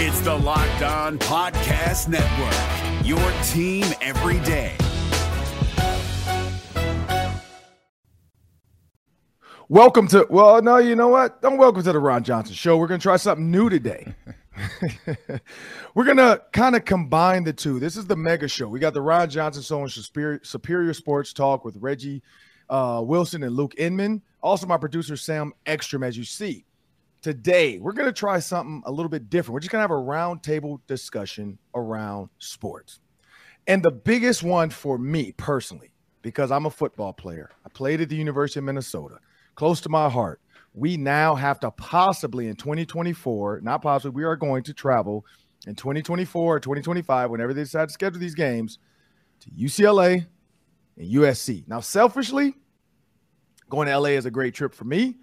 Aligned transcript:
It's 0.00 0.20
the 0.20 0.32
Locked 0.32 0.82
On 0.82 1.18
Podcast 1.18 2.06
Network, 2.06 3.04
your 3.04 3.18
team 3.48 3.84
every 4.00 4.38
day. 4.46 4.76
Welcome 9.68 10.06
to, 10.06 10.24
well, 10.30 10.62
no, 10.62 10.76
you 10.76 10.94
know 10.94 11.08
what? 11.08 11.42
Don't 11.42 11.56
welcome 11.58 11.82
to 11.82 11.92
the 11.92 11.98
Ron 11.98 12.22
Johnson 12.22 12.54
Show. 12.54 12.76
We're 12.76 12.86
going 12.86 13.00
to 13.00 13.02
try 13.02 13.16
something 13.16 13.50
new 13.50 13.68
today. 13.68 14.14
We're 15.96 16.04
going 16.04 16.18
to 16.18 16.42
kind 16.52 16.76
of 16.76 16.84
combine 16.84 17.42
the 17.42 17.52
two. 17.52 17.80
This 17.80 17.96
is 17.96 18.06
the 18.06 18.14
mega 18.14 18.46
show. 18.46 18.68
We 18.68 18.78
got 18.78 18.94
the 18.94 19.02
Ron 19.02 19.28
Johnson 19.28 19.64
Show 19.64 19.80
and 19.82 19.90
Superior, 19.90 20.38
Superior 20.44 20.94
Sports 20.94 21.32
Talk 21.32 21.64
with 21.64 21.76
Reggie 21.76 22.22
uh, 22.70 23.02
Wilson 23.04 23.42
and 23.42 23.56
Luke 23.56 23.74
Inman. 23.76 24.22
Also, 24.42 24.64
my 24.64 24.76
producer, 24.76 25.16
Sam 25.16 25.52
Ekstrom, 25.66 26.04
as 26.04 26.16
you 26.16 26.22
see. 26.22 26.66
Today, 27.20 27.78
we're 27.78 27.92
going 27.92 28.06
to 28.06 28.12
try 28.12 28.38
something 28.38 28.80
a 28.86 28.92
little 28.92 29.08
bit 29.08 29.28
different. 29.28 29.54
We're 29.54 29.60
just 29.60 29.72
going 29.72 29.80
to 29.80 29.82
have 29.82 29.90
a 29.90 29.94
roundtable 29.94 30.78
discussion 30.86 31.58
around 31.74 32.28
sports. 32.38 33.00
And 33.66 33.82
the 33.82 33.90
biggest 33.90 34.44
one 34.44 34.70
for 34.70 34.98
me 34.98 35.32
personally, 35.32 35.90
because 36.22 36.52
I'm 36.52 36.66
a 36.66 36.70
football 36.70 37.12
player, 37.12 37.50
I 37.66 37.70
played 37.70 38.00
at 38.00 38.08
the 38.08 38.16
University 38.16 38.60
of 38.60 38.64
Minnesota 38.64 39.18
close 39.56 39.80
to 39.80 39.88
my 39.88 40.08
heart. 40.08 40.40
We 40.74 40.96
now 40.96 41.34
have 41.34 41.58
to 41.60 41.72
possibly 41.72 42.46
in 42.46 42.54
2024, 42.54 43.62
not 43.64 43.82
possibly, 43.82 44.14
we 44.14 44.24
are 44.24 44.36
going 44.36 44.62
to 44.62 44.72
travel 44.72 45.26
in 45.66 45.74
2024 45.74 46.56
or 46.56 46.60
2025, 46.60 47.30
whenever 47.30 47.52
they 47.52 47.62
decide 47.62 47.88
to 47.88 47.92
schedule 47.92 48.20
these 48.20 48.36
games, 48.36 48.78
to 49.40 49.50
UCLA 49.50 50.24
and 50.96 51.12
USC. 51.14 51.66
Now, 51.66 51.80
selfishly, 51.80 52.54
going 53.68 53.88
to 53.88 53.98
LA 53.98 54.10
is 54.10 54.24
a 54.26 54.30
great 54.30 54.54
trip 54.54 54.72
for 54.72 54.84
me, 54.84 55.16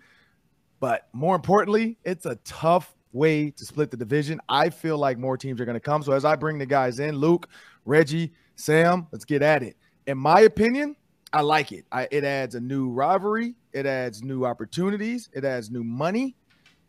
but 0.80 1.08
more 1.14 1.36
importantly, 1.36 1.98
it's 2.04 2.26
a 2.26 2.36
tough 2.44 2.96
way 3.14 3.50
to 3.50 3.66
split 3.66 3.92
the 3.92 3.98
division. 3.98 4.40
I 4.50 4.70
feel 4.70 4.98
like 4.98 5.18
more 5.18 5.38
teams 5.38 5.62
are 5.62 5.66
going 5.66 5.76
to 5.76 5.80
come. 5.80 6.04
So 6.04 6.12
as 6.12 6.26
I 6.26 6.36
bring 6.36 6.58
the 6.58 6.66
guys 6.66 7.00
in, 7.00 7.16
Luke, 7.16 7.48
Reggie, 7.86 8.34
Sam, 8.56 9.08
let's 9.12 9.26
get 9.26 9.42
at 9.42 9.64
it. 9.64 9.78
In 10.08 10.18
my 10.18 10.42
opinion, 10.42 10.96
I 11.34 11.42
like 11.42 11.72
it. 11.72 11.86
I, 11.92 12.08
it 12.12 12.24
adds 12.24 12.56
a 12.56 12.60
new 12.60 12.90
rivalry. 12.90 13.56
It 13.74 13.86
adds 13.86 14.24
new 14.24 14.46
opportunities. 14.46 15.30
It 15.34 15.44
adds 15.44 15.70
new 15.70 15.84
money. 15.84 16.36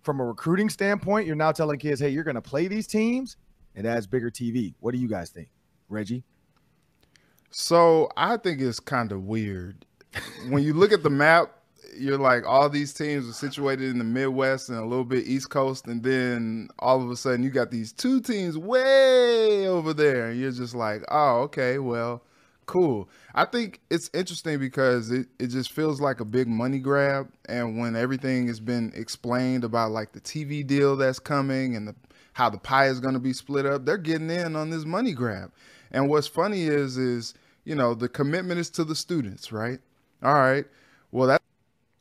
From 0.02 0.20
a 0.20 0.24
recruiting 0.24 0.68
standpoint, 0.68 1.26
you're 1.26 1.34
now 1.34 1.50
telling 1.50 1.80
kids, 1.80 2.00
"Hey, 2.00 2.10
you're 2.10 2.22
going 2.22 2.36
to 2.36 2.42
play 2.42 2.68
these 2.68 2.86
teams." 2.86 3.36
It 3.74 3.84
adds 3.84 4.06
bigger 4.06 4.30
TV. 4.30 4.74
What 4.78 4.92
do 4.92 4.98
you 4.98 5.08
guys 5.08 5.30
think, 5.30 5.48
Reggie? 5.88 6.22
So 7.50 8.08
I 8.16 8.36
think 8.36 8.60
it's 8.60 8.78
kind 8.78 9.10
of 9.10 9.24
weird 9.24 9.84
when 10.48 10.62
you 10.62 10.74
look 10.74 10.92
at 10.92 11.02
the 11.02 11.10
map. 11.10 11.55
You're 11.98 12.18
like 12.18 12.46
all 12.46 12.68
these 12.68 12.92
teams 12.92 13.28
are 13.28 13.32
situated 13.32 13.90
in 13.90 13.98
the 13.98 14.04
Midwest 14.04 14.68
and 14.68 14.78
a 14.78 14.84
little 14.84 15.04
bit 15.04 15.26
East 15.26 15.50
Coast, 15.50 15.86
and 15.86 16.02
then 16.02 16.68
all 16.78 17.02
of 17.02 17.10
a 17.10 17.16
sudden 17.16 17.42
you 17.42 17.50
got 17.50 17.70
these 17.70 17.92
two 17.92 18.20
teams 18.20 18.56
way 18.58 19.66
over 19.66 19.92
there, 19.92 20.28
and 20.28 20.40
you're 20.40 20.52
just 20.52 20.74
like, 20.74 21.02
oh, 21.10 21.42
okay, 21.42 21.78
well, 21.78 22.22
cool. 22.66 23.08
I 23.34 23.44
think 23.44 23.80
it's 23.90 24.10
interesting 24.12 24.58
because 24.58 25.10
it, 25.10 25.28
it 25.38 25.48
just 25.48 25.72
feels 25.72 26.00
like 26.00 26.20
a 26.20 26.24
big 26.24 26.48
money 26.48 26.78
grab. 26.78 27.30
And 27.48 27.78
when 27.78 27.96
everything 27.96 28.48
has 28.48 28.60
been 28.60 28.92
explained 28.94 29.64
about 29.64 29.92
like 29.92 30.12
the 30.12 30.20
TV 30.20 30.66
deal 30.66 30.96
that's 30.96 31.18
coming 31.18 31.76
and 31.76 31.88
the, 31.88 31.94
how 32.34 32.50
the 32.50 32.58
pie 32.58 32.88
is 32.88 33.00
going 33.00 33.14
to 33.14 33.20
be 33.20 33.32
split 33.32 33.66
up, 33.66 33.84
they're 33.84 33.96
getting 33.96 34.30
in 34.30 34.56
on 34.56 34.70
this 34.70 34.84
money 34.84 35.12
grab. 35.12 35.52
And 35.92 36.08
what's 36.08 36.26
funny 36.26 36.64
is, 36.64 36.98
is, 36.98 37.34
you 37.64 37.74
know, 37.74 37.94
the 37.94 38.08
commitment 38.08 38.60
is 38.60 38.70
to 38.70 38.84
the 38.84 38.94
students, 38.94 39.52
right? 39.52 39.78
All 40.22 40.34
right. 40.34 40.64
Well, 41.12 41.28
that's 41.28 41.44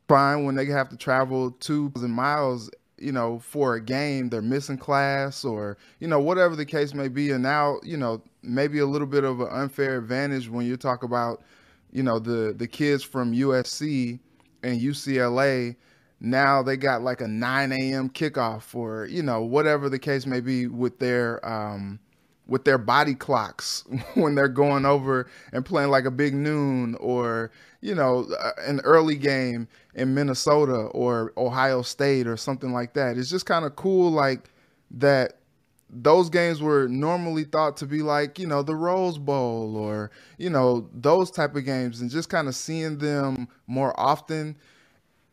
fine 0.08 0.44
when 0.44 0.54
they 0.54 0.66
have 0.66 0.88
to 0.90 0.96
travel 0.96 1.50
2,000 1.52 2.10
miles 2.10 2.70
you 2.98 3.12
know, 3.12 3.38
for 3.38 3.74
a 3.74 3.80
game, 3.80 4.28
they're 4.28 4.42
missing 4.42 4.78
class 4.78 5.44
or, 5.44 5.76
you 6.00 6.08
know, 6.08 6.20
whatever 6.20 6.56
the 6.56 6.64
case 6.64 6.94
may 6.94 7.08
be. 7.08 7.30
And 7.30 7.42
now, 7.42 7.76
you 7.82 7.96
know, 7.96 8.22
maybe 8.42 8.78
a 8.78 8.86
little 8.86 9.06
bit 9.06 9.24
of 9.24 9.40
an 9.40 9.48
unfair 9.50 9.98
advantage 9.98 10.48
when 10.48 10.66
you 10.66 10.76
talk 10.76 11.02
about, 11.02 11.42
you 11.92 12.02
know, 12.02 12.18
the 12.18 12.54
the 12.56 12.66
kids 12.66 13.02
from 13.02 13.32
USC 13.32 14.18
and 14.62 14.80
UCLA. 14.80 15.76
Now 16.20 16.62
they 16.62 16.78
got 16.78 17.02
like 17.02 17.20
a 17.20 17.28
9 17.28 17.72
a.m. 17.72 18.08
kickoff 18.08 18.74
or, 18.74 19.04
you 19.06 19.22
know, 19.22 19.42
whatever 19.42 19.90
the 19.90 19.98
case 19.98 20.24
may 20.24 20.40
be 20.40 20.66
with 20.66 20.98
their 20.98 21.46
um, 21.46 21.98
with 22.46 22.64
their 22.64 22.78
body 22.78 23.14
clocks 23.14 23.84
when 24.14 24.34
they're 24.34 24.48
going 24.48 24.84
over 24.84 25.28
and 25.52 25.64
playing 25.64 25.90
like 25.90 26.04
a 26.04 26.10
big 26.10 26.34
noon 26.34 26.94
or 26.96 27.50
you 27.80 27.94
know 27.94 28.26
uh, 28.40 28.50
an 28.66 28.80
early 28.84 29.16
game 29.16 29.68
in 29.94 30.14
Minnesota 30.14 30.86
or 30.92 31.32
Ohio 31.36 31.82
State 31.82 32.26
or 32.26 32.36
something 32.36 32.72
like 32.72 32.94
that. 32.94 33.16
It's 33.16 33.30
just 33.30 33.46
kind 33.46 33.64
of 33.64 33.76
cool 33.76 34.10
like 34.10 34.50
that 34.92 35.38
those 35.88 36.28
games 36.28 36.60
were 36.60 36.88
normally 36.88 37.44
thought 37.44 37.76
to 37.76 37.86
be 37.86 38.02
like, 38.02 38.40
you 38.40 38.46
know, 38.46 38.60
the 38.62 38.74
Rose 38.74 39.18
Bowl 39.18 39.76
or, 39.76 40.10
you 40.36 40.50
know, 40.50 40.88
those 40.92 41.30
type 41.30 41.54
of 41.54 41.64
games 41.64 42.00
and 42.00 42.10
just 42.10 42.28
kind 42.28 42.48
of 42.48 42.56
seeing 42.56 42.98
them 42.98 43.46
more 43.68 43.98
often 43.98 44.56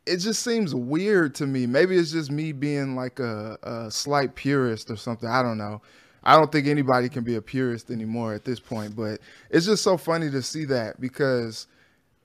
it 0.05 0.17
just 0.17 0.43
seems 0.43 0.75
weird 0.75 1.35
to 1.35 1.47
me. 1.47 1.65
Maybe 1.65 1.95
it's 1.95 2.11
just 2.11 2.31
me 2.31 2.51
being 2.51 2.95
like 2.95 3.19
a, 3.19 3.57
a 3.63 3.91
slight 3.91 4.35
purist 4.35 4.91
or 4.91 4.95
something. 4.95 5.29
I 5.29 5.41
don't 5.41 5.57
know. 5.57 5.81
I 6.23 6.35
don't 6.37 6.51
think 6.51 6.67
anybody 6.67 7.09
can 7.09 7.23
be 7.23 7.35
a 7.35 7.41
purist 7.41 7.89
anymore 7.89 8.33
at 8.33 8.45
this 8.45 8.59
point, 8.59 8.95
but 8.95 9.19
it's 9.49 9.65
just 9.65 9.83
so 9.83 9.97
funny 9.97 10.29
to 10.31 10.41
see 10.41 10.65
that 10.65 10.99
because 11.01 11.67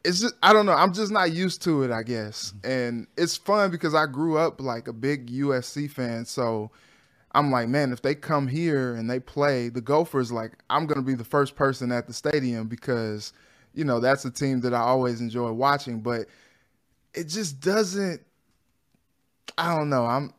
it's 0.04 0.20
just 0.20 0.34
I 0.42 0.53
don't 0.53 0.66
know, 0.66 0.72
I'm 0.72 0.92
just 0.92 1.10
not 1.10 1.32
used 1.32 1.62
to 1.62 1.82
it, 1.82 1.91
I 1.91 2.03
guess. 2.03 2.53
Mm-hmm. 2.58 2.70
And 2.70 3.06
it's 3.16 3.37
fun 3.37 3.70
because 3.70 3.94
I 3.94 4.06
grew 4.06 4.38
up 4.38 4.60
like 4.60 4.88
a 4.88 4.92
big 4.92 5.31
USC 5.31 5.91
fan, 5.91 6.25
so 6.25 6.70
I'm 7.32 7.50
like, 7.50 7.69
man, 7.69 7.92
if 7.92 8.03
they 8.03 8.14
come 8.14 8.47
here 8.48 8.94
and 8.94 9.08
they 9.08 9.20
play 9.20 9.69
the 9.69 9.81
Gophers, 9.81 10.32
like 10.32 10.53
I'm 10.70 10.87
gonna 10.87 11.03
be 11.03 11.14
the 11.14 11.25
first 11.25 11.56
person 11.56 11.92
at 11.92 12.06
the 12.06 12.12
stadium 12.12 12.69
because 12.69 13.32
you 13.75 13.84
know 13.84 14.00
that's 14.00 14.25
a 14.25 14.31
team 14.31 14.60
that 14.60 14.75
I 14.75 14.81
always 14.81 15.20
enjoy 15.20 15.53
watching. 15.53 16.00
But 16.00 16.26
it 17.14 17.25
just 17.25 17.60
doesn't. 17.60 18.22
I 19.56 19.76
don't 19.76 19.91
know. 19.91 20.06
I'm. 20.06 20.32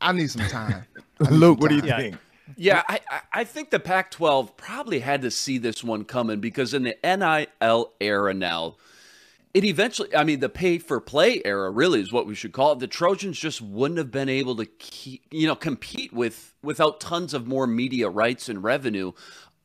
I 0.00 0.12
need 0.12 0.30
some 0.30 0.46
time. 0.48 0.84
Need 1.20 1.30
Luke, 1.30 1.56
some 1.56 1.60
what 1.62 1.68
do 1.70 1.76
you 1.76 1.82
think? 1.82 2.16
Yeah, 2.54 2.82
I, 2.88 3.00
I 3.32 3.44
think 3.44 3.70
the 3.70 3.80
Pac 3.80 4.10
12 4.12 4.56
probably 4.56 5.00
had 5.00 5.22
to 5.22 5.30
see 5.30 5.58
this 5.58 5.82
one 5.82 6.04
coming 6.04 6.40
because 6.40 6.74
in 6.74 6.84
the 6.84 6.96
NIL 7.02 7.92
era 8.00 8.34
now, 8.34 8.76
it 9.52 9.64
eventually, 9.64 10.14
I 10.14 10.22
mean, 10.22 10.40
the 10.40 10.50
pay 10.50 10.78
for 10.78 11.00
play 11.00 11.40
era 11.44 11.70
really 11.70 12.00
is 12.00 12.12
what 12.12 12.26
we 12.26 12.34
should 12.34 12.52
call 12.52 12.72
it. 12.72 12.78
The 12.78 12.86
Trojans 12.86 13.38
just 13.38 13.62
wouldn't 13.62 13.96
have 13.98 14.10
been 14.10 14.28
able 14.28 14.54
to, 14.56 14.66
keep, 14.66 15.24
you 15.30 15.46
know, 15.46 15.56
compete 15.56 16.12
with 16.12 16.52
without 16.62 17.00
tons 17.00 17.32
of 17.32 17.46
more 17.46 17.66
media 17.66 18.08
rights 18.08 18.48
and 18.48 18.62
revenue. 18.62 19.12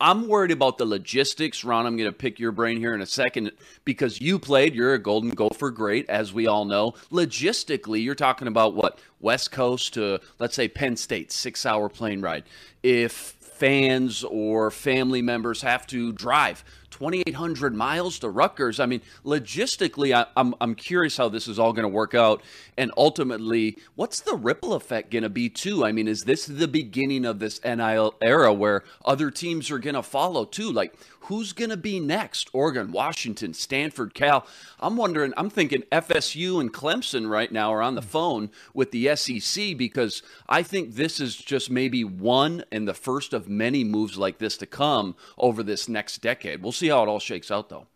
I'm 0.02 0.28
worried 0.28 0.50
about 0.50 0.80
the 0.80 0.86
logistics. 0.86 1.64
Ron, 1.64 1.86
I'm 1.86 1.96
going 1.96 2.10
to 2.10 2.18
pick 2.18 2.40
your 2.40 2.52
brain 2.52 2.78
here 2.78 2.96
in 2.96 3.02
a 3.02 3.06
second 3.06 3.52
because 3.86 4.20
you 4.20 4.40
played. 4.40 4.74
You're 4.74 4.96
a 4.96 5.00
Golden 5.00 5.30
Gopher 5.30 5.70
great, 5.70 6.10
as 6.10 6.34
we 6.34 6.48
all 6.48 6.66
know. 6.66 6.96
Logistically, 7.12 8.04
you're 8.04 8.16
talking 8.16 8.48
about 8.48 8.74
what? 8.74 9.00
West 9.20 9.52
Coast 9.52 9.94
to, 9.94 10.20
let's 10.40 10.56
say, 10.56 10.68
Penn 10.68 10.98
State, 10.98 11.32
six 11.32 11.68
hour 11.68 11.88
plane 11.88 12.20
ride. 12.20 12.46
If 12.82 13.12
fans 13.12 14.24
or 14.24 14.72
family 14.72 15.22
members 15.22 15.62
have 15.62 15.86
to 15.86 16.12
drive 16.12 16.64
2,800 17.02 17.74
miles 17.74 18.20
to 18.20 18.30
Rutgers. 18.30 18.80
I 18.80 18.86
mean, 18.86 19.02
logistically, 19.26 20.14
I, 20.16 20.22
am 20.22 20.54
I'm, 20.54 20.56
I'm 20.62 20.76
curious 20.76 21.18
how 21.18 21.30
this 21.30 21.48
is 21.48 21.58
all 21.58 21.74
going 21.74 21.82
to 21.84 21.90
work 21.90 22.14
out. 22.14 22.44
And 22.78 22.92
ultimately, 22.96 23.80
what's 23.96 24.22
the 24.22 24.36
ripple 24.36 24.74
effect 24.74 25.10
going 25.10 25.24
to 25.24 25.30
be, 25.30 25.50
too? 25.50 25.84
I 25.84 25.94
mean, 25.94 26.08
is 26.08 26.26
this 26.26 26.46
the 26.46 26.68
beginning 26.68 27.26
of 27.26 27.40
this 27.40 27.60
NIL 27.64 28.14
era 28.22 28.54
where 28.54 28.84
other 29.04 29.32
teams 29.32 29.72
are 29.72 29.80
going 29.80 29.96
to 29.96 30.04
follow, 30.04 30.46
too? 30.46 30.72
Like, 30.72 30.94
who's 31.22 31.54
going 31.54 31.70
to 31.70 31.78
be 31.78 32.00
next? 32.00 32.50
Oregon, 32.54 32.92
Washington, 32.92 33.54
Stanford, 33.54 34.14
Cal. 34.14 34.46
I'm 34.80 34.98
wondering, 34.98 35.34
I'm 35.38 35.50
thinking 35.50 35.84
FSU 35.92 36.60
and 36.60 36.74
Clemson 36.74 37.30
right 37.30 37.52
now 37.52 37.74
are 37.74 37.82
on 37.82 37.96
the 37.96 38.02
hmm. 38.02 38.08
phone 38.08 38.52
with 38.74 38.92
the 38.92 39.16
SEC 39.16 39.78
because 39.78 40.24
I 40.48 40.64
think 40.64 40.96
this 40.96 41.20
is 41.20 41.36
just 41.36 41.70
maybe 41.70 42.04
one 42.04 42.64
and 42.72 42.88
the 42.88 42.94
first 42.94 43.34
of 43.34 43.48
many 43.48 43.84
moves 43.84 44.18
like 44.18 44.38
this 44.38 44.58
to 44.58 44.66
come 44.66 45.16
over 45.38 45.64
this 45.64 45.88
next 45.88 46.20
decade. 46.20 46.62
We'll 46.62 46.72
see 46.72 46.90
how 46.90 47.04
it 47.04 47.10
all 47.10 47.20
shakes 47.20 47.52
out, 47.52 47.70
though. 47.70 47.88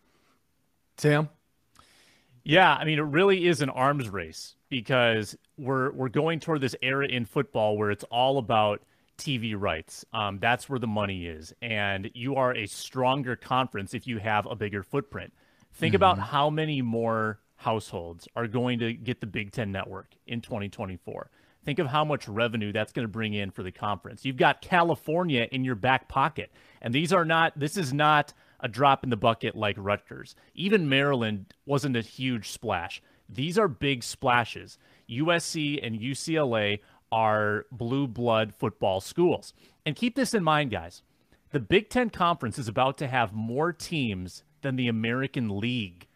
Sam? 0.96 1.28
Yeah, 2.44 2.74
I 2.74 2.84
mean, 2.84 2.98
it 2.98 3.02
really 3.02 3.46
is 3.46 3.60
an 3.60 3.70
arms 3.70 4.08
race 4.08 4.54
because 4.68 5.36
we're 5.58 5.90
we're 5.92 6.08
going 6.08 6.38
toward 6.38 6.60
this 6.60 6.76
era 6.80 7.06
in 7.06 7.24
football 7.24 7.76
where 7.76 7.90
it's 7.90 8.04
all 8.04 8.38
about– 8.38 8.82
TV 9.16 9.54
rights. 9.56 10.04
Um, 10.12 10.38
that's 10.38 10.68
where 10.68 10.78
the 10.78 10.86
money 10.86 11.26
is. 11.26 11.52
And 11.62 12.10
you 12.14 12.36
are 12.36 12.54
a 12.54 12.66
stronger 12.66 13.36
conference 13.36 13.94
if 13.94 14.06
you 14.06 14.18
have 14.18 14.46
a 14.46 14.56
bigger 14.56 14.82
footprint. 14.82 15.32
Think 15.72 15.90
mm-hmm. 15.90 15.96
about 15.96 16.18
how 16.18 16.50
many 16.50 16.82
more 16.82 17.40
households 17.56 18.28
are 18.36 18.46
going 18.46 18.78
to 18.80 18.92
get 18.92 19.20
the 19.20 19.26
Big 19.26 19.52
Ten 19.52 19.72
network 19.72 20.14
in 20.26 20.40
2024. 20.40 21.30
Think 21.64 21.78
of 21.80 21.88
how 21.88 22.04
much 22.04 22.28
revenue 22.28 22.72
that's 22.72 22.92
going 22.92 23.04
to 23.04 23.12
bring 23.12 23.34
in 23.34 23.50
for 23.50 23.64
the 23.64 23.72
conference. 23.72 24.24
You've 24.24 24.36
got 24.36 24.62
California 24.62 25.48
in 25.50 25.64
your 25.64 25.74
back 25.74 26.08
pocket. 26.08 26.52
And 26.80 26.94
these 26.94 27.12
are 27.12 27.24
not, 27.24 27.58
this 27.58 27.76
is 27.76 27.92
not 27.92 28.32
a 28.60 28.68
drop 28.68 29.02
in 29.02 29.10
the 29.10 29.16
bucket 29.16 29.56
like 29.56 29.76
Rutgers. 29.76 30.36
Even 30.54 30.88
Maryland 30.88 31.52
wasn't 31.64 31.96
a 31.96 32.02
huge 32.02 32.50
splash. 32.50 33.02
These 33.28 33.58
are 33.58 33.68
big 33.68 34.04
splashes. 34.04 34.78
USC 35.10 35.84
and 35.84 35.98
UCLA 35.98 36.80
are 37.10 37.66
blue 37.70 38.06
blood 38.06 38.54
football 38.54 39.00
schools. 39.00 39.52
And 39.84 39.96
keep 39.96 40.14
this 40.14 40.34
in 40.34 40.42
mind, 40.42 40.70
guys. 40.70 41.02
The 41.52 41.60
Big 41.60 41.88
Ten 41.88 42.10
Conference 42.10 42.58
is 42.58 42.68
about 42.68 42.98
to 42.98 43.06
have 43.06 43.32
more 43.32 43.72
teams 43.72 44.42
than 44.62 44.76
the 44.76 44.88
American 44.88 45.60
League. 45.60 46.08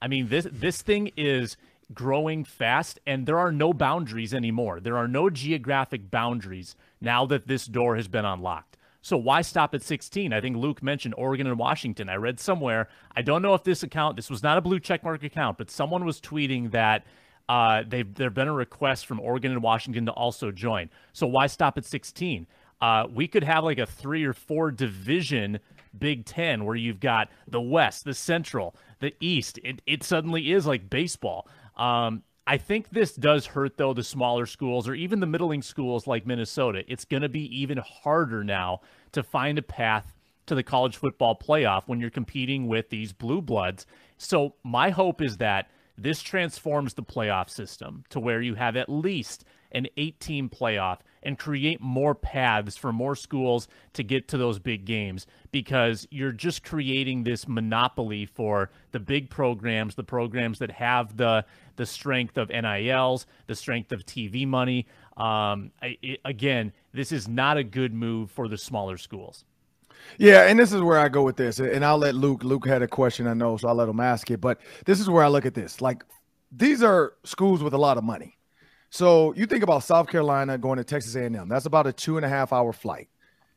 I 0.00 0.08
mean, 0.08 0.28
this 0.28 0.46
this 0.50 0.82
thing 0.82 1.10
is 1.16 1.56
growing 1.92 2.44
fast, 2.44 3.00
and 3.06 3.26
there 3.26 3.38
are 3.38 3.50
no 3.50 3.72
boundaries 3.72 4.32
anymore. 4.32 4.80
There 4.80 4.96
are 4.96 5.08
no 5.08 5.30
geographic 5.30 6.10
boundaries 6.10 6.76
now 7.00 7.26
that 7.26 7.48
this 7.48 7.66
door 7.66 7.96
has 7.96 8.08
been 8.08 8.24
unlocked. 8.24 8.76
So 9.00 9.16
why 9.16 9.42
stop 9.42 9.74
at 9.74 9.82
16? 9.82 10.32
I 10.32 10.40
think 10.40 10.56
Luke 10.56 10.82
mentioned 10.82 11.14
Oregon 11.16 11.46
and 11.46 11.58
Washington. 11.58 12.08
I 12.08 12.16
read 12.16 12.38
somewhere, 12.40 12.88
I 13.16 13.22
don't 13.22 13.42
know 13.42 13.54
if 13.54 13.64
this 13.64 13.82
account, 13.82 14.16
this 14.16 14.28
was 14.28 14.42
not 14.42 14.58
a 14.58 14.60
blue 14.60 14.80
checkmark 14.80 15.22
account, 15.22 15.56
but 15.56 15.70
someone 15.70 16.04
was 16.04 16.20
tweeting 16.20 16.72
that 16.72 17.06
uh, 17.48 17.82
they've 17.86 18.14
there 18.14 18.30
been 18.30 18.48
a 18.48 18.52
request 18.52 19.06
from 19.06 19.20
Oregon 19.20 19.52
and 19.52 19.62
Washington 19.62 20.06
to 20.06 20.12
also 20.12 20.50
join. 20.50 20.90
So 21.12 21.26
why 21.26 21.46
stop 21.46 21.78
at 21.78 21.84
16? 21.84 22.46
Uh, 22.80 23.06
we 23.12 23.26
could 23.26 23.44
have 23.44 23.64
like 23.64 23.78
a 23.78 23.86
three 23.86 24.24
or 24.24 24.32
four 24.32 24.70
division 24.70 25.58
Big 25.98 26.26
Ten 26.26 26.64
where 26.64 26.76
you've 26.76 27.00
got 27.00 27.28
the 27.48 27.60
West, 27.60 28.04
the 28.04 28.14
Central, 28.14 28.76
the 29.00 29.14
East. 29.20 29.58
It, 29.64 29.82
it 29.86 30.02
suddenly 30.02 30.52
is 30.52 30.66
like 30.66 30.90
baseball. 30.90 31.48
Um, 31.76 32.22
I 32.46 32.56
think 32.56 32.90
this 32.90 33.12
does 33.12 33.46
hurt, 33.46 33.76
though, 33.76 33.92
the 33.92 34.02
smaller 34.02 34.46
schools 34.46 34.88
or 34.88 34.94
even 34.94 35.20
the 35.20 35.26
middling 35.26 35.62
schools 35.62 36.06
like 36.06 36.26
Minnesota. 36.26 36.82
It's 36.88 37.04
going 37.04 37.22
to 37.22 37.28
be 37.28 37.44
even 37.60 37.78
harder 37.78 38.42
now 38.42 38.80
to 39.12 39.22
find 39.22 39.58
a 39.58 39.62
path 39.62 40.14
to 40.46 40.54
the 40.54 40.62
college 40.62 40.96
football 40.96 41.36
playoff 41.36 41.82
when 41.86 42.00
you're 42.00 42.08
competing 42.08 42.66
with 42.66 42.88
these 42.88 43.12
blue 43.12 43.42
bloods. 43.42 43.86
So, 44.16 44.54
my 44.64 44.90
hope 44.90 45.20
is 45.20 45.36
that 45.38 45.70
this 45.98 46.22
transforms 46.22 46.94
the 46.94 47.02
playoff 47.02 47.50
system 47.50 48.04
to 48.10 48.20
where 48.20 48.40
you 48.40 48.54
have 48.54 48.76
at 48.76 48.88
least 48.88 49.44
an 49.72 49.86
eight 49.96 50.18
team 50.20 50.48
playoff 50.48 51.00
and 51.22 51.38
create 51.38 51.80
more 51.80 52.14
paths 52.14 52.76
for 52.76 52.92
more 52.92 53.14
schools 53.14 53.68
to 53.92 54.02
get 54.02 54.28
to 54.28 54.38
those 54.38 54.58
big 54.58 54.84
games 54.84 55.26
because 55.50 56.06
you're 56.10 56.32
just 56.32 56.64
creating 56.64 57.24
this 57.24 57.46
monopoly 57.46 58.24
for 58.24 58.70
the 58.92 59.00
big 59.00 59.28
programs, 59.28 59.94
the 59.94 60.04
programs 60.04 60.58
that 60.60 60.70
have 60.70 61.16
the 61.16 61.44
the 61.76 61.86
strength 61.86 62.36
of 62.38 62.48
NILs, 62.48 63.26
the 63.46 63.54
strength 63.54 63.92
of 63.92 64.04
TV 64.04 64.46
money. 64.46 64.86
Um, 65.16 65.70
I, 65.82 65.96
it, 66.02 66.20
again, 66.24 66.72
this 66.92 67.12
is 67.12 67.28
not 67.28 67.56
a 67.56 67.64
good 67.64 67.92
move 67.92 68.30
for 68.30 68.48
the 68.48 68.58
smaller 68.58 68.96
schools. 68.96 69.44
Yeah, 70.18 70.48
and 70.48 70.58
this 70.58 70.72
is 70.72 70.82
where 70.82 70.98
I 70.98 71.08
go 71.08 71.22
with 71.22 71.36
this, 71.36 71.60
and 71.60 71.84
I'll 71.84 71.98
let 71.98 72.14
Luke. 72.14 72.42
Luke 72.42 72.66
had 72.66 72.82
a 72.82 72.88
question, 72.88 73.26
I 73.26 73.34
know, 73.34 73.56
so 73.56 73.68
I'll 73.68 73.74
let 73.74 73.88
him 73.88 74.00
ask 74.00 74.30
it. 74.30 74.40
But 74.40 74.60
this 74.84 75.00
is 75.00 75.08
where 75.08 75.22
I 75.22 75.28
look 75.28 75.46
at 75.46 75.54
this. 75.54 75.80
Like, 75.80 76.04
these 76.50 76.82
are 76.82 77.14
schools 77.24 77.62
with 77.62 77.74
a 77.74 77.78
lot 77.78 77.98
of 77.98 78.04
money. 78.04 78.36
So 78.90 79.34
you 79.34 79.46
think 79.46 79.62
about 79.62 79.84
South 79.84 80.08
Carolina 80.08 80.56
going 80.56 80.78
to 80.78 80.84
Texas 80.84 81.14
A&M. 81.14 81.48
That's 81.48 81.66
about 81.66 81.86
a 81.86 81.92
two 81.92 82.16
and 82.16 82.24
a 82.24 82.28
half 82.28 82.52
hour 82.52 82.72
flight. 82.72 83.08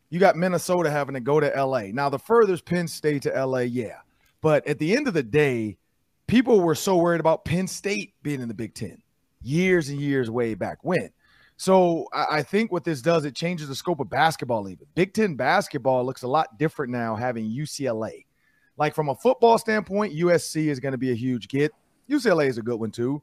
You 0.10 0.20
got 0.20 0.36
Minnesota 0.36 0.92
having 0.92 1.14
to 1.14 1.22
go 1.22 1.40
to 1.40 1.48
LA. 1.48 1.84
Now 1.94 2.10
the 2.10 2.20
furthest 2.20 2.66
Penn 2.66 2.88
State 2.88 3.22
to 3.24 3.46
LA, 3.46 3.60
yeah. 3.60 4.00
But 4.42 4.68
at 4.68 4.78
the 4.78 4.96
end 4.96 5.08
of 5.08 5.14
the 5.14 5.24
day, 5.24 5.78
people 6.28 6.60
were 6.60 6.76
so 6.76 6.98
worried 6.98 7.22
about 7.22 7.46
Penn 7.46 7.68
State 7.68 8.14
being 8.22 8.42
in 8.42 8.50
the 8.50 8.54
Big 8.54 8.74
Ten 8.74 9.02
years 9.42 9.90
and 9.90 10.00
years 10.00 10.30
way 10.30 10.54
back 10.54 10.80
when. 10.84 11.10
So 11.62 12.08
I 12.12 12.42
think 12.42 12.72
what 12.72 12.84
this 12.84 13.04
does, 13.04 13.24
it 13.24 13.36
changes 13.36 13.68
the 13.68 13.76
scope 13.76 14.00
of 14.00 14.10
basketball. 14.10 14.68
Even 14.68 14.88
Big 14.96 15.14
Ten 15.14 15.36
basketball 15.36 16.04
looks 16.04 16.24
a 16.24 16.28
lot 16.28 16.58
different 16.58 16.92
now 16.92 17.16
having 17.16 17.48
UCLA. 17.48 18.26
Like 18.78 18.96
from 18.96 19.10
a 19.10 19.16
football 19.16 19.60
standpoint, 19.60 20.16
USC 20.16 20.70
is 20.70 20.80
going 20.80 20.94
to 20.94 20.98
be 20.98 21.12
a 21.12 21.14
huge 21.16 21.48
get. 21.50 21.72
UCLA 22.10 22.48
is 22.48 22.58
a 22.58 22.64
good 22.64 22.80
one 22.80 22.90
too. 22.90 23.22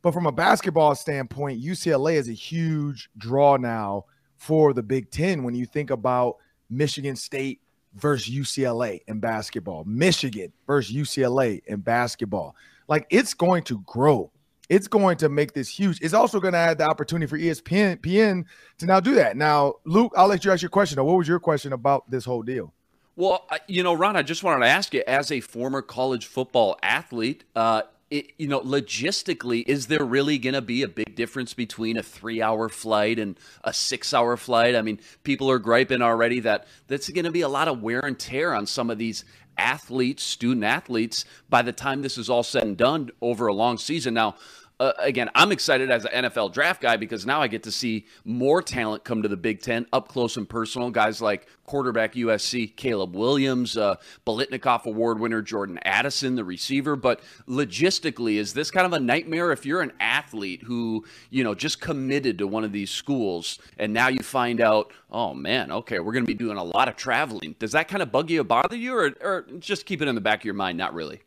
But 0.00 0.14
from 0.14 0.24
a 0.24 0.32
basketball 0.32 0.94
standpoint, 0.94 1.62
UCLA 1.62 2.14
is 2.14 2.30
a 2.30 2.32
huge 2.32 3.10
draw 3.18 3.58
now 3.58 4.06
for 4.38 4.72
the 4.72 4.82
Big 4.82 5.10
Ten 5.10 5.42
when 5.42 5.54
you 5.54 5.66
think 5.66 5.90
about 5.90 6.36
Michigan 6.70 7.16
State 7.16 7.60
versus 7.96 8.34
UCLA 8.34 9.00
in 9.08 9.20
basketball, 9.20 9.84
Michigan 9.84 10.54
versus 10.66 10.96
UCLA 10.96 11.62
in 11.66 11.80
basketball. 11.80 12.56
Like 12.88 13.06
it's 13.10 13.34
going 13.34 13.62
to 13.64 13.80
grow. 13.80 14.30
It's 14.68 14.88
going 14.88 15.16
to 15.18 15.28
make 15.28 15.52
this 15.52 15.68
huge. 15.68 16.00
It's 16.00 16.14
also 16.14 16.40
going 16.40 16.54
to 16.54 16.58
add 16.58 16.78
the 16.78 16.84
opportunity 16.84 17.28
for 17.28 17.38
ESPN 17.38 17.98
PN 17.98 18.44
to 18.78 18.86
now 18.86 19.00
do 19.00 19.14
that. 19.14 19.36
Now, 19.36 19.74
Luke, 19.84 20.12
I'll 20.16 20.28
let 20.28 20.44
you 20.44 20.52
ask 20.52 20.62
your 20.62 20.70
question. 20.70 21.02
What 21.04 21.16
was 21.16 21.28
your 21.28 21.40
question 21.40 21.72
about 21.72 22.10
this 22.10 22.24
whole 22.24 22.42
deal? 22.42 22.72
Well, 23.16 23.46
you 23.68 23.82
know, 23.82 23.94
Ron, 23.94 24.16
I 24.16 24.22
just 24.22 24.42
wanted 24.42 24.64
to 24.64 24.70
ask 24.70 24.92
you, 24.92 25.04
as 25.06 25.30
a 25.30 25.40
former 25.40 25.82
college 25.82 26.26
football 26.26 26.78
athlete, 26.82 27.44
uh, 27.54 27.82
it, 28.10 28.32
you 28.38 28.48
know, 28.48 28.60
logistically, 28.60 29.64
is 29.66 29.86
there 29.86 30.04
really 30.04 30.38
going 30.38 30.54
to 30.54 30.62
be 30.62 30.82
a 30.82 30.88
big 30.88 31.14
difference 31.14 31.54
between 31.54 31.96
a 31.96 32.02
three-hour 32.02 32.68
flight 32.68 33.18
and 33.18 33.38
a 33.62 33.72
six-hour 33.72 34.36
flight? 34.36 34.74
I 34.74 34.82
mean, 34.82 35.00
people 35.22 35.50
are 35.50 35.58
griping 35.58 36.02
already 36.02 36.40
that 36.40 36.66
that's 36.86 37.08
going 37.08 37.24
to 37.24 37.30
be 37.30 37.40
a 37.40 37.48
lot 37.48 37.68
of 37.68 37.82
wear 37.82 38.00
and 38.00 38.18
tear 38.18 38.54
on 38.54 38.66
some 38.66 38.90
of 38.90 38.98
these 38.98 39.24
athletes, 39.58 40.22
student 40.22 40.64
athletes, 40.64 41.24
by 41.48 41.62
the 41.62 41.72
time 41.72 42.02
this 42.02 42.18
is 42.18 42.28
all 42.30 42.42
said 42.42 42.62
and 42.62 42.76
done 42.76 43.10
over 43.20 43.46
a 43.46 43.54
long 43.54 43.78
season. 43.78 44.14
Now, 44.14 44.36
uh, 44.80 44.92
again, 44.98 45.30
I'm 45.36 45.52
excited 45.52 45.90
as 45.90 46.04
an 46.04 46.24
NFL 46.24 46.52
draft 46.52 46.82
guy 46.82 46.96
because 46.96 47.24
now 47.24 47.40
I 47.40 47.46
get 47.46 47.62
to 47.62 47.70
see 47.70 48.06
more 48.24 48.60
talent 48.60 49.04
come 49.04 49.22
to 49.22 49.28
the 49.28 49.36
Big 49.36 49.62
Ten 49.62 49.86
up 49.92 50.08
close 50.08 50.36
and 50.36 50.48
personal. 50.48 50.90
Guys 50.90 51.22
like 51.22 51.46
quarterback 51.64 52.14
USC 52.14 52.74
Caleb 52.74 53.14
Williams, 53.14 53.76
uh, 53.76 53.96
Biletnikoff 54.26 54.84
Award 54.86 55.20
winner 55.20 55.42
Jordan 55.42 55.78
Addison, 55.84 56.34
the 56.34 56.44
receiver. 56.44 56.96
But 56.96 57.20
logistically, 57.48 58.34
is 58.34 58.52
this 58.52 58.72
kind 58.72 58.84
of 58.84 58.92
a 58.92 59.00
nightmare 59.00 59.52
if 59.52 59.64
you're 59.64 59.80
an 59.80 59.92
athlete 60.00 60.62
who 60.62 61.04
you 61.30 61.44
know 61.44 61.54
just 61.54 61.80
committed 61.80 62.38
to 62.38 62.46
one 62.48 62.64
of 62.64 62.72
these 62.72 62.90
schools 62.90 63.60
and 63.78 63.92
now 63.92 64.08
you 64.08 64.20
find 64.20 64.60
out, 64.60 64.92
oh 65.10 65.34
man, 65.34 65.70
okay, 65.70 66.00
we're 66.00 66.12
going 66.12 66.24
to 66.24 66.26
be 66.26 66.34
doing 66.34 66.56
a 66.56 66.64
lot 66.64 66.88
of 66.88 66.96
traveling. 66.96 67.54
Does 67.58 67.72
that 67.72 67.86
kind 67.86 68.02
of 68.02 68.10
bug 68.10 68.28
you 68.28 68.40
or 68.40 68.44
bother 68.44 68.76
you, 68.76 68.94
or, 68.96 69.14
or 69.20 69.46
just 69.60 69.86
keep 69.86 70.02
it 70.02 70.08
in 70.08 70.14
the 70.14 70.20
back 70.20 70.40
of 70.40 70.44
your 70.44 70.54
mind? 70.54 70.76
Not 70.76 70.94
really. 70.94 71.20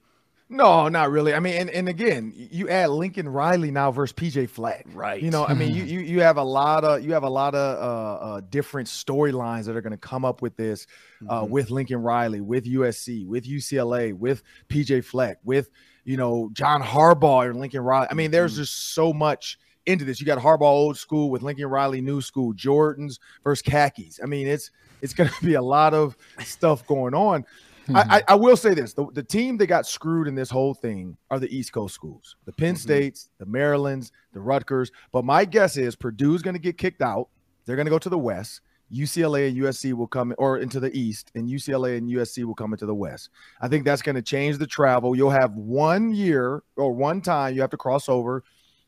No, 0.49 0.87
not 0.87 1.11
really. 1.11 1.33
I 1.33 1.41
mean, 1.41 1.55
and, 1.55 1.69
and 1.69 1.89
again, 1.89 2.33
you 2.35 2.69
add 2.69 2.89
Lincoln 2.89 3.27
Riley 3.27 3.69
now 3.69 3.91
versus 3.91 4.13
PJ 4.13 4.49
Fleck. 4.49 4.85
Right. 4.93 5.21
You 5.21 5.29
know, 5.29 5.45
I 5.45 5.53
mean, 5.53 5.75
you 5.75 5.83
you 5.83 5.99
you 5.99 6.21
have 6.21 6.37
a 6.37 6.43
lot 6.43 6.85
of 6.85 7.03
you 7.03 7.11
have 7.13 7.23
a 7.23 7.29
lot 7.29 7.53
of 7.53 7.77
uh, 7.77 8.23
uh 8.23 8.41
different 8.49 8.87
storylines 8.87 9.65
that 9.65 9.75
are 9.75 9.81
going 9.81 9.91
to 9.91 9.97
come 9.97 10.23
up 10.23 10.41
with 10.41 10.55
this, 10.55 10.87
uh, 11.27 11.41
mm-hmm. 11.41 11.51
with 11.51 11.69
Lincoln 11.69 12.01
Riley, 12.01 12.39
with 12.39 12.65
USC, 12.65 13.27
with 13.27 13.45
UCLA, 13.45 14.13
with 14.13 14.41
PJ 14.69 15.03
Fleck, 15.03 15.37
with 15.43 15.69
you 16.05 16.15
know 16.15 16.49
John 16.53 16.81
Harbaugh 16.81 17.49
and 17.49 17.59
Lincoln 17.59 17.81
Riley. 17.81 18.07
I 18.09 18.13
mean, 18.13 18.31
there's 18.31 18.53
mm-hmm. 18.53 18.61
just 18.61 18.93
so 18.93 19.11
much 19.11 19.59
into 19.85 20.05
this. 20.05 20.21
You 20.21 20.25
got 20.25 20.37
Harbaugh 20.37 20.61
old 20.61 20.97
school 20.97 21.29
with 21.29 21.41
Lincoln 21.41 21.67
Riley 21.67 21.99
new 21.99 22.21
school, 22.21 22.53
Jordans 22.53 23.19
versus 23.43 23.61
khakis. 23.63 24.21
I 24.23 24.27
mean, 24.27 24.47
it's 24.47 24.71
it's 25.01 25.13
going 25.13 25.29
to 25.39 25.45
be 25.45 25.55
a 25.55 25.61
lot 25.61 25.93
of 25.93 26.15
stuff 26.39 26.87
going 26.87 27.13
on. 27.13 27.45
Mm-hmm. 27.87 28.11
I, 28.11 28.23
I, 28.27 28.35
will 28.35 28.57
say 28.57 28.73
this: 28.73 28.93
the, 28.93 29.07
the 29.13 29.23
team 29.23 29.57
that 29.57 29.67
got 29.67 29.87
screwed 29.87 30.27
in 30.27 30.35
this 30.35 30.49
whole 30.49 30.73
thing 30.73 31.17
are 31.29 31.39
the 31.39 31.55
East 31.55 31.71
Coast 31.71 31.95
schools, 31.95 32.35
the 32.45 32.51
Penn 32.51 32.73
mm-hmm. 32.73 32.81
States, 32.81 33.29
the 33.37 33.45
Marylands, 33.45 34.11
the 34.33 34.41
Rutgers. 34.41 34.91
But 35.11 35.25
my 35.25 35.45
guess 35.45 35.77
is 35.77 35.95
Purdue's 35.95 36.41
going 36.41 36.55
to 36.55 36.59
get 36.61 36.77
kicked 36.77 37.01
out. 37.01 37.29
They're 37.65 37.75
going 37.75 37.85
to 37.85 37.91
go 37.91 37.99
to 37.99 38.09
the 38.09 38.17
West. 38.17 38.61
UCLA 38.93 39.49
and 39.49 39.57
USC 39.57 39.93
will 39.93 40.07
come 40.07 40.33
or 40.37 40.59
into 40.59 40.79
the 40.79 40.95
East, 40.97 41.31
and 41.35 41.49
UCLA 41.49 41.97
and 41.97 42.09
USC 42.09 42.45
will 42.45 42.55
come 42.55 42.73
into 42.73 42.85
the 42.85 42.95
West. 42.95 43.29
I 43.61 43.67
think 43.67 43.83
that's 43.83 44.01
going 44.01 44.15
to 44.15 44.21
change 44.21 44.57
the 44.57 44.67
travel. 44.67 45.15
You'll 45.15 45.29
have 45.29 45.53
one 45.55 46.13
year 46.13 46.63
or 46.77 46.93
one 46.93 47.21
time 47.21 47.53
you 47.53 47.61
have 47.61 47.69
to 47.71 47.77
cross 47.77 48.07
over 48.07 48.43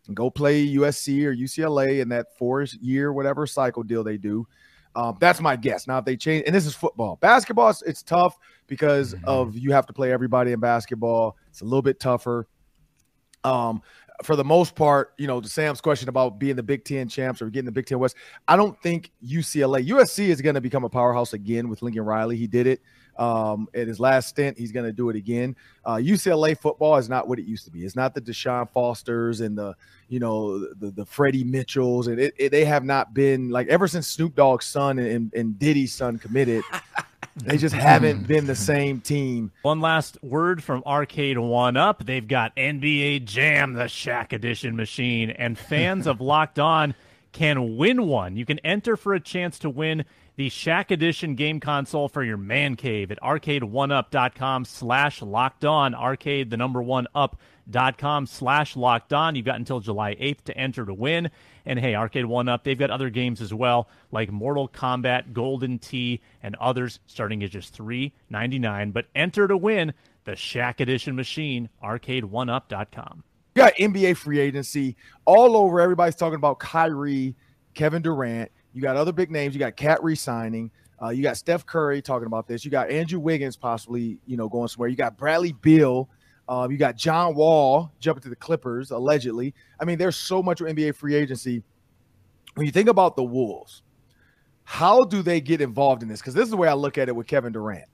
and 0.08 0.16
go 0.16 0.30
play 0.30 0.66
USC 0.68 1.26
or 1.26 1.36
UCLA 1.36 2.02
in 2.02 2.10
that 2.10 2.38
four 2.38 2.66
year 2.82 3.12
whatever 3.12 3.46
cycle 3.46 3.84
deal 3.84 4.04
they 4.04 4.18
do. 4.18 4.48
Um, 4.96 5.18
that's 5.20 5.40
my 5.40 5.56
guess. 5.56 5.88
Now, 5.88 6.00
if 6.00 6.06
they 6.06 6.18
change, 6.18 6.44
and 6.46 6.56
this 6.56 6.66
is 6.66 6.74
football, 6.74 7.18
basketball, 7.18 7.70
it's, 7.70 7.82
it's 7.84 8.04
tough 8.04 8.38
because 8.70 9.14
mm-hmm. 9.14 9.26
of 9.26 9.58
you 9.58 9.72
have 9.72 9.86
to 9.88 9.94
play 9.94 10.12
everybody 10.12 10.52
in 10.52 10.60
basketball. 10.60 11.36
It's 11.50 11.62
a 11.62 11.66
little 11.66 11.82
bit 11.82 12.00
tougher. 12.00 12.48
Um, 13.44 13.82
for 14.24 14.36
the 14.36 14.44
most 14.44 14.76
part, 14.76 15.14
you 15.18 15.28
know, 15.28 15.40
to 15.40 15.48
Sam's 15.48 15.80
question 15.80 16.10
about 16.10 16.40
being 16.40 16.56
the 16.56 16.64
Big 16.64 16.84
Ten 16.84 17.08
champs 17.08 17.42
or 17.42 17.50
getting 17.50 17.66
the 17.66 17.72
Big 17.72 17.86
Ten 17.86 18.00
West, 18.00 18.16
I 18.48 18.56
don't 18.56 18.80
think 18.82 19.12
UCLA, 19.26 19.88
USC 19.88 20.28
is 20.28 20.42
going 20.42 20.56
to 20.56 20.62
become 20.62 20.84
a 20.84 20.90
powerhouse 20.90 21.34
again 21.34 21.70
with 21.70 21.82
Lincoln 21.82 22.04
Riley. 22.04 22.36
He 22.36 22.48
did 22.48 22.68
it 22.68 22.82
um, 23.18 23.68
at 23.74 23.88
his 23.88 24.00
last 24.00 24.30
stint. 24.30 24.58
He's 24.58 24.74
going 24.74 24.86
to 24.86 24.92
do 24.92 25.10
it 25.10 25.16
again. 25.16 25.56
Uh, 25.86 25.96
UCLA 25.96 26.58
football 26.58 26.98
is 26.98 27.08
not 27.08 27.30
what 27.30 27.40
it 27.40 27.46
used 27.46 27.64
to 27.66 27.72
be. 27.72 27.86
It's 27.86 27.96
not 27.96 28.14
the 28.14 28.22
Deshaun 28.22 28.70
Fosters 28.70 29.40
and 29.40 29.58
the, 29.58 29.74
you 30.10 30.20
know, 30.20 30.60
the 30.60 30.92
the 30.92 31.06
Freddie 31.06 31.44
Mitchells, 31.44 32.08
and 32.08 32.20
it, 32.20 32.34
it, 32.38 32.50
they 32.50 32.66
have 32.66 32.84
not 32.84 33.14
been 33.14 33.50
like 33.50 33.68
ever 33.68 33.88
since 33.88 34.08
Snoop 34.08 34.36
Dogg's 34.36 34.66
son 34.66 35.00
and, 35.00 35.34
and 35.34 35.58
Diddy's 35.58 35.94
son 35.94 36.18
committed. 36.18 36.64
They 37.36 37.58
just 37.58 37.76
haven't 37.76 38.24
mm. 38.24 38.28
been 38.28 38.48
the 38.48 38.56
same 38.56 39.02
team. 39.02 39.52
One 39.62 39.80
last 39.80 40.22
word 40.24 40.64
from 40.64 40.84
Arcade 40.86 41.38
One 41.38 41.78
Up. 41.78 42.06
They've 42.06 42.28
got 42.28 42.56
NBA 42.56 43.26
Jam, 43.26 43.74
the 43.74 43.86
Shaq 43.86 44.34
Edition 44.34 44.76
machine, 44.76 45.30
and 45.30 45.58
fans 45.58 46.08
of 46.08 46.22
Locked 46.30 46.60
On 46.60 46.94
can 47.32 47.78
win 47.78 48.08
one. 48.08 48.36
You 48.36 48.46
can 48.46 48.60
enter 48.60 48.98
for 48.98 49.14
a 49.14 49.20
chance 49.20 49.60
to 49.60 49.70
win 49.70 50.06
the 50.36 50.50
Shaq 50.50 50.90
Edition 50.92 51.36
game 51.36 51.60
console 51.60 52.08
for 52.08 52.24
your 52.24 52.38
man 52.38 52.76
cave 52.76 53.12
at 53.12 53.22
arcade1up.com 53.22 54.66
slash 54.66 55.22
locked 55.22 55.66
on. 55.66 55.94
Arcade, 55.94 56.50
the 56.50 56.58
number 56.58 56.82
one 56.82 57.08
up.com 57.76 58.26
slash 58.26 58.76
locked 58.76 59.14
on. 59.14 59.36
You've 59.36 59.46
got 59.46 59.56
until 59.56 59.80
July 59.80 60.16
8th 60.16 60.44
to 60.46 60.58
enter 60.58 60.86
to 60.86 60.94
win. 60.94 61.30
And 61.66 61.80
hey, 61.80 61.96
Arcade 61.96 62.26
One 62.26 62.48
Up, 62.50 62.64
they've 62.64 62.78
got 62.78 62.90
other 62.90 63.10
games 63.10 63.42
as 63.42 63.54
well, 63.54 63.88
like 64.12 64.32
Mortal 64.32 64.68
Kombat, 64.68 65.34
Golden 65.34 65.78
Tee, 65.78 66.22
and 66.42 66.56
others 66.56 67.00
starting 67.06 67.44
at 67.44 67.52
just 67.52 67.78
$3.99. 67.78 68.94
But 68.94 69.06
enter 69.16 69.48
to 69.48 69.58
win 69.58 69.94
the 70.26 70.32
Shaq 70.32 70.80
Edition 70.80 71.16
machine, 71.16 71.70
arcade1up.com. 71.84 73.24
You 73.56 73.64
got 73.64 73.76
NBA 73.76 74.18
free 74.18 74.40
agency 74.40 74.96
all 75.26 75.58
over. 75.58 75.80
Everybody's 75.82 76.16
talking 76.16 76.36
about 76.36 76.60
Kyrie, 76.60 77.36
Kevin 77.74 78.02
Durant. 78.02 78.52
You 78.74 78.82
got 78.82 78.96
other 78.96 79.12
big 79.12 79.32
names. 79.32 79.54
You 79.54 79.60
got 79.60 79.76
KAT 79.76 80.04
re-signing. 80.04 80.72
Uh, 81.02 81.10
you 81.10 81.24
got 81.24 81.38
Steph 81.38 81.66
Curry 81.66 82.02
talking 82.02 82.28
about 82.28 82.48
this. 82.48 82.66
You 82.66 82.72
got 82.72 82.90
Andrew 82.90 83.20
Wiggins 83.20 83.56
possibly, 83.56 84.20
you 84.26 84.38
know, 84.38 84.50
going 84.50 84.68
somewhere. 84.68 84.90
You 84.90 84.96
got 84.96 85.18
Bradley 85.18 85.54
Beal. 85.54 86.10
Uh, 86.50 86.68
you 86.70 86.78
got 86.78 86.96
John 86.96 87.36
Wall 87.36 87.92
jumping 88.00 88.24
to 88.24 88.30
the 88.30 88.36
Clippers 88.36 88.90
allegedly. 88.90 89.54
I 89.80 89.86
mean, 89.86 90.00
there's 90.00 90.16
so 90.16 90.42
much 90.42 90.60
NBA 90.60 90.96
free 90.96 91.14
agency. 91.14 91.62
When 92.56 92.66
you 92.66 92.72
think 92.72 92.90
about 92.90 93.16
the 93.16 93.24
Wolves, 93.24 93.84
how 94.64 95.04
do 95.04 95.22
they 95.22 95.42
get 95.42 95.62
involved 95.62 96.02
in 96.02 96.10
this? 96.10 96.20
Because 96.20 96.34
this 96.34 96.46
is 96.46 96.50
the 96.50 96.58
way 96.58 96.68
I 96.68 96.74
look 96.74 96.98
at 96.98 97.08
it 97.08 97.16
with 97.16 97.28
Kevin 97.28 97.54
Durant, 97.54 97.86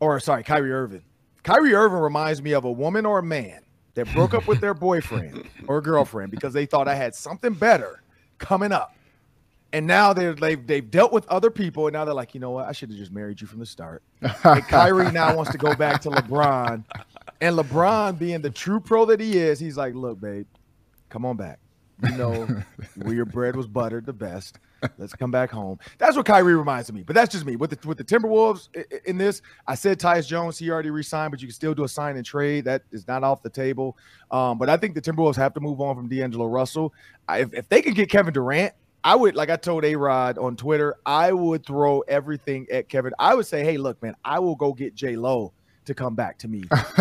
or 0.00 0.18
sorry, 0.18 0.42
Kyrie 0.42 0.72
Irving. 0.72 1.04
Kyrie 1.42 1.74
Irving 1.74 1.98
reminds 1.98 2.40
me 2.40 2.52
of 2.54 2.64
a 2.64 2.72
woman 2.72 3.04
or 3.04 3.18
a 3.18 3.22
man 3.22 3.60
that 3.92 4.10
broke 4.14 4.32
up 4.32 4.48
with 4.48 4.62
their 4.62 4.74
boyfriend 4.74 5.44
or 5.68 5.82
girlfriend 5.82 6.30
because 6.30 6.54
they 6.54 6.64
thought 6.64 6.88
I 6.88 6.94
had 6.94 7.14
something 7.14 7.52
better 7.52 8.02
coming 8.38 8.72
up 8.72 8.94
and 9.74 9.88
now 9.88 10.12
they're 10.12 10.34
they've 10.34 10.64
they've 10.64 10.88
dealt 10.88 11.12
with 11.12 11.26
other 11.26 11.50
people, 11.50 11.88
and 11.88 11.94
now 11.94 12.04
they're 12.04 12.14
like, 12.14 12.32
you 12.32 12.38
know 12.38 12.52
what? 12.52 12.68
I 12.68 12.72
should 12.72 12.90
have 12.90 12.98
just 12.98 13.10
married 13.10 13.40
you 13.40 13.48
from 13.48 13.58
the 13.58 13.66
start. 13.66 14.04
And 14.22 14.62
Kyrie 14.68 15.10
now 15.10 15.34
wants 15.34 15.50
to 15.50 15.58
go 15.58 15.74
back 15.74 16.00
to 16.02 16.10
LeBron, 16.10 16.84
and 17.40 17.56
LeBron, 17.56 18.18
being 18.18 18.40
the 18.40 18.50
true 18.50 18.80
pro 18.80 19.04
that 19.06 19.20
he 19.20 19.38
is, 19.38 19.58
he's 19.58 19.76
like, 19.76 19.94
look, 19.94 20.20
babe, 20.20 20.46
come 21.08 21.24
on 21.24 21.36
back. 21.36 21.58
You 22.02 22.16
know 22.16 22.48
where 22.96 23.14
your 23.14 23.24
bread 23.24 23.56
was 23.56 23.66
buttered 23.66 24.06
the 24.06 24.12
best. 24.12 24.58
Let's 24.98 25.14
come 25.14 25.30
back 25.30 25.50
home. 25.50 25.78
That's 25.98 26.16
what 26.16 26.26
Kyrie 26.26 26.54
reminds 26.54 26.92
me. 26.92 27.02
But 27.02 27.14
that's 27.14 27.32
just 27.32 27.46
me. 27.46 27.56
With 27.56 27.70
the 27.70 27.88
with 27.88 27.98
the 27.98 28.04
Timberwolves 28.04 28.68
in 29.06 29.16
this, 29.16 29.40
I 29.66 29.74
said 29.74 29.98
Tyus 29.98 30.26
Jones, 30.26 30.58
he 30.58 30.70
already 30.70 30.90
resigned, 30.90 31.30
but 31.30 31.40
you 31.40 31.48
can 31.48 31.54
still 31.54 31.74
do 31.74 31.84
a 31.84 31.88
sign 31.88 32.16
and 32.16 32.26
trade. 32.26 32.64
That 32.64 32.82
is 32.90 33.06
not 33.06 33.24
off 33.24 33.42
the 33.42 33.48
table. 33.48 33.96
Um, 34.30 34.58
but 34.58 34.68
I 34.68 34.76
think 34.76 34.94
the 34.94 35.00
Timberwolves 35.00 35.36
have 35.36 35.54
to 35.54 35.60
move 35.60 35.80
on 35.80 35.96
from 35.96 36.08
D'Angelo 36.08 36.46
Russell. 36.46 36.92
I, 37.28 37.38
if, 37.40 37.54
if 37.54 37.68
they 37.68 37.80
can 37.80 37.94
get 37.94 38.10
Kevin 38.10 38.34
Durant, 38.34 38.74
I 39.02 39.14
would 39.14 39.36
like 39.36 39.50
I 39.50 39.56
told 39.56 39.84
A 39.84 39.94
Rod 39.96 40.36
on 40.38 40.56
Twitter, 40.56 40.96
I 41.06 41.32
would 41.32 41.64
throw 41.64 42.00
everything 42.00 42.66
at 42.70 42.88
Kevin. 42.88 43.12
I 43.18 43.34
would 43.34 43.46
say, 43.46 43.64
hey, 43.64 43.76
look, 43.76 44.02
man, 44.02 44.16
I 44.24 44.38
will 44.38 44.56
go 44.56 44.72
get 44.72 44.94
J 44.94 45.16
Lo 45.16 45.52
to 45.86 45.94
come 45.94 46.14
back 46.14 46.38
to 46.38 46.48
me, 46.48 46.64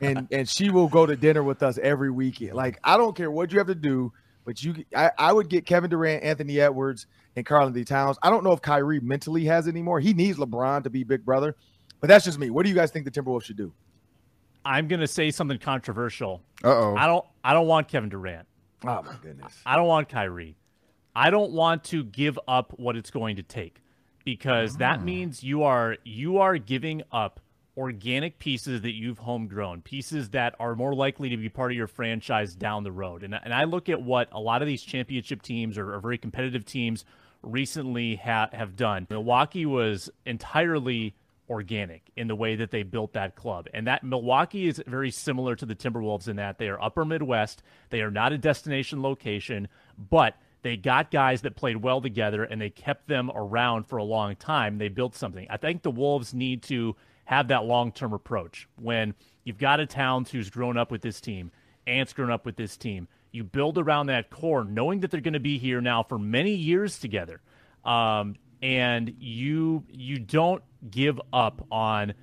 and 0.00 0.28
and 0.30 0.48
she 0.48 0.70
will 0.70 0.88
go 0.88 1.06
to 1.06 1.16
dinner 1.16 1.42
with 1.42 1.62
us 1.62 1.78
every 1.78 2.10
weekend. 2.10 2.54
Like 2.54 2.78
I 2.84 2.96
don't 2.96 3.16
care 3.16 3.30
what 3.30 3.52
you 3.52 3.58
have 3.58 3.68
to 3.68 3.74
do, 3.74 4.12
but 4.44 4.62
you, 4.62 4.84
I, 4.94 5.10
I 5.18 5.32
would 5.32 5.48
get 5.48 5.66
Kevin 5.66 5.90
Durant, 5.90 6.22
Anthony 6.22 6.60
Edwards, 6.60 7.06
and 7.36 7.44
Karl-Anthony 7.44 7.84
Towns. 7.84 8.18
I 8.22 8.30
don't 8.30 8.44
know 8.44 8.52
if 8.52 8.62
Kyrie 8.62 9.00
mentally 9.00 9.44
has 9.44 9.68
anymore. 9.68 10.00
He 10.00 10.12
needs 10.12 10.38
LeBron 10.38 10.84
to 10.84 10.90
be 10.90 11.04
big 11.04 11.24
brother, 11.24 11.56
but 12.00 12.08
that's 12.08 12.24
just 12.24 12.38
me. 12.38 12.50
What 12.50 12.64
do 12.64 12.68
you 12.68 12.74
guys 12.74 12.90
think 12.90 13.04
the 13.04 13.10
Timberwolves 13.10 13.44
should 13.44 13.56
do? 13.56 13.72
I'm 14.64 14.88
gonna 14.88 15.06
say 15.06 15.30
something 15.30 15.58
controversial. 15.58 16.42
Uh 16.62 16.68
oh. 16.68 16.96
I 16.96 17.06
don't. 17.06 17.24
I 17.42 17.52
don't 17.54 17.66
want 17.66 17.88
Kevin 17.88 18.10
Durant. 18.10 18.46
Oh 18.84 19.02
my 19.02 19.14
goodness. 19.22 19.54
I 19.64 19.76
don't 19.76 19.86
want 19.86 20.08
Kyrie. 20.08 20.56
I 21.16 21.30
don't 21.30 21.52
want 21.52 21.84
to 21.84 22.04
give 22.04 22.38
up 22.46 22.72
what 22.78 22.96
it's 22.96 23.10
going 23.10 23.36
to 23.36 23.42
take 23.42 23.80
because 24.28 24.74
oh. 24.74 24.78
that 24.80 24.98
ah. 24.98 25.02
means 25.02 25.42
you 25.42 25.62
are 25.62 25.96
you 26.04 26.38
are 26.38 26.58
giving 26.58 27.02
up 27.10 27.40
organic 27.78 28.38
pieces 28.38 28.82
that 28.82 28.92
you've 28.92 29.18
homegrown, 29.18 29.80
pieces 29.80 30.30
that 30.30 30.54
are 30.58 30.74
more 30.74 30.94
likely 30.94 31.30
to 31.30 31.36
be 31.36 31.48
part 31.48 31.70
of 31.70 31.76
your 31.76 31.86
franchise 31.86 32.54
down 32.54 32.82
the 32.82 32.92
road. 32.92 33.22
And, 33.22 33.34
and 33.34 33.54
I 33.54 33.64
look 33.64 33.88
at 33.88 34.02
what 34.02 34.28
a 34.32 34.40
lot 34.40 34.60
of 34.62 34.68
these 34.68 34.82
championship 34.82 35.42
teams 35.42 35.78
or, 35.78 35.94
or 35.94 36.00
very 36.00 36.18
competitive 36.18 36.66
teams 36.66 37.04
recently 37.40 38.16
ha- 38.16 38.50
have 38.52 38.74
done. 38.74 39.06
Milwaukee 39.08 39.64
was 39.64 40.10
entirely 40.26 41.14
organic 41.48 42.02
in 42.16 42.26
the 42.26 42.34
way 42.34 42.56
that 42.56 42.72
they 42.72 42.82
built 42.82 43.12
that 43.12 43.36
club. 43.36 43.68
And 43.72 43.86
that 43.86 44.02
Milwaukee 44.02 44.66
is 44.66 44.82
very 44.86 45.12
similar 45.12 45.54
to 45.56 45.64
the 45.64 45.76
Timberwolves 45.76 46.28
in 46.28 46.36
that 46.36 46.58
they 46.58 46.68
are 46.68 46.82
upper 46.82 47.04
Midwest. 47.04 47.62
They 47.90 48.02
are 48.02 48.10
not 48.10 48.32
a 48.32 48.38
destination 48.38 49.02
location, 49.02 49.68
but 49.96 50.34
they 50.62 50.76
got 50.76 51.10
guys 51.10 51.42
that 51.42 51.56
played 51.56 51.76
well 51.76 52.00
together 52.00 52.44
and 52.44 52.60
they 52.60 52.70
kept 52.70 53.06
them 53.08 53.30
around 53.34 53.84
for 53.86 53.96
a 53.96 54.04
long 54.04 54.36
time. 54.36 54.78
They 54.78 54.88
built 54.88 55.14
something. 55.14 55.46
I 55.48 55.56
think 55.56 55.82
the 55.82 55.90
Wolves 55.90 56.34
need 56.34 56.62
to 56.64 56.96
have 57.24 57.48
that 57.48 57.64
long 57.64 57.92
term 57.92 58.12
approach. 58.12 58.68
When 58.76 59.14
you've 59.44 59.58
got 59.58 59.80
a 59.80 59.86
Towns 59.86 60.30
who's 60.30 60.50
grown 60.50 60.76
up 60.76 60.90
with 60.90 61.02
this 61.02 61.20
team, 61.20 61.52
Ant's 61.86 62.12
grown 62.12 62.30
up 62.30 62.44
with 62.44 62.56
this 62.56 62.76
team, 62.76 63.08
you 63.30 63.44
build 63.44 63.78
around 63.78 64.06
that 64.06 64.30
core, 64.30 64.64
knowing 64.64 65.00
that 65.00 65.10
they're 65.10 65.20
going 65.20 65.34
to 65.34 65.40
be 65.40 65.58
here 65.58 65.80
now 65.80 66.02
for 66.02 66.18
many 66.18 66.54
years 66.54 66.98
together. 66.98 67.40
Um, 67.84 68.36
and 68.60 69.14
you 69.18 69.84
you 69.88 70.18
don't 70.18 70.62
give 70.90 71.20
up 71.32 71.64
on 71.70 72.14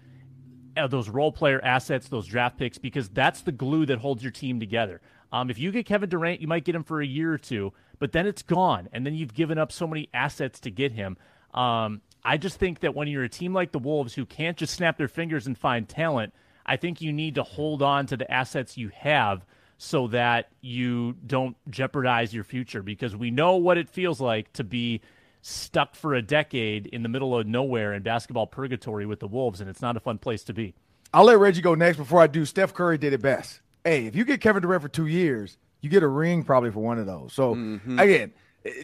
uh, 0.75 0.87
those 0.87 1.07
role 1.09 1.31
player 1.31 1.63
assets, 1.63 2.09
those 2.09 2.27
draft 2.27 2.57
picks, 2.57 2.77
because 2.77 3.07
that's 3.09 3.41
the 3.41 3.51
glue 3.51 3.85
that 3.85 3.99
holds 3.99 4.21
your 4.21 4.31
team 4.31 4.59
together. 4.59 5.01
Um, 5.31 5.49
if 5.49 5.57
you 5.57 5.71
get 5.71 5.85
Kevin 5.85 6.09
Durant, 6.09 6.41
you 6.41 6.47
might 6.47 6.65
get 6.65 6.75
him 6.75 6.83
for 6.83 7.01
a 7.01 7.05
year 7.05 7.31
or 7.33 7.37
two, 7.37 7.73
but 7.99 8.11
then 8.11 8.27
it's 8.27 8.43
gone, 8.43 8.89
and 8.91 9.05
then 9.05 9.15
you've 9.15 9.33
given 9.33 9.57
up 9.57 9.71
so 9.71 9.87
many 9.87 10.09
assets 10.13 10.59
to 10.61 10.71
get 10.71 10.91
him. 10.91 11.17
Um, 11.53 12.01
I 12.23 12.37
just 12.37 12.57
think 12.57 12.79
that 12.79 12.95
when 12.95 13.07
you're 13.07 13.23
a 13.23 13.29
team 13.29 13.53
like 13.53 13.71
the 13.71 13.79
Wolves 13.79 14.15
who 14.15 14.25
can't 14.25 14.57
just 14.57 14.73
snap 14.73 14.97
their 14.97 15.07
fingers 15.07 15.47
and 15.47 15.57
find 15.57 15.87
talent, 15.87 16.33
I 16.65 16.77
think 16.77 17.01
you 17.01 17.13
need 17.13 17.35
to 17.35 17.43
hold 17.43 17.81
on 17.81 18.07
to 18.07 18.17
the 18.17 18.29
assets 18.31 18.77
you 18.77 18.89
have 18.89 19.45
so 19.77 20.07
that 20.07 20.49
you 20.61 21.13
don't 21.25 21.55
jeopardize 21.69 22.33
your 22.33 22.43
future 22.43 22.81
because 22.81 23.15
we 23.15 23.29
know 23.29 23.57
what 23.57 23.77
it 23.77 23.89
feels 23.89 24.19
like 24.19 24.51
to 24.53 24.63
be 24.63 25.01
stuck 25.41 25.93
for 25.93 26.15
a 26.15 26.21
decade 26.21 26.87
in 26.87 27.03
the 27.03 27.09
middle 27.09 27.37
of 27.37 27.45
nowhere 27.45 27.93
in 27.93 28.01
basketball 28.01 28.47
purgatory 28.47 29.05
with 29.05 29.19
the 29.19 29.27
Wolves, 29.27 29.61
and 29.61 29.69
it's 29.69 29.81
not 29.81 29.95
a 29.95 29.99
fun 29.99 30.17
place 30.17 30.43
to 30.45 30.53
be. 30.53 30.73
I'll 31.13 31.25
let 31.25 31.37
Reggie 31.37 31.61
go 31.61 31.75
next 31.75 31.97
before 31.97 32.19
I 32.19 32.27
do. 32.27 32.45
Steph 32.45 32.73
Curry 32.73 32.97
did 32.97 33.13
it 33.13 33.21
best. 33.21 33.61
Hey, 33.83 34.07
if 34.07 34.15
you 34.15 34.25
get 34.25 34.41
Kevin 34.41 34.63
Durant 34.63 34.81
for 34.81 34.89
two 34.89 35.05
years, 35.05 35.57
you 35.81 35.89
get 35.89 36.03
a 36.03 36.07
ring 36.07 36.43
probably 36.43 36.71
for 36.71 36.79
one 36.79 36.97
of 36.99 37.05
those. 37.05 37.33
So 37.33 37.55
mm-hmm. 37.55 37.99
again, 37.99 38.33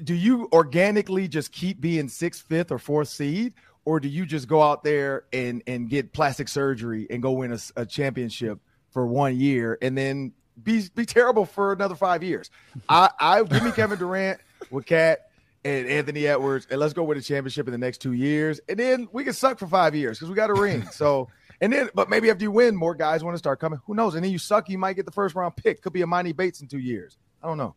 do 0.03 0.13
you 0.13 0.47
organically 0.51 1.27
just 1.27 1.51
keep 1.51 1.81
being 1.81 2.07
sixth, 2.07 2.45
fifth, 2.47 2.71
or 2.71 2.77
fourth 2.77 3.07
seed, 3.07 3.53
or 3.85 3.99
do 3.99 4.07
you 4.07 4.25
just 4.25 4.47
go 4.47 4.61
out 4.61 4.83
there 4.83 5.23
and 5.33 5.63
and 5.65 5.89
get 5.89 6.13
plastic 6.13 6.47
surgery 6.47 7.07
and 7.09 7.21
go 7.21 7.31
win 7.31 7.51
a, 7.51 7.59
a 7.75 7.85
championship 7.85 8.59
for 8.91 9.07
one 9.07 9.37
year 9.37 9.77
and 9.81 9.97
then 9.97 10.33
be 10.61 10.83
be 10.95 11.05
terrible 11.05 11.45
for 11.45 11.73
another 11.73 11.95
five 11.95 12.23
years? 12.23 12.51
I 12.87 13.09
I 13.19 13.43
give 13.43 13.63
me 13.63 13.71
Kevin 13.75 13.97
Durant 13.97 14.39
with 14.69 14.85
KAT 14.85 15.27
and 15.63 15.87
Anthony 15.87 16.27
Edwards, 16.27 16.67
and 16.69 16.79
let's 16.79 16.93
go 16.93 17.03
win 17.03 17.17
a 17.17 17.21
championship 17.21 17.67
in 17.67 17.71
the 17.71 17.77
next 17.77 17.99
two 17.99 18.13
years, 18.13 18.59
and 18.69 18.77
then 18.77 19.07
we 19.11 19.23
can 19.23 19.33
suck 19.33 19.57
for 19.57 19.67
five 19.67 19.95
years 19.95 20.19
because 20.19 20.29
we 20.29 20.35
got 20.35 20.49
a 20.49 20.53
ring. 20.55 20.85
So. 20.91 21.29
And 21.61 21.71
then, 21.71 21.89
but 21.93 22.09
maybe 22.09 22.31
after 22.31 22.43
you 22.43 22.51
win, 22.51 22.75
more 22.75 22.95
guys 22.95 23.23
want 23.23 23.35
to 23.35 23.39
start 23.39 23.59
coming. 23.59 23.79
Who 23.85 23.93
knows? 23.93 24.15
And 24.15 24.23
then 24.23 24.31
you 24.31 24.39
suck, 24.39 24.67
you 24.67 24.79
might 24.79 24.95
get 24.95 25.05
the 25.05 25.11
first 25.11 25.35
round 25.35 25.55
pick. 25.55 25.81
Could 25.81 25.93
be 25.93 26.01
Emoni 26.01 26.35
Bates 26.35 26.59
in 26.59 26.67
two 26.67 26.79
years. 26.79 27.17
I 27.41 27.47
don't 27.47 27.57
know. 27.57 27.75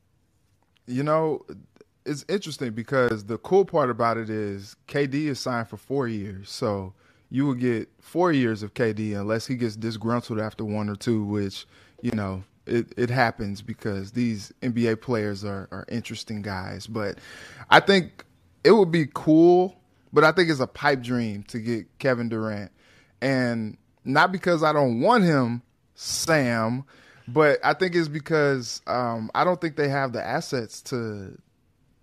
You 0.87 1.03
know, 1.03 1.45
it's 2.07 2.25
interesting 2.29 2.73
because 2.73 3.25
the 3.25 3.39
cool 3.39 3.65
part 3.65 3.91
about 3.91 4.17
it 4.17 4.31
is 4.31 4.75
KD 4.89 5.27
is 5.27 5.39
signed 5.39 5.69
for 5.69 5.77
four 5.77 6.09
years. 6.09 6.51
So 6.51 6.95
you 7.31 7.47
will 7.47 7.55
get 7.55 7.89
four 8.01 8.33
years 8.33 8.63
of 8.63 8.73
KD 8.73 9.19
unless 9.19 9.47
he 9.47 9.55
gets 9.55 9.77
disgruntled 9.77 10.41
after 10.41 10.65
one 10.65 10.89
or 10.89 10.97
two, 10.97 11.23
which, 11.23 11.67
you 12.01 12.13
know, 12.13 12.43
it, 12.67 12.93
it 12.97 13.11
happens 13.11 13.61
because 13.61 14.13
these 14.13 14.53
NBA 14.63 15.03
players 15.03 15.45
are, 15.45 15.69
are 15.71 15.85
interesting 15.91 16.41
guys. 16.41 16.87
But 16.87 17.19
I 17.69 17.81
think 17.81 18.25
it 18.63 18.73
would 18.73 18.91
be 18.91 19.09
cool, 19.13 19.77
but 20.13 20.25
I 20.25 20.33
think 20.33 20.49
it's 20.49 20.61
a 20.61 20.67
pipe 20.67 21.03
dream 21.03 21.43
to 21.45 21.59
get 21.59 21.99
Kevin 21.99 22.31
Durant 22.31 22.71
and 23.25 23.79
not 24.05 24.31
because 24.33 24.63
I 24.63 24.73
don't 24.75 25.01
want 25.01 25.25
him, 25.25 25.63
Sam, 25.95 26.85
but 27.27 27.59
I 27.65 27.73
think 27.73 27.95
it's 27.95 28.07
because 28.07 28.83
um, 28.87 29.31
I 29.35 29.45
don't 29.45 29.61
think 29.61 29.77
they 29.77 29.89
have 29.89 30.13
the 30.13 30.25
assets 30.25 30.83
to 30.83 31.39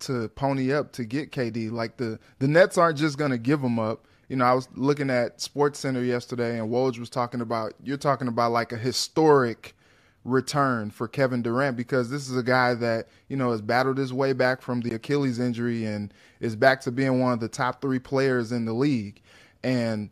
to 0.00 0.28
pony 0.30 0.72
up 0.72 0.90
to 0.94 1.04
get 1.04 1.30
KD. 1.30 1.70
Like 1.70 1.96
the 1.96 2.18
the 2.40 2.48
Nets 2.48 2.76
aren't 2.76 2.98
just 2.98 3.18
going 3.18 3.30
to 3.30 3.38
give 3.38 3.60
him 3.60 3.78
up. 3.78 4.08
You 4.28 4.34
know, 4.36 4.44
I 4.44 4.52
was 4.52 4.68
looking 4.74 5.10
at 5.10 5.40
Sports 5.40 5.78
Center 5.78 6.02
yesterday, 6.02 6.58
and 6.58 6.70
Woj 6.70 6.98
was 6.98 7.08
talking 7.08 7.40
about 7.40 7.74
you're 7.84 7.96
talking 7.96 8.26
about 8.26 8.50
like 8.50 8.72
a 8.72 8.76
historic 8.76 9.76
return 10.24 10.90
for 10.90 11.06
Kevin 11.06 11.42
Durant 11.42 11.76
because 11.76 12.10
this 12.10 12.28
is 12.28 12.36
a 12.36 12.42
guy 12.42 12.74
that 12.74 13.06
you 13.28 13.36
know 13.36 13.52
has 13.52 13.62
battled 13.62 13.98
his 13.98 14.12
way 14.12 14.32
back 14.32 14.60
from 14.60 14.80
the 14.80 14.96
Achilles 14.96 15.38
injury 15.38 15.84
and 15.84 16.12
is 16.40 16.56
back 16.56 16.80
to 16.80 16.90
being 16.90 17.20
one 17.20 17.32
of 17.32 17.38
the 17.38 17.48
top 17.48 17.80
three 17.80 18.00
players 18.00 18.50
in 18.50 18.64
the 18.64 18.72
league. 18.72 19.20
And 19.62 20.10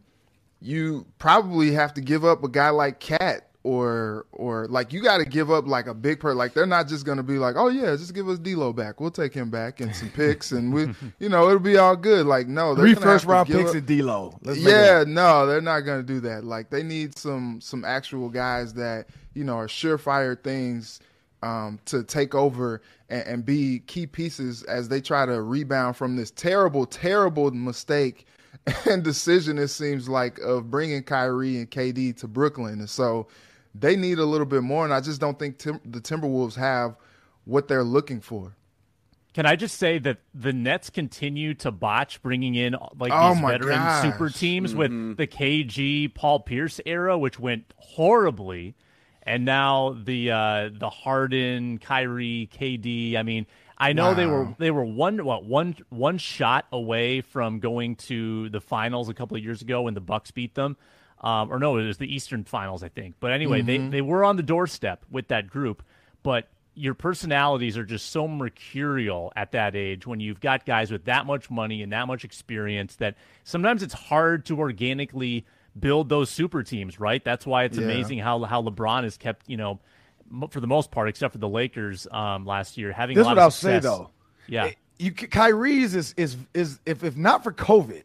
you 0.60 1.06
probably 1.18 1.72
have 1.72 1.94
to 1.94 2.00
give 2.00 2.24
up 2.24 2.44
a 2.44 2.48
guy 2.48 2.70
like 2.70 3.00
KAT 3.00 3.46
or 3.62 4.26
or 4.32 4.66
like 4.68 4.92
you 4.92 5.02
got 5.02 5.18
to 5.18 5.24
give 5.24 5.50
up 5.50 5.66
like 5.66 5.86
a 5.86 5.92
big 5.92 6.18
per 6.18 6.32
like 6.32 6.54
they're 6.54 6.64
not 6.64 6.88
just 6.88 7.04
gonna 7.04 7.22
be 7.22 7.38
like 7.38 7.56
oh 7.56 7.68
yeah 7.68 7.94
just 7.94 8.14
give 8.14 8.28
us 8.28 8.38
D'Lo 8.38 8.72
back. 8.72 9.00
We'll 9.00 9.10
take 9.10 9.34
him 9.34 9.50
back 9.50 9.80
and 9.80 9.94
some 9.94 10.08
picks 10.10 10.52
and 10.52 10.72
we 10.72 10.88
you 11.18 11.28
know 11.28 11.46
it'll 11.46 11.58
be 11.58 11.76
all 11.76 11.96
good. 11.96 12.26
Like 12.26 12.46
no 12.46 12.74
three 12.74 12.94
first 12.94 13.26
round 13.26 13.48
picks 13.48 13.70
up, 13.70 13.76
and 13.76 13.86
D'Lo. 13.86 14.38
Yeah 14.54 15.04
no 15.06 15.46
they're 15.46 15.60
not 15.60 15.80
gonna 15.80 16.02
do 16.02 16.20
that. 16.20 16.44
Like 16.44 16.70
they 16.70 16.82
need 16.82 17.18
some 17.18 17.60
some 17.60 17.84
actual 17.84 18.30
guys 18.30 18.72
that 18.74 19.08
you 19.34 19.44
know 19.44 19.56
are 19.56 19.68
surefire 19.68 20.42
things 20.42 21.00
um, 21.42 21.78
to 21.86 22.02
take 22.02 22.34
over 22.34 22.82
and, 23.08 23.26
and 23.26 23.46
be 23.46 23.80
key 23.80 24.06
pieces 24.06 24.62
as 24.64 24.88
they 24.88 25.00
try 25.00 25.26
to 25.26 25.42
rebound 25.42 25.96
from 25.96 26.16
this 26.16 26.30
terrible 26.30 26.86
terrible 26.86 27.50
mistake 27.50 28.26
and 28.90 29.02
decision 29.02 29.58
it 29.58 29.68
seems 29.68 30.08
like 30.08 30.38
of 30.40 30.70
bringing 30.70 31.02
Kyrie 31.02 31.58
and 31.58 31.70
KD 31.70 32.16
to 32.18 32.28
Brooklyn 32.28 32.80
and 32.80 32.90
so 32.90 33.26
they 33.74 33.96
need 33.96 34.18
a 34.18 34.24
little 34.24 34.46
bit 34.46 34.62
more, 34.62 34.84
and 34.84 34.92
I 34.92 35.00
just 35.00 35.20
don't 35.20 35.38
think 35.38 35.58
Tim- 35.58 35.80
the 35.84 36.00
Timberwolves 36.00 36.56
have 36.56 36.96
what 37.44 37.68
they're 37.68 37.84
looking 37.84 38.20
for. 38.20 38.56
Can 39.32 39.46
I 39.46 39.54
just 39.54 39.78
say 39.78 39.98
that 40.00 40.18
the 40.34 40.52
Nets 40.52 40.90
continue 40.90 41.54
to 41.54 41.70
botch 41.70 42.20
bringing 42.20 42.56
in 42.56 42.74
like 42.98 43.12
oh 43.14 43.34
these 43.34 43.42
veteran 43.42 43.78
gosh. 43.78 44.02
super 44.02 44.28
teams 44.28 44.70
mm-hmm. 44.74 45.08
with 45.08 45.16
the 45.18 45.26
KG 45.26 46.12
Paul 46.12 46.40
Pierce 46.40 46.80
era, 46.84 47.16
which 47.16 47.38
went 47.38 47.72
horribly, 47.76 48.74
and 49.22 49.44
now 49.44 49.96
the 50.04 50.32
uh, 50.32 50.70
the 50.76 50.90
Harden, 50.90 51.78
Kyrie, 51.78 52.50
KD. 52.52 53.14
I 53.16 53.22
mean, 53.22 53.46
I 53.80 53.94
know 53.94 54.08
wow. 54.08 54.14
they 54.14 54.26
were 54.26 54.54
they 54.58 54.70
were 54.70 54.84
one 54.84 55.25
what 55.25 55.44
one 55.44 55.75
one 55.88 56.18
shot 56.18 56.66
away 56.70 57.22
from 57.22 57.58
going 57.58 57.96
to 57.96 58.49
the 58.50 58.60
finals 58.60 59.08
a 59.08 59.14
couple 59.14 59.37
of 59.37 59.42
years 59.42 59.62
ago 59.62 59.82
when 59.82 59.94
the 59.94 60.00
Bucks 60.00 60.30
beat 60.30 60.54
them 60.54 60.76
um, 61.20 61.52
or 61.52 61.58
no, 61.58 61.76
it 61.76 61.87
was 61.87 61.99
the 61.99 62.12
Eastern 62.12 62.44
Finals, 62.44 62.82
I 62.82 62.88
think. 62.88 63.16
But 63.20 63.32
anyway, 63.32 63.60
mm-hmm. 63.60 63.90
they 63.90 63.99
they 63.99 64.00
were 64.00 64.25
on 64.25 64.37
the 64.37 64.42
doorstep 64.42 65.04
with 65.10 65.28
that 65.28 65.49
group, 65.49 65.82
but 66.22 66.49
your 66.75 66.94
personalities 66.94 67.76
are 67.76 67.84
just 67.84 68.10
so 68.10 68.26
mercurial 68.26 69.32
at 69.37 69.52
that 69.52 69.76
age 69.76 70.06
when 70.06 70.20
you've 70.20 70.40
got 70.40 70.64
guys 70.64 70.90
with 70.90 71.04
that 71.04 71.26
much 71.26 71.50
money 71.50 71.82
and 71.82 71.92
that 71.92 72.06
much 72.06 72.25
experience 72.25 72.96
that 72.96 73.16
sometimes 73.44 73.82
it's 73.82 73.92
hard 73.92 74.46
to 74.46 74.58
organically 74.58 75.44
build 75.78 76.08
those 76.08 76.30
super 76.30 76.62
teams, 76.62 76.99
right? 76.99 77.22
That's 77.22 77.44
why 77.44 77.64
it's 77.64 77.76
yeah. 77.76 77.84
amazing 77.84 78.20
how 78.20 78.42
how 78.44 78.62
LeBron 78.62 79.04
has 79.04 79.18
kept, 79.18 79.49
you 79.49 79.58
know, 79.58 79.78
for 80.50 80.60
the 80.60 80.66
most 80.66 80.90
part, 80.90 81.08
except 81.08 81.32
for 81.32 81.38
the 81.38 81.49
Lakers 81.49 82.06
um, 82.10 82.46
last 82.46 82.76
year, 82.76 82.92
having. 82.92 83.16
This 83.16 83.22
is 83.22 83.28
what 83.28 83.38
I'll 83.38 83.50
say 83.50 83.78
though. 83.78 84.10
Yeah, 84.46 84.66
it, 84.66 84.76
you 84.99 85.12
Kyrie's 85.12 85.94
is 85.94 86.14
is 86.16 86.37
is 86.54 86.80
if 86.87 87.04
if 87.04 87.16
not 87.16 87.44
for 87.44 87.52
COVID, 87.52 88.02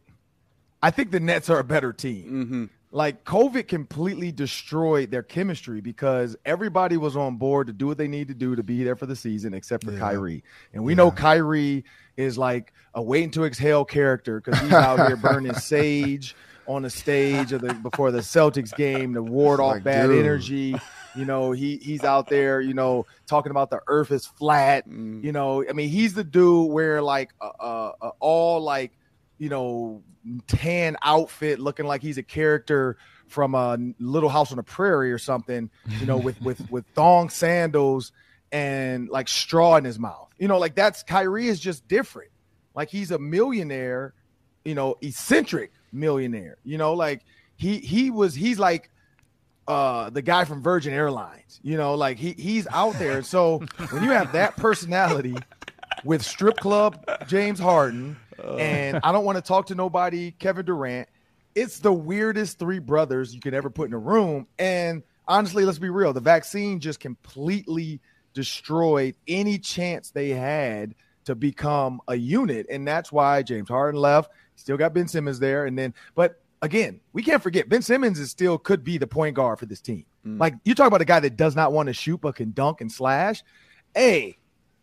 I 0.81 0.91
think 0.91 1.11
the 1.11 1.19
Nets 1.19 1.49
are 1.49 1.59
a 1.59 1.63
better 1.63 1.93
team. 1.93 2.25
Mm-hmm 2.25 2.65
like 2.95 3.25
COVID 3.25 3.67
completely 3.67 4.31
destroyed 4.31 5.11
their 5.11 5.21
chemistry 5.21 5.81
because 5.81 6.37
everybody 6.45 6.95
was 6.95 7.17
on 7.17 7.35
board 7.35 7.67
to 7.67 7.73
do 7.73 7.87
what 7.87 7.97
they 7.97 8.07
need 8.07 8.29
to 8.29 8.33
do 8.33 8.55
to 8.55 8.63
be 8.63 8.85
there 8.85 8.95
for 8.95 9.05
the 9.05 9.17
season, 9.17 9.53
except 9.53 9.83
for 9.83 9.91
yeah. 9.91 9.99
Kyrie. 9.99 10.45
And 10.71 10.81
we 10.81 10.93
yeah. 10.93 10.97
know 10.97 11.11
Kyrie 11.11 11.83
is 12.15 12.37
like 12.37 12.71
a 12.93 13.01
waiting 13.01 13.31
to 13.31 13.43
exhale 13.43 13.83
character 13.83 14.39
because 14.39 14.61
he's 14.61 14.71
out 14.71 15.05
here 15.07 15.17
burning 15.17 15.53
sage 15.55 16.37
on 16.67 16.83
the 16.83 16.89
stage 16.89 17.51
of 17.51 17.59
the 17.59 17.73
before 17.73 18.11
the 18.11 18.19
Celtics 18.19 18.73
game 18.73 19.13
to 19.15 19.21
ward 19.21 19.59
off 19.59 19.73
like, 19.73 19.83
bad 19.83 20.07
dude. 20.07 20.25
energy. 20.25 20.75
You 21.15 21.25
know, 21.25 21.51
he 21.51 21.77
he's 21.77 22.03
out 22.03 22.29
there, 22.29 22.59
you 22.61 22.73
know, 22.73 23.05
talking 23.25 23.51
about 23.51 23.69
the 23.69 23.81
earth 23.87 24.11
is 24.11 24.25
flat. 24.25 24.87
Mm. 24.87 25.23
You 25.23 25.31
know, 25.31 25.63
I 25.67 25.73
mean, 25.73 25.89
he's 25.89 26.13
the 26.13 26.23
dude 26.23 26.71
where 26.71 27.01
like 27.01 27.31
uh, 27.41 27.91
uh, 28.01 28.11
all 28.19 28.61
like 28.61 28.91
you 29.37 29.49
know 29.49 30.03
tan 30.47 30.97
outfit, 31.03 31.59
looking 31.59 31.85
like 31.85 32.01
he's 32.01 32.17
a 32.17 32.23
character 32.23 32.97
from 33.27 33.55
a 33.55 33.77
Little 33.99 34.29
House 34.29 34.51
on 34.51 34.57
the 34.57 34.63
Prairie 34.63 35.11
or 35.11 35.17
something, 35.17 35.69
you 35.99 36.05
know, 36.05 36.17
with 36.17 36.39
with 36.41 36.69
with 36.69 36.85
thong 36.93 37.29
sandals 37.29 38.11
and 38.51 39.09
like 39.09 39.27
straw 39.27 39.75
in 39.77 39.83
his 39.83 39.99
mouth. 39.99 40.29
You 40.37 40.47
know, 40.47 40.57
like 40.57 40.75
that's 40.75 41.03
Kyrie 41.03 41.47
is 41.47 41.59
just 41.59 41.87
different. 41.87 42.31
Like 42.75 42.89
he's 42.89 43.11
a 43.11 43.19
millionaire, 43.19 44.13
you 44.63 44.75
know, 44.75 44.95
eccentric 45.01 45.71
millionaire. 45.91 46.57
You 46.63 46.77
know, 46.77 46.93
like 46.93 47.21
he 47.55 47.79
he 47.79 48.11
was 48.11 48.35
he's 48.35 48.59
like 48.59 48.89
uh 49.67 50.09
the 50.09 50.21
guy 50.21 50.45
from 50.45 50.61
Virgin 50.61 50.93
Airlines. 50.93 51.59
You 51.63 51.77
know, 51.77 51.95
like 51.95 52.17
he 52.17 52.33
he's 52.33 52.67
out 52.71 52.97
there. 52.99 53.21
So 53.23 53.59
when 53.89 54.03
you 54.03 54.11
have 54.11 54.31
that 54.33 54.55
personality 54.57 55.35
with 56.03 56.23
strip 56.23 56.57
club 56.57 57.03
James 57.27 57.59
Harden 57.59 58.17
and 58.57 58.99
I 59.03 59.11
don't 59.11 59.25
want 59.25 59.37
to 59.37 59.41
talk 59.41 59.67
to 59.67 59.75
nobody, 59.75 60.31
Kevin 60.31 60.65
Durant. 60.65 61.09
It's 61.55 61.79
the 61.79 61.93
weirdest 61.93 62.59
three 62.59 62.79
brothers 62.79 63.33
you 63.33 63.39
could 63.39 63.53
ever 63.53 63.69
put 63.69 63.87
in 63.87 63.93
a 63.93 63.99
room. 63.99 64.45
And 64.59 65.03
honestly, 65.27 65.63
let's 65.65 65.79
be 65.79 65.89
real, 65.89 66.13
the 66.13 66.19
vaccine 66.19 66.79
just 66.79 66.99
completely 66.99 68.01
destroyed 68.33 69.15
any 69.27 69.57
chance 69.57 70.11
they 70.11 70.29
had 70.29 70.95
to 71.23 71.33
become 71.33 72.01
a 72.07 72.15
unit. 72.15 72.67
And 72.69 72.87
that's 72.87 73.11
why 73.11 73.41
James 73.41 73.69
Harden 73.69 73.99
left. 73.99 74.31
Still 74.57 74.77
got 74.77 74.93
Ben 74.93 75.07
Simmons 75.07 75.39
there. 75.39 75.65
And 75.65 75.77
then, 75.77 75.93
but 76.13 76.41
again, 76.65 76.99
we 77.13 77.23
can't 77.23 77.41
forget 77.41 77.69
Ben 77.69 77.81
Simmons 77.81 78.19
is 78.19 78.31
still 78.31 78.57
could 78.57 78.83
be 78.83 78.97
the 78.97 79.07
point 79.07 79.35
guard 79.35 79.59
for 79.59 79.65
this 79.65 79.81
team. 79.81 80.05
Mm. 80.25 80.39
Like 80.39 80.55
you 80.63 80.75
talk 80.75 80.87
about 80.87 81.01
a 81.01 81.05
guy 81.05 81.19
that 81.19 81.37
does 81.37 81.55
not 81.55 81.71
want 81.71 81.87
to 81.87 81.93
shoot 81.93 82.21
but 82.21 82.35
can 82.35 82.51
dunk 82.51 82.81
and 82.81 82.91
slash. 82.91 83.43
Hey, 83.93 84.37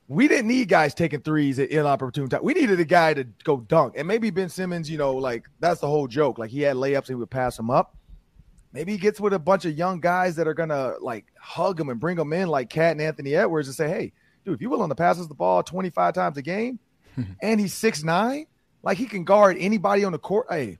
we 0.08 0.28
didn't 0.28 0.48
need 0.48 0.68
guys 0.68 0.94
taking 0.94 1.20
threes 1.20 1.58
at 1.58 1.70
inopportune 1.70 2.28
time. 2.28 2.42
We 2.42 2.54
needed 2.54 2.80
a 2.80 2.84
guy 2.84 3.14
to 3.14 3.24
go 3.44 3.60
dunk. 3.60 3.94
And 3.96 4.06
maybe 4.06 4.30
Ben 4.30 4.48
Simmons, 4.48 4.90
you 4.90 4.98
know, 4.98 5.14
like 5.14 5.46
that's 5.60 5.80
the 5.80 5.88
whole 5.88 6.06
joke. 6.06 6.38
Like 6.38 6.50
he 6.50 6.60
had 6.60 6.76
layups 6.76 6.96
and 6.96 7.08
he 7.08 7.14
would 7.14 7.30
pass 7.30 7.56
them 7.56 7.70
up. 7.70 7.96
Maybe 8.72 8.92
he 8.92 8.98
gets 8.98 9.20
with 9.20 9.34
a 9.34 9.38
bunch 9.38 9.64
of 9.64 9.76
young 9.76 10.00
guys 10.00 10.36
that 10.36 10.48
are 10.48 10.54
gonna 10.54 10.94
like 11.00 11.26
hug 11.38 11.78
him 11.78 11.88
and 11.88 12.00
bring 12.00 12.18
him 12.18 12.32
in 12.32 12.48
like 12.48 12.70
KAT 12.70 12.92
and 12.92 13.00
Anthony 13.00 13.34
Edwards 13.34 13.68
and 13.68 13.74
say, 13.74 13.88
Hey, 13.88 14.12
dude, 14.44 14.54
if 14.54 14.60
you're 14.60 14.70
willing 14.70 14.88
to 14.88 14.94
pass 14.94 15.18
us 15.18 15.26
the 15.26 15.34
ball 15.34 15.62
25 15.62 16.14
times 16.14 16.36
a 16.36 16.42
game 16.42 16.78
and 17.42 17.60
he's 17.60 17.74
six 17.74 18.02
nine, 18.02 18.46
like 18.82 18.98
he 18.98 19.06
can 19.06 19.24
guard 19.24 19.56
anybody 19.58 20.04
on 20.04 20.12
the 20.12 20.18
court. 20.18 20.46
Hey, 20.50 20.78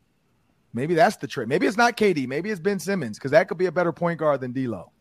maybe 0.73 0.95
that's 0.95 1.17
the 1.17 1.27
trick. 1.27 1.49
Maybe 1.49 1.67
it's 1.67 1.77
not 1.77 1.97
KD, 1.97 2.27
maybe 2.27 2.51
it's 2.51 2.61
Ben 2.61 2.79
Simmons, 2.79 3.19
because 3.19 3.31
that 3.33 3.49
could 3.49 3.59
be 3.59 3.67
a 3.67 3.73
better 3.73 3.93
point 3.93 4.19
guard 4.19 4.41
than 4.41 4.53
D'Lo. 4.53 4.93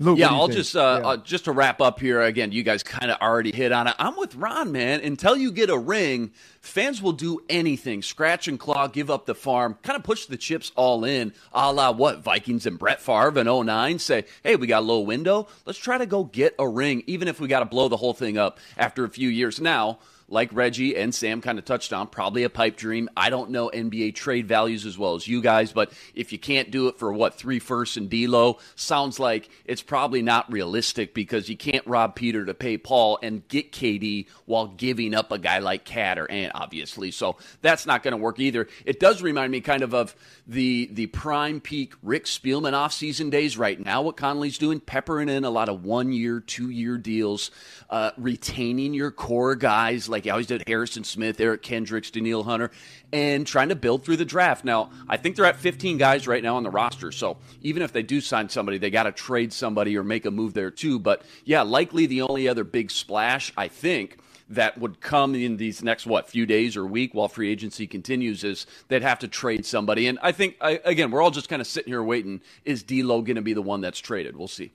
Luke, 0.00 0.18
yeah, 0.18 0.28
I'll 0.28 0.46
just 0.46 0.76
uh, 0.76 1.00
yeah. 1.00 1.08
uh, 1.08 1.16
just 1.16 1.46
to 1.46 1.52
wrap 1.52 1.80
up 1.80 1.98
here 1.98 2.22
again. 2.22 2.52
You 2.52 2.62
guys 2.62 2.84
kind 2.84 3.10
of 3.10 3.20
already 3.20 3.50
hit 3.50 3.72
on 3.72 3.88
it. 3.88 3.96
I'm 3.98 4.16
with 4.16 4.36
Ron, 4.36 4.70
man. 4.70 5.00
Until 5.00 5.36
you 5.36 5.50
get 5.50 5.70
a 5.70 5.78
ring, 5.78 6.30
fans 6.60 7.02
will 7.02 7.12
do 7.12 7.40
anything, 7.48 8.02
scratch 8.02 8.46
and 8.46 8.60
claw, 8.60 8.86
give 8.86 9.10
up 9.10 9.26
the 9.26 9.34
farm, 9.34 9.76
kind 9.82 9.96
of 9.96 10.04
push 10.04 10.26
the 10.26 10.36
chips 10.36 10.70
all 10.76 11.04
in, 11.04 11.32
a 11.52 11.72
la 11.72 11.90
what 11.90 12.20
Vikings 12.20 12.64
and 12.64 12.78
Brett 12.78 13.00
Favre 13.00 13.40
in 13.40 13.46
09 13.66 13.98
say, 13.98 14.24
hey, 14.44 14.54
we 14.54 14.68
got 14.68 14.80
a 14.80 14.86
little 14.86 15.04
window. 15.04 15.48
Let's 15.66 15.80
try 15.80 15.98
to 15.98 16.06
go 16.06 16.22
get 16.22 16.54
a 16.60 16.68
ring, 16.68 17.02
even 17.08 17.26
if 17.26 17.40
we 17.40 17.48
got 17.48 17.60
to 17.60 17.66
blow 17.66 17.88
the 17.88 17.96
whole 17.96 18.14
thing 18.14 18.38
up 18.38 18.60
after 18.76 19.02
a 19.02 19.08
few 19.08 19.28
years. 19.28 19.60
Now 19.60 19.98
like 20.28 20.50
Reggie 20.52 20.96
and 20.96 21.14
Sam 21.14 21.40
kind 21.40 21.58
of 21.58 21.64
touched 21.64 21.92
on, 21.92 22.06
probably 22.06 22.42
a 22.42 22.50
pipe 22.50 22.76
dream. 22.76 23.08
I 23.16 23.30
don't 23.30 23.50
know 23.50 23.70
NBA 23.72 24.14
trade 24.14 24.46
values 24.46 24.84
as 24.84 24.98
well 24.98 25.14
as 25.14 25.26
you 25.26 25.40
guys, 25.40 25.72
but 25.72 25.92
if 26.14 26.32
you 26.32 26.38
can't 26.38 26.70
do 26.70 26.88
it 26.88 26.98
for 26.98 27.12
what 27.12 27.34
three 27.34 27.58
firsts 27.58 27.96
and 27.96 28.10
D'Lo, 28.10 28.58
sounds 28.74 29.18
like 29.18 29.48
it's 29.64 29.82
probably 29.82 30.22
not 30.22 30.50
realistic 30.52 31.14
because 31.14 31.48
you 31.48 31.56
can't 31.56 31.86
rob 31.86 32.14
Peter 32.14 32.44
to 32.44 32.54
pay 32.54 32.76
Paul 32.76 33.18
and 33.22 33.46
get 33.48 33.72
KD 33.72 34.26
while 34.44 34.66
giving 34.66 35.14
up 35.14 35.32
a 35.32 35.38
guy 35.38 35.58
like 35.58 35.84
KAT 35.84 36.18
or 36.18 36.30
Ant, 36.30 36.52
obviously. 36.54 37.10
So 37.10 37.36
that's 37.62 37.86
not 37.86 38.02
going 38.02 38.12
to 38.12 38.18
work 38.18 38.38
either. 38.38 38.68
It 38.84 39.00
does 39.00 39.22
remind 39.22 39.50
me 39.50 39.60
kind 39.60 39.82
of 39.82 39.94
of 39.94 40.14
the 40.46 40.88
the 40.92 41.06
prime 41.06 41.60
peak 41.60 41.94
Rick 42.02 42.24
Spielman 42.24 42.72
offseason 42.72 43.30
days 43.30 43.56
right 43.56 43.78
now. 43.78 44.02
What 44.02 44.16
Connelly's 44.16 44.58
doing, 44.58 44.80
peppering 44.80 45.28
in 45.28 45.44
a 45.44 45.50
lot 45.50 45.68
of 45.68 45.84
one 45.84 46.12
year, 46.12 46.40
two 46.40 46.70
year 46.70 46.98
deals, 46.98 47.50
uh, 47.90 48.10
retaining 48.16 48.94
your 48.94 49.10
core 49.10 49.54
guys 49.54 50.08
like 50.08 50.17
like 50.18 50.24
he 50.24 50.30
always 50.30 50.48
did 50.48 50.64
Harrison 50.66 51.04
Smith, 51.04 51.40
Eric 51.40 51.62
Kendricks, 51.62 52.10
Danielle 52.10 52.42
Hunter, 52.42 52.72
and 53.12 53.46
trying 53.46 53.68
to 53.68 53.76
build 53.76 54.04
through 54.04 54.16
the 54.16 54.24
draft. 54.24 54.64
Now, 54.64 54.90
I 55.08 55.16
think 55.16 55.36
they're 55.36 55.44
at 55.44 55.56
15 55.56 55.96
guys 55.96 56.26
right 56.26 56.42
now 56.42 56.56
on 56.56 56.64
the 56.64 56.70
roster. 56.70 57.12
So 57.12 57.36
even 57.62 57.82
if 57.82 57.92
they 57.92 58.02
do 58.02 58.20
sign 58.20 58.48
somebody, 58.48 58.78
they 58.78 58.90
got 58.90 59.04
to 59.04 59.12
trade 59.12 59.52
somebody 59.52 59.96
or 59.96 60.02
make 60.02 60.26
a 60.26 60.32
move 60.32 60.54
there 60.54 60.72
too. 60.72 60.98
But 60.98 61.22
yeah, 61.44 61.62
likely 61.62 62.06
the 62.06 62.22
only 62.22 62.48
other 62.48 62.64
big 62.64 62.90
splash, 62.90 63.52
I 63.56 63.68
think, 63.68 64.18
that 64.50 64.76
would 64.78 65.00
come 65.00 65.36
in 65.36 65.56
these 65.56 65.84
next 65.84 66.04
what 66.04 66.28
few 66.28 66.46
days 66.46 66.76
or 66.76 66.84
week 66.84 67.14
while 67.14 67.28
free 67.28 67.50
agency 67.52 67.86
continues 67.86 68.42
is 68.42 68.66
they'd 68.88 69.02
have 69.02 69.20
to 69.20 69.28
trade 69.28 69.64
somebody. 69.64 70.08
And 70.08 70.18
I 70.20 70.32
think 70.32 70.56
I, 70.60 70.80
again, 70.84 71.12
we're 71.12 71.22
all 71.22 71.30
just 71.30 71.48
kind 71.48 71.62
of 71.62 71.68
sitting 71.68 71.92
here 71.92 72.02
waiting. 72.02 72.40
Is 72.64 72.82
D'Lo 72.82 73.22
going 73.22 73.36
to 73.36 73.42
be 73.42 73.52
the 73.52 73.62
one 73.62 73.82
that's 73.82 74.00
traded? 74.00 74.36
We'll 74.36 74.48
see. 74.48 74.72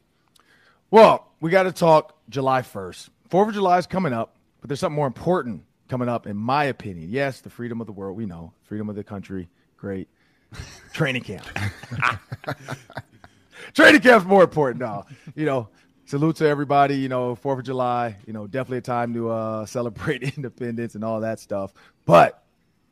Well, 0.90 1.28
we 1.42 1.52
got 1.52 1.64
to 1.64 1.74
talk 1.74 2.16
July 2.30 2.62
1st. 2.62 3.10
Fourth 3.30 3.50
of 3.50 3.56
July 3.56 3.80
is 3.80 3.88
coming 3.88 4.14
up. 4.14 4.36
But 4.64 4.70
there's 4.70 4.80
something 4.80 4.96
more 4.96 5.08
important 5.08 5.66
coming 5.90 6.08
up, 6.08 6.26
in 6.26 6.38
my 6.38 6.64
opinion. 6.64 7.10
Yes, 7.10 7.42
the 7.42 7.50
freedom 7.50 7.82
of 7.82 7.86
the 7.86 7.92
world, 7.92 8.16
we 8.16 8.26
know. 8.26 8.54
Freedom 8.64 8.88
of 8.88 8.96
the 8.96 9.04
country, 9.04 9.50
great. 9.76 10.08
Training 10.94 11.22
camp. 11.22 11.46
Training 13.74 14.00
camp's 14.00 14.26
more 14.26 14.42
important 14.42 14.80
now. 14.80 15.06
You 15.36 15.46
know, 15.46 15.68
salute 16.06 16.38
to 16.38 16.48
everybody. 16.48 16.96
You 16.96 17.10
know, 17.10 17.36
Fourth 17.36 17.60
of 17.60 17.66
July. 17.66 18.16
You 18.26 18.32
know, 18.32 18.48
definitely 18.48 18.78
a 18.78 18.82
time 18.82 19.14
to 19.16 19.32
uh, 19.32 19.66
celebrate 19.66 20.24
independence 20.38 20.96
and 20.96 21.04
all 21.04 21.20
that 21.20 21.42
stuff. 21.42 21.74
But 22.06 22.42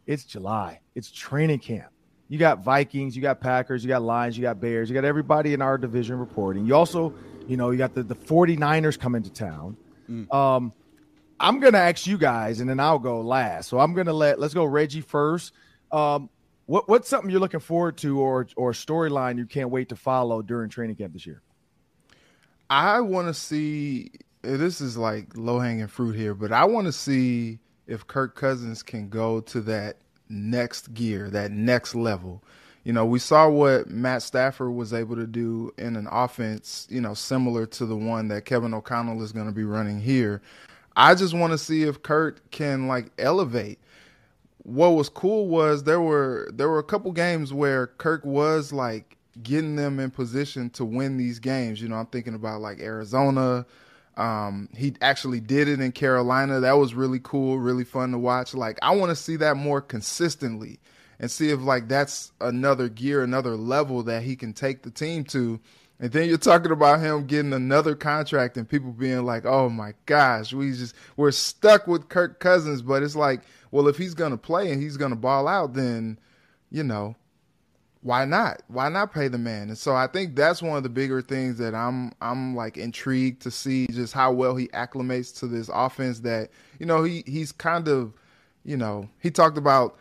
it's 0.06 0.26
July. 0.26 0.82
It's 0.94 1.10
training 1.10 1.60
camp. 1.60 1.94
you 2.28 2.38
got 2.38 2.66
Vikings, 2.66 3.16
you 3.16 3.22
got 3.22 3.40
Packers, 3.40 3.82
you 3.82 3.88
got 3.88 4.02
Lions, 4.02 4.38
you 4.38 4.42
got 4.42 4.60
Bears, 4.60 4.90
you 4.90 4.94
got 4.94 5.06
everybody 5.06 5.54
in 5.54 5.62
our 5.62 5.78
division 5.78 6.20
reporting. 6.20 6.66
You 6.66 6.76
also, 6.76 7.14
you 7.48 7.56
know, 7.56 7.70
you 7.72 7.78
got 7.78 7.94
the, 7.94 8.04
the 8.04 8.16
49ers 8.16 9.00
coming 9.00 9.24
to 9.24 9.32
town. 9.32 9.78
Mm. 10.10 10.34
Um, 10.34 10.74
I'm 11.42 11.60
to 11.74 11.80
ask 11.80 12.06
you 12.06 12.18
guys, 12.18 12.60
and 12.60 12.70
then 12.70 12.80
I'll 12.80 13.00
go 13.00 13.22
last. 13.22 13.68
So 13.70 13.80
I'm 13.80 13.94
to 14.06 14.14
let, 14.14 14.40
let's 14.40 14.54
go 14.54 14.64
Reggie 14.64 15.02
first. 15.02 15.54
Um, 15.92 16.30
what, 16.68 16.88
what's 16.88 17.10
something 17.10 17.30
you're 17.30 17.40
looking 17.40 17.60
forward 17.60 17.98
to 17.98 18.20
or, 18.20 18.48
or 18.56 18.72
storyline 18.72 19.38
you 19.38 19.46
can't 19.46 19.72
wait 19.72 19.90
to 19.90 19.96
follow 19.96 20.42
during 20.42 20.70
training 20.70 20.96
camp 20.96 21.14
this 21.14 21.26
year? 21.26 21.42
I 22.70 23.02
want 23.02 23.28
to 23.28 23.34
see, 23.34 24.12
this 24.44 24.80
is 24.80 24.98
like 24.98 25.36
low 25.36 25.60
hanging 25.60 25.88
fruit 25.88 26.16
here, 26.16 26.34
but 26.34 26.52
I 26.52 26.64
want 26.66 26.86
to 26.86 26.94
see 26.94 27.60
if 27.88 28.08
Kirk 28.08 28.36
Cousins 28.36 28.84
can 28.84 29.10
go 29.10 29.42
to 29.42 29.62
that 29.62 29.98
next 30.30 30.94
gear, 30.94 31.30
that 31.32 31.52
next 31.52 31.96
level. 31.96 32.44
You 32.84 32.94
know, 32.94 33.06
we 33.06 33.20
saw 33.20 33.50
what 33.50 33.90
Matt 33.90 34.24
Stafford 34.24 34.74
was 34.74 34.94
able 34.94 35.16
to 35.16 35.28
do 35.28 35.74
in 35.78 35.96
an 35.96 36.08
offense, 36.10 36.88
you 36.90 37.02
know, 37.02 37.14
similar 37.14 37.66
to 37.66 37.86
the 37.86 37.98
one 37.98 38.28
that 38.30 38.46
Kevin 38.46 38.74
O'Connell 38.74 39.22
is 39.22 39.32
going 39.32 39.48
to 39.48 39.52
be 39.52 39.66
running 39.66 40.00
here. 40.00 40.42
I 40.96 41.16
just 41.16 41.34
want 41.34 41.52
to 41.52 41.58
see 41.58 41.84
if 41.84 42.02
Kirk 42.02 42.52
can 42.52 42.88
like 42.88 43.12
elevate. 43.18 43.80
What 44.64 44.90
was 44.90 45.10
cool 45.10 45.48
was 45.48 45.84
there 45.84 46.02
were 46.02 46.50
there 46.54 46.70
were 46.70 46.80
a 46.80 46.84
couple 46.84 47.12
games 47.12 47.54
where 47.54 47.88
Kirk 47.88 48.26
was 48.26 48.72
like 48.72 49.18
getting 49.42 49.76
them 49.76 50.00
in 50.00 50.12
position 50.12 50.70
to 50.72 50.86
win 50.86 51.18
these 51.18 51.40
games. 51.40 51.82
You 51.82 51.90
know, 51.90 51.96
I'm 51.96 52.06
thinking 52.08 52.36
about 52.36 52.62
like 52.62 52.80
Arizona, 52.80 53.66
um, 54.18 54.70
he 54.76 54.94
actually 55.02 55.40
did 55.40 55.68
it 55.68 55.80
in 55.80 55.92
Carolina. 55.92 56.60
That 56.60 56.74
was 56.74 56.94
really 56.94 57.20
cool, 57.24 57.60
really 57.60 57.84
fun 57.86 58.12
to 58.12 58.18
watch. 58.18 58.54
Like 58.54 58.78
I 58.82 58.96
want 58.96 59.10
to 59.10 59.16
see 59.16 59.38
that 59.38 59.56
more 59.58 59.82
consistently 59.82 60.80
and 61.20 61.32
see 61.32 61.50
if 61.50 61.62
like 61.62 61.88
that's 61.88 62.32
another 62.42 62.90
gear, 62.90 63.24
another 63.24 63.56
level 63.56 64.04
that 64.04 64.24
he 64.24 64.36
can 64.36 64.54
take 64.54 64.84
the 64.84 64.92
team 64.92 65.24
to. 65.26 65.60
And 66.02 66.12
then 66.12 66.28
you're 66.28 66.38
talking 66.40 66.72
about 66.72 67.00
him 67.00 67.28
getting 67.28 67.54
another 67.54 67.96
contract 67.96 68.58
and 68.58 68.68
people 68.68 68.92
being 68.92 69.24
like, 69.24 69.46
"Oh 69.46 69.70
my 69.70 69.94
gosh, 70.08 70.52
we 70.52 70.72
just 70.72 70.96
we're 71.16 71.32
stuck 71.32 71.88
with 71.88 72.10
Kirk 72.10 72.40
Cousins." 72.40 72.82
But 72.82 73.04
it's 73.04 73.16
like, 73.16 73.42
well, 73.70 73.88
if 73.88 73.98
he's 73.98 74.16
gonna 74.16 74.38
play 74.38 74.72
and 74.72 74.82
he's 74.82 74.98
gonna 74.98 75.16
ball 75.16 75.48
out, 75.48 75.76
then 75.76 76.20
you 76.72 76.84
know 76.84 77.16
why 78.02 78.26
not? 78.26 78.64
Why 78.68 78.90
not 78.90 79.14
pay 79.14 79.28
the 79.28 79.38
man? 79.38 79.70
And 79.70 79.78
so 79.78 79.96
I 79.96 80.08
think 80.08 80.36
that's 80.36 80.62
one 80.62 80.76
of 80.76 80.84
the 80.84 80.90
bigger 80.90 81.22
things 81.22 81.58
that 81.60 81.76
I'm 81.76 82.12
I'm 82.20 82.56
like 82.56 82.78
intrigued 82.78 83.44
to 83.44 83.52
see 83.52 83.88
just 83.88 84.14
how 84.14 84.32
well 84.32 84.56
he 84.56 84.68
acclimates 84.70 85.38
to 85.40 85.48
this 85.48 85.70
offense 85.72 86.22
that, 86.22 86.50
you 86.80 86.86
know, 86.86 87.04
he 87.04 87.24
he's 87.28 87.52
kind 87.52 87.88
of, 87.88 88.14
you 88.64 88.76
know, 88.76 89.08
he 89.20 89.30
talked 89.30 89.58
about 89.58 89.98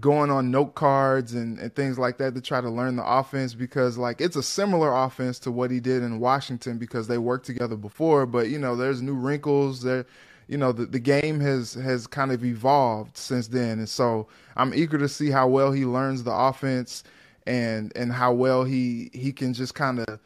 going 0.00 0.30
on 0.30 0.50
note 0.50 0.74
cards 0.74 1.34
and, 1.34 1.58
and 1.58 1.74
things 1.74 1.98
like 1.98 2.16
that 2.18 2.34
to 2.34 2.40
try 2.40 2.60
to 2.60 2.70
learn 2.70 2.96
the 2.96 3.06
offense 3.06 3.54
because 3.54 3.98
like 3.98 4.20
it's 4.20 4.36
a 4.36 4.42
similar 4.42 4.94
offense 4.94 5.38
to 5.40 5.50
what 5.50 5.70
he 5.70 5.80
did 5.80 6.02
in 6.02 6.18
Washington 6.18 6.78
because 6.78 7.08
they 7.08 7.18
worked 7.18 7.44
together 7.44 7.76
before, 7.76 8.24
but 8.24 8.48
you 8.48 8.58
know, 8.58 8.74
there's 8.74 9.02
new 9.02 9.14
wrinkles 9.14 9.82
there. 9.82 10.06
You 10.48 10.58
know 10.58 10.72
the, 10.72 10.86
the 10.86 10.98
game 10.98 11.40
has 11.40 11.74
has 11.74 12.06
kind 12.06 12.32
of 12.32 12.44
evolved 12.44 13.16
since 13.16 13.48
then. 13.48 13.78
And 13.78 13.88
so 13.88 14.28
i'm 14.56 14.74
eager 14.74 14.98
to 14.98 15.08
see 15.08 15.30
how 15.30 15.48
well 15.48 15.72
he 15.72 15.86
learns 15.86 16.24
the 16.24 16.32
offense 16.32 17.04
and 17.46 17.92
and 17.96 18.12
how 18.12 18.32
well 18.32 18.64
he 18.64 19.10
he 19.12 19.32
can 19.32 19.54
just 19.54 19.74
kind 19.74 20.00
of 20.00 20.18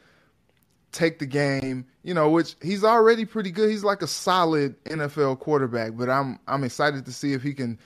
take 0.93 1.19
the 1.19 1.27
game 1.27 1.87
you 2.03 2.15
know 2.15 2.31
which 2.31 2.57
he's 2.63 2.83
already 2.83 3.25
pretty 3.25 3.51
good. 3.51 3.71
He's 3.71 3.85
like 3.85 4.03
a 4.03 4.07
solid 4.07 4.83
nfl 4.85 5.39
quarterback 5.39 5.93
but 5.95 6.09
i'm 6.09 6.39
i'm 6.49 6.65
excited 6.65 7.05
to 7.05 7.13
see 7.13 7.35
if 7.35 7.43
he 7.43 7.53
can 7.53 7.79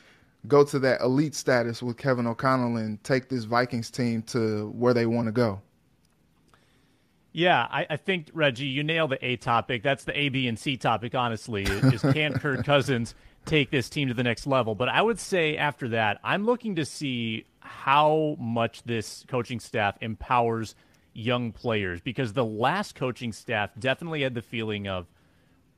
go 0.48 0.64
to 0.64 0.78
that 0.78 1.00
elite 1.00 1.34
status 1.34 1.82
with 1.82 1.96
kevin 1.96 2.26
o'connell 2.26 2.76
and 2.76 3.02
take 3.04 3.28
this 3.28 3.44
vikings 3.44 3.90
team 3.90 4.22
to 4.22 4.68
where 4.70 4.94
they 4.94 5.06
want 5.06 5.26
to 5.26 5.32
go 5.32 5.60
yeah, 7.32 7.68
I, 7.70 7.86
I, 7.90 7.96
think 7.96 8.28
Reggie, 8.32 8.66
you 8.66 8.82
nailed 8.82 9.10
the 9.10 9.24
A 9.24 9.36
topic. 9.36 9.82
That's 9.82 10.04
the 10.04 10.18
A, 10.18 10.30
B, 10.30 10.48
and 10.48 10.58
C 10.58 10.76
topic. 10.76 11.14
Honestly, 11.14 11.62
is 11.62 12.02
can 12.02 12.34
Kirk 12.34 12.64
Cousins 12.64 13.14
take 13.46 13.70
this 13.70 13.88
team 13.88 14.08
to 14.08 14.14
the 14.14 14.24
next 14.24 14.46
level? 14.46 14.74
But 14.74 14.88
I 14.88 15.00
would 15.00 15.20
say 15.20 15.56
after 15.56 15.88
that, 15.90 16.18
I'm 16.24 16.44
looking 16.44 16.74
to 16.76 16.84
see 16.84 17.44
how 17.60 18.36
much 18.40 18.82
this 18.82 19.24
coaching 19.28 19.60
staff 19.60 19.96
empowers 20.00 20.74
young 21.12 21.52
players 21.52 22.00
because 22.00 22.32
the 22.32 22.44
last 22.44 22.94
coaching 22.96 23.32
staff 23.32 23.70
definitely 23.78 24.22
had 24.22 24.34
the 24.34 24.42
feeling 24.42 24.88
of 24.88 25.06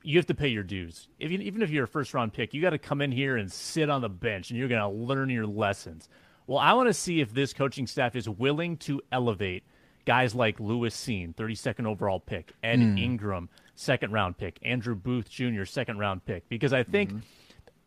you 0.02 0.18
have 0.18 0.26
to 0.26 0.34
pay 0.34 0.48
your 0.48 0.62
dues. 0.62 1.08
If 1.18 1.30
you, 1.30 1.38
even 1.38 1.62
if 1.62 1.70
you're 1.70 1.84
a 1.84 1.88
first 1.88 2.14
round 2.14 2.32
pick, 2.32 2.54
you 2.54 2.62
got 2.62 2.70
to 2.70 2.78
come 2.78 3.00
in 3.00 3.12
here 3.12 3.36
and 3.36 3.50
sit 3.50 3.88
on 3.88 4.02
the 4.02 4.08
bench 4.08 4.50
and 4.50 4.58
you're 4.58 4.68
going 4.68 4.80
to 4.80 4.88
learn 4.88 5.30
your 5.30 5.46
lessons. 5.46 6.08
Well, 6.46 6.58
I 6.58 6.72
want 6.72 6.88
to 6.88 6.94
see 6.94 7.20
if 7.20 7.32
this 7.32 7.52
coaching 7.52 7.86
staff 7.86 8.16
is 8.16 8.28
willing 8.28 8.76
to 8.78 9.00
elevate 9.12 9.64
guys 10.04 10.34
like 10.34 10.58
Lewis 10.58 10.96
Cine, 10.96 11.34
32nd 11.34 11.86
overall 11.86 12.20
pick, 12.20 12.52
Ed 12.62 12.80
mm. 12.80 13.00
Ingram, 13.00 13.48
second 13.74 14.12
round 14.12 14.36
pick, 14.36 14.58
Andrew 14.62 14.94
Booth 14.94 15.30
Jr., 15.30 15.64
second 15.64 15.98
round 15.98 16.24
pick. 16.24 16.48
Because 16.48 16.72
I 16.72 16.82
think 16.82 17.10
mm-hmm. 17.10 17.20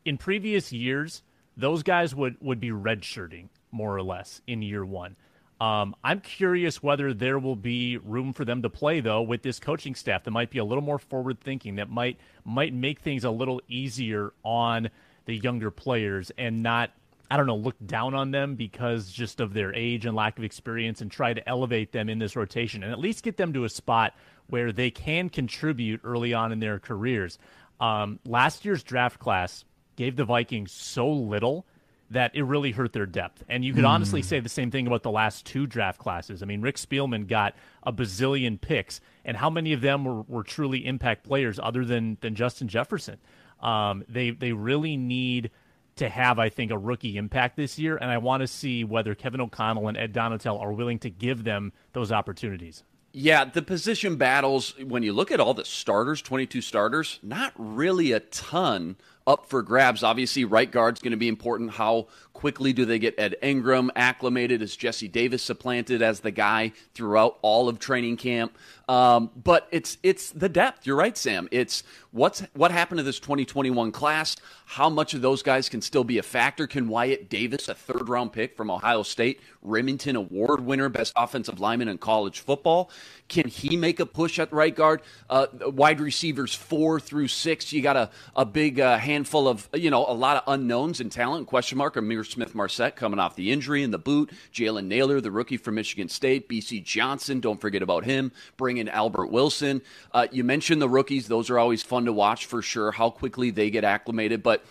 in 0.06 0.17
previous 0.17 0.71
years, 0.71 1.23
those 1.58 1.84
guys 1.84 2.15
would, 2.15 2.38
would 2.41 2.60
be 2.60 2.69
redshirting 2.69 3.49
more 3.71 3.95
or 3.95 4.04
less 4.04 4.41
in 4.47 4.62
year 4.62 4.86
one. 4.86 5.17
Um, 5.60 5.96
I'm 6.04 6.20
curious 6.20 6.84
whether 6.84 7.13
there 7.13 7.39
will 7.39 7.56
be 7.56 7.98
room 7.98 8.34
for 8.34 8.44
them 8.44 8.62
to 8.63 8.70
play 8.70 9.00
though 9.00 9.22
with 9.22 9.41
this 9.41 9.60
coaching 9.60 9.96
staff 9.96 10.26
that 10.26 10.32
might 10.32 10.50
be 10.50 10.58
a 10.58 10.65
little 10.65 10.84
more 10.84 11.00
forward 11.00 11.39
thinking, 11.39 11.76
that 11.76 11.89
might 11.89 12.18
might 12.44 12.74
make 12.74 13.00
things 13.00 13.24
a 13.24 13.32
little 13.32 13.62
easier 13.70 14.34
on 14.44 14.89
the 15.26 15.36
younger 15.36 15.72
players 15.72 16.32
and 16.38 16.62
not 16.62 16.91
I 17.32 17.38
don't 17.38 17.48
know, 17.48 17.56
look 17.56 17.76
down 17.86 18.13
on 18.13 18.32
them 18.32 18.56
because 18.56 19.12
just 19.12 19.39
of 19.39 19.54
their 19.54 19.74
age 19.74 20.06
and 20.06 20.15
lack 20.15 20.38
of 20.38 20.44
experience 20.44 21.02
and 21.02 21.10
try 21.10 21.34
to 21.34 21.50
elevate 21.50 21.91
them 21.91 22.08
in 22.10 22.20
this 22.20 22.36
rotation 22.36 22.84
and 22.84 22.91
at 22.91 23.00
least 23.00 23.24
get 23.24 23.38
them 23.38 23.54
to 23.54 23.63
a 23.63 23.70
spot 23.70 24.13
where 24.48 24.72
they 24.72 24.91
can 24.91 25.30
contribute 25.30 26.02
early 26.04 26.34
on 26.34 26.52
in 26.52 26.60
their 26.60 26.80
careers. 26.80 27.39
Um, 27.80 28.20
last 28.26 28.63
year's 28.63 28.84
draft 28.84 29.20
class 29.20 29.65
gave 29.96 30.15
the 30.15 30.26
Vikings 30.26 30.72
so 30.72 31.10
little 31.10 31.65
that 32.12 32.36
it 32.36 32.44
really 32.44 32.72
hurt 32.72 32.94
their 32.94 33.06
depth. 33.06 33.44
And 33.50 33.65
you 33.65 33.74
could 33.74 33.84
mm. 33.84 33.89
honestly 33.89 34.22
say 34.22 34.39
the 34.39 34.50
same 34.50 34.72
thing 34.72 34.88
about 34.88 35.04
the 35.04 35.12
last 35.12 35.46
two 35.46 35.65
draft 35.65 36.00
classes. 36.00 36.44
I 36.44 36.46
mean, 36.46 36.62
Rick 36.62 36.78
Spielman 36.78 37.28
got 37.28 37.56
a 37.84 37.91
bazillion 37.91 38.60
picks, 38.60 39.02
and 39.24 39.38
how 39.38 39.50
many 39.50 39.74
of 39.74 39.82
them 39.82 40.06
were, 40.06 40.22
were 40.22 40.44
truly 40.44 40.86
impact 40.86 41.24
players 41.24 41.60
other 41.62 41.84
than, 41.84 42.18
than 42.22 42.36
Justin 42.36 42.68
Jefferson? 42.68 43.18
Um, 43.60 44.04
they, 44.08 44.32
they 44.32 44.54
really 44.54 44.98
need– 44.98 45.52
to 45.98 46.10
have, 46.10 46.39
I 46.39 46.50
think, 46.50 46.72
a 46.72 46.78
rookie 46.78 47.18
impact 47.18 47.56
this 47.56 47.80
year. 47.80 47.98
And 47.98 48.12
I 48.12 48.18
want 48.18 48.41
to 48.41 48.48
see 48.48 48.84
whether 48.84 49.15
Kevin 49.15 49.41
O'Connell 49.41 49.88
and 49.88 49.98
Ed 49.98 50.13
Donatell 50.13 50.60
are 50.60 50.74
willing 50.74 51.00
to 51.00 51.10
give 51.10 51.44
them 51.44 51.72
those 51.94 52.12
opportunities. 52.12 52.84
Yeah, 53.13 53.46
the 53.46 53.62
position 53.62 54.18
battles, 54.18 54.76
when 54.84 55.02
you 55.02 55.13
look 55.13 55.32
at 55.32 55.39
all 55.39 55.54
the 55.54 55.63
starters, 55.63 56.22
22 56.22 56.60
starters, 56.60 57.20
not 57.24 57.54
really 57.56 58.12
a 58.12 58.20
ton 58.20 58.98
up 59.28 59.48
for 59.48 59.62
grabs. 59.62 60.04
Obviously, 60.04 60.46
right 60.46 60.72
guard's 60.72 61.02
going 61.02 61.12
to 61.12 61.18
be 61.18 61.28
important. 61.28 61.72
How 61.72 62.08
quickly 62.45 62.73
do 62.73 62.86
they 62.86 62.99
get 62.99 63.15
Ed 63.17 63.36
Ingram 63.41 63.89
acclimated? 63.95 64.62
Is 64.62 64.75
Jesse 64.75 65.08
Davis 65.08 65.41
supplanted 65.41 66.03
as 66.03 66.19
the 66.19 66.29
guy 66.29 66.73
throughout 66.93 67.39
all 67.41 67.67
of 67.67 67.79
training 67.79 68.17
camp? 68.17 68.55
Um, 68.88 69.31
but 69.36 69.67
it's 69.71 69.97
it's 70.03 70.29
the 70.29 70.49
depth. 70.49 70.86
You're 70.86 70.95
right, 70.95 71.17
Sam. 71.17 71.47
It's 71.51 71.81
what's 72.12 72.41
what 72.53 72.71
happened 72.71 72.99
to 72.99 73.03
this 73.03 73.19
2021 73.19 73.91
class. 73.91 74.36
How 74.67 74.89
much 74.89 75.13
of 75.13 75.21
those 75.21 75.41
guys 75.41 75.69
can 75.69 75.81
still 75.81 76.03
be 76.03 76.19
a 76.19 76.23
factor? 76.23 76.67
Can 76.67 76.88
Wyatt 76.88 77.29
Davis, 77.29 77.67
a 77.67 77.73
third 77.73 78.10
round 78.10 78.31
pick 78.31 78.55
from 78.55 78.69
Ohio 78.69 79.01
State, 79.01 79.41
Remington 79.63 80.15
Award 80.15 80.62
winner, 80.62 80.89
best 80.89 81.13
offensive 81.15 81.60
lineman 81.60 81.88
in 81.88 81.97
college 81.97 82.39
football, 82.39 82.91
can 83.27 83.47
he 83.47 83.75
make 83.75 83.99
a 83.99 84.05
push 84.05 84.38
at 84.38 84.51
right 84.53 84.75
guard? 84.75 85.01
Uh, 85.29 85.47
wide 85.65 85.99
receivers 85.99 86.53
four 86.53 86.99
through 86.99 87.27
six, 87.27 87.73
you 87.73 87.81
got 87.81 87.95
a 87.95 88.10
a 88.36 88.45
big 88.45 88.79
uh, 88.79 88.97
handful 88.97 89.47
of 89.47 89.67
you 89.73 89.89
know 89.89 90.05
a 90.08 90.13
lot 90.13 90.38
of 90.38 90.43
unknowns 90.53 90.99
and 90.99 91.12
talent. 91.12 91.47
Question 91.47 91.79
mark. 91.79 91.95
Ihmir 91.95 92.23
Smith 92.36 92.54
Marsette 92.54 92.98
coming 92.98 93.17
off 93.17 93.38
the 93.38 93.50
injury 93.50 93.82
in 93.82 93.91
the 93.91 93.98
boot. 93.98 94.30
Jalen 94.54 94.88
Nailor, 94.88 95.21
the 95.21 95.32
rookie 95.32 95.56
from 95.56 95.76
Michigan 95.76 96.10
State. 96.10 96.50
Bisi 96.50 96.84
Johnson, 96.84 97.39
don't 97.39 97.62
forget 97.62 97.82
about 97.82 98.04
him. 98.04 98.34
Bring 98.58 98.76
in 98.76 98.89
Albert 98.89 99.28
Wilson. 99.28 99.82
Uh, 100.12 100.28
you 100.34 100.43
mentioned 100.43 100.82
the 100.82 100.89
rookies; 100.89 101.30
those 101.30 101.50
are 101.50 101.58
always 101.58 101.82
fun 101.82 102.04
to 102.04 102.12
watch 102.12 102.45
for 102.45 102.62
sure. 102.62 102.91
How 102.91 103.10
quickly 103.10 103.52
they 103.52 103.69
get 103.71 103.86
acclimated, 103.86 104.43
but. 104.43 104.63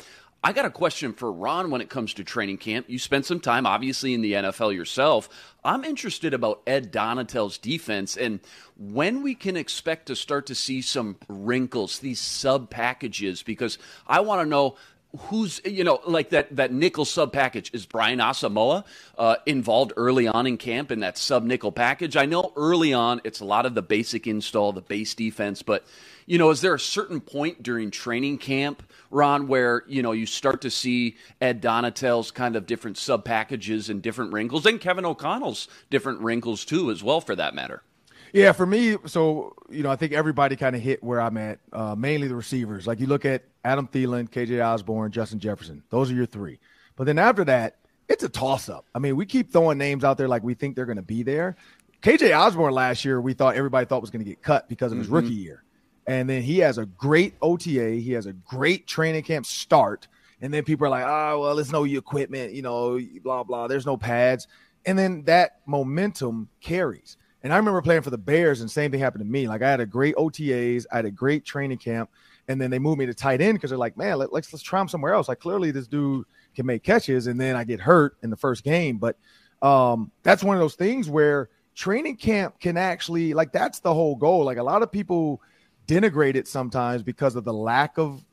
I 0.46 0.52
got 0.52 0.66
a 0.66 0.70
question 0.70 1.14
for 1.14 1.32
Ron 1.32 1.70
when 1.70 1.80
it 1.80 1.88
comes 1.88 2.12
to 2.12 2.22
training 2.22 2.58
camp. 2.58 2.84
You 2.90 2.98
spent 2.98 3.24
some 3.24 3.40
time, 3.40 3.64
obviously, 3.64 4.12
in 4.12 4.20
the 4.20 4.34
NFL 4.34 4.74
yourself. 4.74 5.30
I'm 5.64 5.84
interested 5.84 6.34
about 6.34 6.60
Ed 6.66 6.92
Donatell's 6.92 7.56
defense 7.56 8.14
and 8.14 8.40
when 8.76 9.22
we 9.22 9.34
can 9.34 9.56
expect 9.56 10.06
to 10.06 10.16
start 10.16 10.46
to 10.46 10.54
see 10.54 10.82
some 10.82 11.16
wrinkles, 11.28 12.00
these 12.00 12.20
sub 12.20 12.68
packages, 12.68 13.42
because 13.42 13.78
I 14.06 14.20
want 14.20 14.42
to 14.42 14.46
know 14.46 14.76
who's 15.18 15.60
you 15.64 15.84
know 15.84 16.00
like 16.06 16.30
that 16.30 16.54
that 16.56 16.72
nickel 16.72 17.04
sub 17.04 17.32
package 17.32 17.70
is 17.72 17.86
Brian 17.86 18.18
Asamoah 18.18 18.84
uh, 19.16 19.36
involved 19.46 19.92
early 19.96 20.26
on 20.26 20.46
in 20.46 20.56
camp 20.56 20.90
in 20.90 21.00
that 21.00 21.16
sub 21.18 21.44
nickel 21.44 21.72
package. 21.72 22.16
I 22.16 22.26
know 22.26 22.52
early 22.56 22.92
on 22.92 23.20
it's 23.24 23.40
a 23.40 23.44
lot 23.44 23.66
of 23.66 23.74
the 23.74 23.82
basic 23.82 24.26
install, 24.26 24.72
the 24.72 24.80
base 24.80 25.14
defense, 25.14 25.62
but 25.62 25.84
you 26.26 26.38
know, 26.38 26.50
is 26.50 26.62
there 26.62 26.74
a 26.74 26.80
certain 26.80 27.20
point 27.20 27.62
during 27.62 27.90
training 27.90 28.38
camp, 28.38 28.82
Ron, 29.10 29.46
where 29.46 29.84
you 29.86 30.02
know 30.02 30.12
you 30.12 30.26
start 30.26 30.62
to 30.62 30.70
see 30.70 31.16
Ed 31.40 31.62
Donatell's 31.62 32.30
kind 32.30 32.56
of 32.56 32.66
different 32.66 32.96
sub 32.96 33.24
packages 33.24 33.90
and 33.90 34.02
different 34.02 34.32
wrinkles, 34.32 34.66
and 34.66 34.80
Kevin 34.80 35.04
O'Connell's 35.04 35.68
different 35.90 36.20
wrinkles 36.20 36.64
too, 36.64 36.90
as 36.90 37.02
well, 37.02 37.20
for 37.20 37.36
that 37.36 37.54
matter. 37.54 37.82
Yeah, 38.34 38.50
for 38.50 38.66
me, 38.66 38.96
so 39.06 39.54
you 39.70 39.84
know, 39.84 39.90
I 39.92 39.96
think 39.96 40.12
everybody 40.12 40.56
kind 40.56 40.74
of 40.74 40.82
hit 40.82 41.04
where 41.04 41.20
I'm 41.20 41.36
at. 41.36 41.60
Uh, 41.72 41.94
mainly 41.94 42.26
the 42.26 42.34
receivers. 42.34 42.84
Like 42.84 42.98
you 42.98 43.06
look 43.06 43.24
at 43.24 43.44
Adam 43.64 43.86
Thielen, 43.86 44.28
KJ 44.28 44.60
Osborn, 44.60 45.12
Justin 45.12 45.38
Jefferson. 45.38 45.84
Those 45.90 46.10
are 46.10 46.14
your 46.14 46.26
three. 46.26 46.58
But 46.96 47.04
then 47.04 47.16
after 47.16 47.44
that, 47.44 47.76
it's 48.08 48.24
a 48.24 48.28
toss 48.28 48.68
up. 48.68 48.86
I 48.92 48.98
mean, 48.98 49.14
we 49.14 49.24
keep 49.24 49.52
throwing 49.52 49.78
names 49.78 50.02
out 50.02 50.18
there 50.18 50.26
like 50.26 50.42
we 50.42 50.54
think 50.54 50.74
they're 50.74 50.84
going 50.84 50.96
to 50.96 51.02
be 51.02 51.22
there. 51.22 51.54
KJ 52.02 52.36
Osborn 52.36 52.74
last 52.74 53.04
year, 53.04 53.20
we 53.20 53.34
thought 53.34 53.54
everybody 53.54 53.86
thought 53.86 54.00
was 54.00 54.10
going 54.10 54.24
to 54.24 54.28
get 54.28 54.42
cut 54.42 54.68
because 54.68 54.90
of 54.90 54.98
his 54.98 55.06
mm-hmm. 55.06 55.16
rookie 55.16 55.28
year. 55.28 55.62
And 56.08 56.28
then 56.28 56.42
he 56.42 56.58
has 56.58 56.76
a 56.76 56.86
great 56.86 57.34
OTA. 57.40 58.00
He 58.00 58.12
has 58.12 58.26
a 58.26 58.32
great 58.32 58.88
training 58.88 59.22
camp 59.22 59.46
start. 59.46 60.08
And 60.40 60.52
then 60.52 60.64
people 60.64 60.88
are 60.88 60.90
like, 60.90 61.04
oh, 61.06 61.40
well, 61.40 61.54
there's 61.54 61.70
no 61.70 61.84
equipment, 61.84 62.52
you 62.52 62.62
know, 62.62 63.00
blah, 63.22 63.44
blah. 63.44 63.68
There's 63.68 63.86
no 63.86 63.96
pads. 63.96 64.48
And 64.84 64.98
then 64.98 65.22
that 65.22 65.60
momentum 65.66 66.48
carries. 66.60 67.16
And 67.44 67.52
I 67.52 67.56
remember 67.58 67.82
playing 67.82 68.00
for 68.00 68.10
the 68.10 68.18
Bears, 68.18 68.62
and 68.62 68.70
same 68.70 68.90
thing 68.90 69.00
happened 69.00 69.22
to 69.22 69.30
me. 69.30 69.46
Like 69.46 69.60
I 69.60 69.70
had 69.70 69.80
a 69.80 69.86
great 69.86 70.16
OTAs, 70.16 70.86
I 70.90 70.96
had 70.96 71.04
a 71.04 71.10
great 71.10 71.44
training 71.44 71.76
camp, 71.76 72.08
and 72.48 72.58
then 72.58 72.70
they 72.70 72.78
moved 72.78 72.98
me 72.98 73.04
to 73.04 73.12
tight 73.12 73.42
end 73.42 73.58
because 73.58 73.68
they're 73.68 73.78
like, 73.78 73.98
man, 73.98 74.16
let, 74.18 74.28
us 74.28 74.32
let's, 74.32 74.52
let's 74.54 74.62
try 74.62 74.80
him 74.80 74.88
somewhere 74.88 75.12
else. 75.12 75.28
Like 75.28 75.40
clearly 75.40 75.70
this 75.70 75.86
dude 75.86 76.24
can 76.56 76.64
make 76.64 76.82
catches, 76.82 77.26
and 77.26 77.38
then 77.38 77.54
I 77.54 77.64
get 77.64 77.80
hurt 77.80 78.16
in 78.22 78.30
the 78.30 78.36
first 78.36 78.64
game. 78.64 78.96
But 78.96 79.18
um, 79.60 80.10
that's 80.22 80.42
one 80.42 80.56
of 80.56 80.60
those 80.60 80.74
things 80.74 81.10
where 81.10 81.50
training 81.74 82.16
camp 82.16 82.58
can 82.60 82.78
actually 82.78 83.34
like 83.34 83.52
that's 83.52 83.78
the 83.78 83.92
whole 83.92 84.16
goal. 84.16 84.44
Like 84.44 84.58
a 84.58 84.62
lot 84.62 84.82
of 84.82 84.90
people 84.90 85.42
denigrate 85.86 86.36
it 86.36 86.48
sometimes 86.48 87.02
because 87.02 87.36
of 87.36 87.44
the 87.44 87.52
lack 87.52 87.98
of 87.98 88.24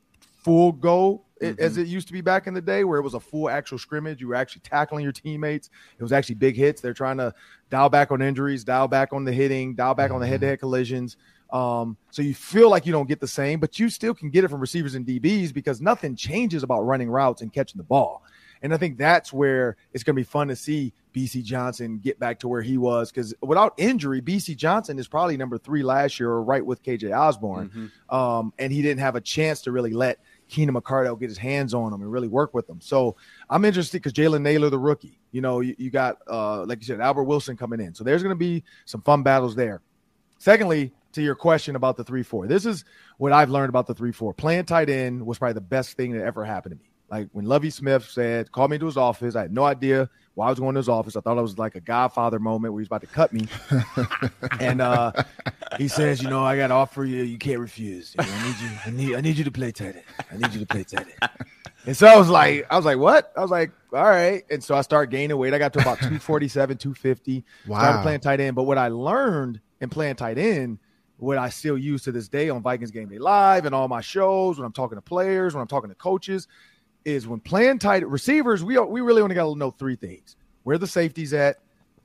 full 0.44 0.72
go 0.72 1.24
mm-hmm. 1.42 1.62
as 1.62 1.78
it 1.78 1.88
used 1.88 2.08
to 2.08 2.14
be 2.14 2.22
back 2.22 2.48
in 2.48 2.54
the 2.54 2.62
day 2.62 2.84
where 2.84 3.00
it 3.00 3.04
was 3.04 3.14
a 3.14 3.20
full 3.20 3.50
actual 3.50 3.78
scrimmage. 3.78 4.22
You 4.22 4.28
were 4.28 4.36
actually 4.36 4.62
tackling 4.62 5.04
your 5.04 5.12
teammates. 5.12 5.70
It 5.98 6.04
was 6.04 6.12
actually 6.12 6.36
big 6.36 6.56
hits. 6.56 6.82
They're 6.82 6.94
trying 6.94 7.18
to 7.18 7.34
dial 7.70 7.90
back 7.90 8.12
on 8.12 8.22
injuries, 8.22 8.64
dial 8.64 8.88
back 8.88 9.14
on 9.14 9.24
the 9.24 9.34
hitting, 9.34 9.76
dial 9.76 9.96
back 9.96 10.08
mm-hmm. 10.08 10.16
on 10.16 10.22
the 10.22 10.28
head 10.28 10.42
to 10.42 10.48
head 10.48 10.60
collisions. 10.60 11.18
Um, 11.52 11.98
so 12.12 12.22
you 12.22 12.34
feel 12.34 12.70
like 12.70 12.86
you 12.86 12.94
don't 12.94 13.08
get 13.08 13.20
the 13.20 13.28
same, 13.28 13.60
but 13.60 13.78
you 13.78 13.90
still 13.90 14.14
can 14.14 14.30
get 14.30 14.44
it 14.44 14.48
from 14.48 14.62
receivers 14.62 14.96
and 14.96 15.06
DBs 15.06 15.54
because 15.54 15.82
nothing 15.82 16.16
changes 16.16 16.64
about 16.64 16.82
running 16.82 17.10
routes 17.10 17.42
and 17.42 17.52
catching 17.52 17.78
the 17.78 17.84
ball. 17.84 18.24
And 18.62 18.74
I 18.74 18.78
think 18.78 18.98
that's 18.98 19.34
where 19.34 19.76
it's 19.92 20.04
going 20.04 20.16
to 20.16 20.20
be 20.20 20.24
fun 20.24 20.48
to 20.50 20.56
see 20.56 20.94
Bisi 21.14 21.44
Johnson 21.44 21.98
get 21.98 22.20
back 22.20 22.40
to 22.40 22.48
where 22.48 22.62
he 22.62 22.78
was 22.78 23.12
because 23.12 23.34
without 23.42 23.74
injury, 23.78 24.22
Bisi 24.22 24.56
Johnson 24.56 25.00
is 25.00 25.08
probably 25.08 25.36
number 25.36 25.58
three 25.58 25.84
last 25.84 26.20
year, 26.20 26.30
or 26.30 26.44
right 26.44 26.66
with 26.66 26.84
KJ 26.84 27.18
Osborn. 27.18 27.70
Mm-hmm. 27.70 28.16
Um, 28.16 28.54
and 28.60 28.72
he 28.72 28.82
didn't 28.82 29.00
have 29.00 29.16
a 29.16 29.22
chance 29.22 29.62
to 29.64 29.72
really 29.72 29.94
let 29.94 30.20
Keenan 30.52 30.76
McCardell 30.76 31.18
get 31.18 31.30
his 31.30 31.38
hands 31.38 31.74
on 31.74 31.94
him 31.94 32.02
and 32.02 32.12
really 32.12 32.28
work 32.28 32.54
with 32.54 32.70
him. 32.70 32.82
So 32.82 33.16
I'm 33.50 33.64
interested 33.64 33.98
because 34.02 34.14
Jalen 34.14 34.42
Nailor, 34.42 34.70
the 34.70 34.78
rookie, 34.78 35.18
you 35.32 35.40
know, 35.40 35.62
you, 35.62 35.74
you 35.78 35.90
got, 35.90 36.18
uh, 36.30 36.66
like 36.66 36.80
you 36.80 36.86
said, 36.86 37.00
Albert 37.00 37.24
Wilson 37.24 37.56
coming 37.56 37.80
in. 37.80 37.96
So 37.96 38.04
there's 38.04 38.22
going 38.22 38.36
to 38.36 38.40
be 38.40 38.64
some 38.86 39.02
fun 39.02 39.24
battles 39.24 39.56
there. 39.56 39.82
Secondly, 40.40 40.92
to 41.14 41.22
your 41.22 41.36
question 41.36 41.76
about 41.76 41.96
the 41.96 42.04
3 42.04 42.22
4, 42.22 42.48
this 42.48 42.66
is 42.66 42.84
what 43.18 43.32
I've 43.32 43.50
learned 43.50 43.70
about 43.70 43.88
the 43.88 43.94
3 43.94 44.12
4. 44.12 44.34
Playing 44.34 44.66
tight 44.66 44.90
end 44.90 45.26
was 45.26 45.40
probably 45.40 45.54
the 45.54 45.62
best 45.62 45.96
thing 45.96 46.12
that 46.12 46.24
ever 46.24 46.44
happened 46.44 46.78
to 46.78 46.84
me. 46.84 46.91
Like 47.12 47.28
when 47.34 47.44
Lovie 47.44 47.70
Smith 47.70 48.10
said, 48.10 48.54
called 48.54 48.72
me 48.72 48.78
to 48.78 48.86
his 48.86 48.96
office, 48.96 49.36
I 49.36 49.42
had 49.42 49.54
no 49.54 49.66
idea 49.66 50.10
why 50.34 50.48
I 50.48 50.50
was 50.50 50.60
going 50.60 50.76
to 50.76 50.80
his 50.80 50.88
office. 50.88 51.18
I 51.18 51.20
thought 51.20 51.38
it 51.38 51.42
was 51.42 51.60
like 51.60 51.76
a 51.76 51.82
Godfather 51.82 52.40
moment 52.40 52.74
where 52.74 52.80
he 52.80 52.84
was 52.84 52.88
about 52.88 53.02
to 53.02 53.08
cut 53.08 53.34
me. 53.34 53.48
and 54.62 54.80
uh, 54.80 55.12
he 55.78 55.90
says, 55.90 56.24
you 56.24 56.30
know, 56.30 56.42
I 56.42 56.56
got 56.56 56.68
to 56.68 56.74
offer 56.74 57.04
you, 57.04 57.24
you 57.24 57.38
can't 57.38 57.60
refuse. 57.60 58.16
You 58.18 58.26
know, 58.26 58.32
I 58.34 58.48
need 58.48 58.56
you, 58.60 58.70
I 58.86 58.90
need, 58.92 59.16
I 59.16 59.22
need 59.22 59.38
you 59.38 59.44
to 59.44 59.52
play 59.52 59.74
tight 59.74 59.96
end. 59.96 60.04
I 60.32 60.38
need 60.38 60.54
you 60.54 60.62
to 60.62 60.66
play 60.66 60.86
tight 60.86 61.08
end. 61.22 61.32
And 61.86 61.98
so 61.98 62.08
I 62.08 62.16
was 62.16 62.30
like, 62.30 62.66
I 62.70 62.78
was 62.78 62.86
like, 62.86 62.98
what? 62.98 63.34
I 63.36 63.42
was 63.42 63.52
like, 63.52 63.72
all 63.92 64.04
right. 64.06 64.46
And 64.50 64.64
so 64.64 64.76
I 64.76 64.82
started 64.82 65.12
gaining 65.12 65.36
weight. 65.36 65.54
I 65.54 65.58
got 65.58 65.74
to 65.74 65.82
about 65.82 65.98
247, 66.00 66.78
250. 66.78 67.44
Wow. 67.68 67.80
Started 67.80 68.02
playing 68.04 68.20
tight 68.22 68.40
end. 68.40 68.56
But 68.56 68.64
what 68.64 68.78
I 68.78 68.88
learned 68.88 69.60
in 69.82 69.90
playing 69.90 70.16
tight 70.16 70.38
end, 70.38 70.80
what 71.18 71.38
I 71.38 71.50
still 71.50 71.78
use 71.78 72.04
to 72.04 72.14
this 72.14 72.30
day 72.30 72.50
on 72.50 72.62
Vikings 72.62 72.92
Game 72.92 73.10
Day 73.10 73.18
Live 73.18 73.66
and 73.66 73.76
all 73.76 73.90
my 73.90 74.02
shows, 74.02 74.58
when 74.58 74.66
I'm 74.66 74.72
talking 74.72 74.98
to 74.98 75.02
players, 75.02 75.54
when 75.54 75.62
I'm 75.62 75.68
talking 75.68 75.90
to 75.90 75.96
coaches, 75.96 76.48
is 77.06 77.28
when 77.28 77.40
playing 77.40 77.80
tight 77.80 78.08
receivers, 78.08 78.64
we 78.64 78.78
we 78.80 79.02
really 79.02 79.22
only 79.22 79.36
got 79.36 79.46
to 79.46 79.56
know 79.56 79.72
three 79.72 79.96
things: 79.96 80.36
where 80.64 80.78
the 80.78 80.88
safety's 80.88 81.34
at, 81.34 81.58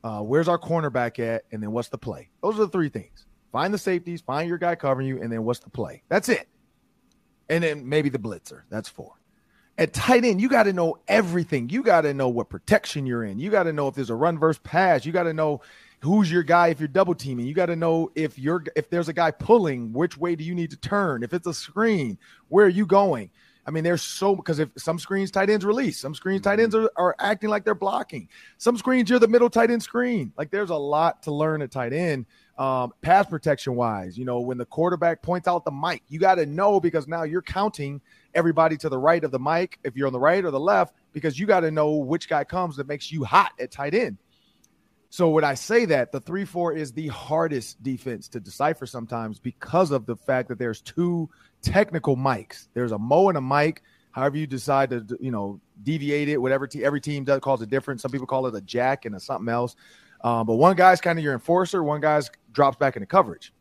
uh, 0.04 0.20
where's 0.20 0.48
our 0.48 0.58
cornerback 0.58 1.18
at, 1.18 1.44
and 1.52 1.62
then 1.62 1.72
what's 1.72 1.88
the 1.88 1.98
play. 1.98 2.28
Those 2.42 2.54
are 2.56 2.66
the 2.66 2.68
three 2.68 2.88
things. 2.88 3.26
Find 3.52 3.72
the 3.72 3.78
safeties, 3.78 4.20
find 4.20 4.48
your 4.48 4.58
guy 4.58 4.74
covering 4.74 5.06
you, 5.06 5.20
and 5.20 5.32
then 5.32 5.44
what's 5.44 5.60
the 5.60 5.70
play. 5.70 6.02
That's 6.08 6.28
it. 6.28 6.48
And 7.48 7.64
then 7.64 7.88
maybe 7.88 8.08
the 8.08 8.18
blitzer. 8.18 8.62
That's 8.70 8.88
four. 8.88 9.12
At 9.78 9.92
tight 9.92 10.24
end, 10.24 10.40
you 10.40 10.48
got 10.48 10.64
to 10.64 10.72
know 10.72 10.98
everything. 11.06 11.68
You 11.68 11.82
got 11.82 12.02
to 12.02 12.14
know 12.14 12.28
what 12.28 12.48
protection 12.48 13.06
you're 13.06 13.24
in. 13.24 13.38
You 13.38 13.50
got 13.50 13.64
to 13.64 13.72
know 13.72 13.88
if 13.88 13.94
there's 13.94 14.10
a 14.10 14.14
run 14.14 14.38
versus 14.38 14.60
pass. 14.64 15.04
You 15.04 15.12
got 15.12 15.24
to 15.24 15.34
know 15.34 15.60
who's 16.00 16.30
your 16.30 16.42
guy 16.42 16.68
if 16.68 16.80
you're 16.80 16.88
double 16.88 17.14
teaming. 17.14 17.46
You 17.46 17.54
got 17.54 17.66
to 17.66 17.76
know 17.76 18.10
if 18.14 18.38
you're 18.38 18.64
if 18.74 18.88
there's 18.90 19.08
a 19.08 19.12
guy 19.12 19.30
pulling, 19.30 19.92
which 19.92 20.16
way 20.16 20.34
do 20.34 20.44
you 20.44 20.54
need 20.54 20.70
to 20.70 20.76
turn? 20.76 21.22
If 21.22 21.34
it's 21.34 21.46
a 21.46 21.54
screen, 21.54 22.18
where 22.48 22.66
are 22.66 22.70
you 22.70 22.86
going? 22.86 23.30
I 23.66 23.72
mean, 23.72 23.82
there's 23.82 24.02
so 24.02 24.36
because 24.36 24.60
if 24.60 24.68
some 24.76 24.98
screens 24.98 25.30
tight 25.30 25.50
ends 25.50 25.64
release, 25.64 25.98
some 25.98 26.14
screens 26.14 26.42
tight 26.42 26.60
ends 26.60 26.74
mm-hmm. 26.74 26.86
are, 26.96 27.08
are 27.08 27.16
acting 27.18 27.50
like 27.50 27.64
they're 27.64 27.74
blocking. 27.74 28.28
Some 28.58 28.76
screens 28.76 29.10
you're 29.10 29.18
the 29.18 29.28
middle 29.28 29.50
tight 29.50 29.70
end 29.70 29.82
screen. 29.82 30.32
Like 30.38 30.50
there's 30.50 30.70
a 30.70 30.76
lot 30.76 31.24
to 31.24 31.32
learn 31.32 31.62
at 31.62 31.72
tight 31.72 31.92
end. 31.92 32.26
Um, 32.58 32.94
pass 33.02 33.26
protection 33.26 33.74
wise, 33.74 34.16
you 34.16 34.24
know, 34.24 34.40
when 34.40 34.56
the 34.56 34.64
quarterback 34.64 35.20
points 35.20 35.46
out 35.46 35.66
the 35.66 35.70
mic, 35.70 36.02
you 36.08 36.18
got 36.18 36.36
to 36.36 36.46
know 36.46 36.80
because 36.80 37.06
now 37.06 37.24
you're 37.24 37.42
counting 37.42 38.00
everybody 38.34 38.78
to 38.78 38.88
the 38.88 38.96
right 38.96 39.22
of 39.22 39.30
the 39.30 39.38
mic 39.38 39.78
if 39.84 39.94
you're 39.94 40.06
on 40.06 40.12
the 40.14 40.18
right 40.18 40.42
or 40.42 40.50
the 40.50 40.60
left 40.60 40.94
because 41.12 41.38
you 41.38 41.46
got 41.46 41.60
to 41.60 41.70
know 41.70 41.96
which 41.96 42.30
guy 42.30 42.44
comes 42.44 42.76
that 42.76 42.86
makes 42.86 43.12
you 43.12 43.24
hot 43.24 43.52
at 43.60 43.70
tight 43.70 43.94
end. 43.94 44.16
So 45.10 45.28
when 45.28 45.44
I 45.44 45.54
say 45.54 45.84
that 45.86 46.12
the 46.12 46.20
three 46.20 46.44
four 46.44 46.72
is 46.72 46.92
the 46.92 47.08
hardest 47.08 47.82
defense 47.82 48.28
to 48.28 48.40
decipher 48.40 48.86
sometimes 48.86 49.38
because 49.38 49.90
of 49.90 50.06
the 50.06 50.16
fact 50.16 50.48
that 50.48 50.58
there's 50.58 50.80
two 50.80 51.28
technical 51.62 52.16
mics. 52.16 52.68
There's 52.74 52.92
a 52.92 52.98
Mo 52.98 53.28
and 53.28 53.38
a 53.38 53.40
mic. 53.40 53.82
However 54.12 54.38
you 54.38 54.46
decide 54.46 54.90
to 54.90 55.04
you 55.20 55.30
know 55.30 55.60
deviate 55.82 56.28
it, 56.28 56.40
whatever 56.40 56.66
te- 56.66 56.84
every 56.84 57.00
team 57.00 57.24
does 57.24 57.40
calls 57.40 57.60
it 57.62 57.68
different. 57.68 58.00
Some 58.00 58.10
people 58.10 58.26
call 58.26 58.46
it 58.46 58.54
a 58.54 58.60
jack 58.60 59.04
and 59.04 59.14
a 59.14 59.20
something 59.20 59.48
else. 59.48 59.76
Um, 60.22 60.46
but 60.46 60.54
one 60.54 60.74
guy's 60.76 61.00
kind 61.00 61.18
of 61.18 61.24
your 61.24 61.34
enforcer. 61.34 61.82
One 61.82 62.00
guy's 62.00 62.30
drops 62.52 62.76
back 62.76 62.96
into 62.96 63.06
coverage. 63.06 63.52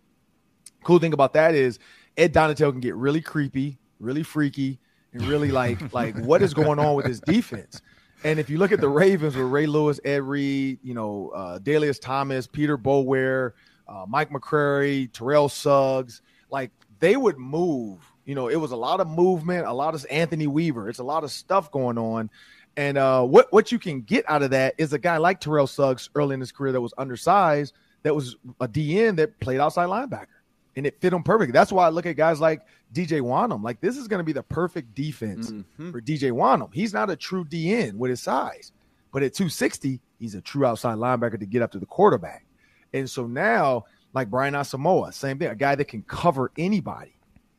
Cool 0.83 0.99
thing 0.99 1.13
about 1.13 1.33
that 1.33 1.55
is 1.55 1.79
Ed 2.15 2.33
Donatell 2.33 2.71
can 2.71 2.79
get 2.79 2.95
really 2.95 3.21
creepy, 3.21 3.77
really 3.99 4.23
freaky, 4.23 4.79
and 5.13 5.23
really 5.23 5.51
like 5.51 5.93
like 5.93 6.17
what 6.19 6.41
is 6.41 6.53
going 6.53 6.79
on 6.79 6.95
with 6.95 7.05
his 7.05 7.19
defense. 7.19 7.81
And 8.23 8.39
if 8.39 8.49
you 8.49 8.57
look 8.57 8.71
at 8.71 8.81
the 8.81 8.89
Ravens 8.89 9.35
with 9.35 9.45
Ray 9.45 9.67
Lewis, 9.67 9.99
Ed 10.03 10.23
Reed, 10.23 10.79
you 10.81 10.93
know, 10.93 11.31
uh, 11.35 11.59
Dalius 11.59 11.99
Thomas, 12.01 12.47
Peter 12.47 12.77
Boulware, 12.77 13.51
uh, 13.87 14.05
Mike 14.07 14.31
McCrary, 14.31 15.11
Terrell 15.11 15.49
Suggs, 15.49 16.21
like 16.49 16.71
they 16.99 17.15
would 17.15 17.37
move. 17.37 17.99
You 18.25 18.35
know, 18.35 18.47
it 18.47 18.55
was 18.55 18.71
a 18.71 18.75
lot 18.75 18.99
of 18.99 19.07
movement, 19.07 19.67
a 19.67 19.73
lot 19.73 19.93
of 19.93 20.05
Anthony 20.09 20.47
Weaver. 20.47 20.89
It's 20.89 20.99
a 20.99 21.03
lot 21.03 21.23
of 21.23 21.31
stuff 21.31 21.71
going 21.71 21.97
on. 21.97 22.29
And 22.77 22.97
uh, 22.97 23.23
what 23.23 23.51
what 23.53 23.71
you 23.71 23.79
can 23.79 24.01
get 24.01 24.25
out 24.27 24.41
of 24.41 24.51
that 24.51 24.75
is 24.77 24.91
a 24.93 24.99
guy 24.99 25.17
like 25.17 25.39
Terrell 25.39 25.67
Suggs 25.67 26.09
early 26.15 26.33
in 26.33 26.39
his 26.39 26.51
career 26.51 26.73
that 26.73 26.81
was 26.81 26.93
undersized, 26.97 27.73
that 28.03 28.13
was 28.13 28.35
a 28.59 28.67
DN 28.67 29.15
that 29.17 29.39
played 29.39 29.59
outside 29.59 29.87
linebacker, 29.87 30.27
and 30.75 30.85
it 30.85 30.99
fit 30.99 31.13
him 31.13 31.23
perfectly. 31.23 31.53
That's 31.53 31.71
why 31.71 31.85
I 31.85 31.89
look 31.89 32.05
at 32.05 32.17
guys 32.17 32.41
like 32.41 32.61
DJ 32.93 33.21
Wonnum. 33.21 33.63
Like 33.63 33.79
this 33.79 33.95
is 33.95 34.07
going 34.07 34.19
to 34.19 34.25
be 34.25 34.33
the 34.33 34.43
perfect 34.43 34.93
defense 34.93 35.51
mm-hmm. 35.51 35.91
for 35.91 36.01
DJ 36.01 36.31
Wonnum. 36.31 36.73
He's 36.73 36.93
not 36.93 37.09
a 37.09 37.15
true 37.15 37.45
DN 37.45 37.93
with 37.93 38.09
his 38.09 38.21
size, 38.21 38.73
but 39.13 39.23
at 39.23 39.33
260, 39.33 40.01
he's 40.19 40.35
a 40.35 40.41
true 40.41 40.65
outside 40.65 40.97
linebacker 40.97 41.39
to 41.39 41.45
get 41.45 41.61
up 41.61 41.71
to 41.71 41.79
the 41.79 41.85
quarterback. 41.85 42.45
And 42.93 43.09
so 43.09 43.25
now 43.25 43.85
like 44.15 44.31
Brian 44.31 44.53
Asamoah, 44.53 45.13
same 45.13 45.37
thing, 45.37 45.49
a 45.49 45.55
guy 45.55 45.75
that 45.75 45.85
can 45.85 46.01
cover 46.03 46.51
anybody. 46.57 47.11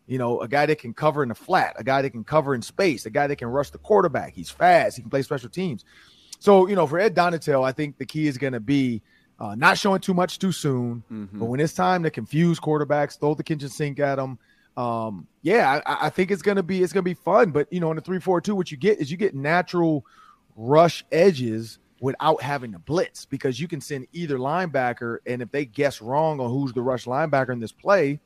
You 0.06 0.18
know, 0.18 0.40
a 0.40 0.48
guy 0.48 0.66
that 0.66 0.78
can 0.78 0.94
cover 0.94 1.22
in 1.22 1.28
the 1.28 1.34
flat, 1.34 1.74
a 1.78 1.84
guy 1.84 2.00
that 2.00 2.10
can 2.10 2.24
cover 2.24 2.54
in 2.54 2.62
space, 2.62 3.06
a 3.06 3.10
guy 3.10 3.26
that 3.26 3.36
can 3.36 3.48
rush 3.48 3.70
the 3.70 3.78
quarterback. 3.78 4.34
He's 4.34 4.48
fast. 4.48 4.96
He 4.96 5.02
can 5.02 5.10
play 5.10 5.22
special 5.22 5.50
teams. 5.50 5.84
So, 6.38 6.68
you 6.68 6.76
know, 6.76 6.86
for 6.86 6.98
Ed 6.98 7.14
Donatell, 7.14 7.64
I 7.64 7.72
think 7.72 7.98
the 7.98 8.06
key 8.06 8.26
is 8.26 8.38
going 8.38 8.52
to 8.52 8.60
be 8.60 9.02
uh, 9.38 9.54
not 9.56 9.78
showing 9.78 10.00
too 10.00 10.14
much 10.14 10.38
too 10.38 10.52
soon. 10.52 11.02
Mm-hmm. 11.12 11.38
But 11.38 11.46
when 11.46 11.60
it's 11.60 11.74
time 11.74 12.02
to 12.04 12.10
confuse 12.10 12.58
quarterbacks, 12.58 13.18
throw 13.18 13.34
the 13.34 13.42
kitchen 13.42 13.68
sink 13.68 13.98
at 13.98 14.16
them. 14.16 14.38
Um, 14.76 15.26
yeah, 15.42 15.80
I, 15.86 16.06
I 16.06 16.10
think 16.10 16.30
it's 16.30 16.42
gonna 16.42 16.62
be 16.62 16.82
it's 16.82 16.92
gonna 16.92 17.02
be 17.02 17.14
fun. 17.14 17.50
But 17.50 17.72
you 17.72 17.80
know, 17.80 17.90
in 17.90 17.96
the 17.96 18.02
three 18.02 18.20
four 18.20 18.42
two, 18.42 18.54
what 18.54 18.70
you 18.70 18.76
get 18.76 18.98
is 18.98 19.10
you 19.10 19.16
get 19.16 19.34
natural 19.34 20.04
rush 20.54 21.02
edges 21.10 21.78
without 22.00 22.42
having 22.42 22.72
to 22.72 22.78
blitz 22.78 23.24
because 23.24 23.58
you 23.58 23.68
can 23.68 23.80
send 23.80 24.06
either 24.12 24.38
linebacker, 24.38 25.18
and 25.26 25.42
if 25.42 25.50
they 25.50 25.64
guess 25.64 26.00
wrong 26.00 26.40
on 26.40 26.50
who's 26.50 26.72
the 26.72 26.82
rush 26.82 27.04
linebacker 27.04 27.50
in 27.50 27.60
this 27.60 27.72
play, 27.72 28.20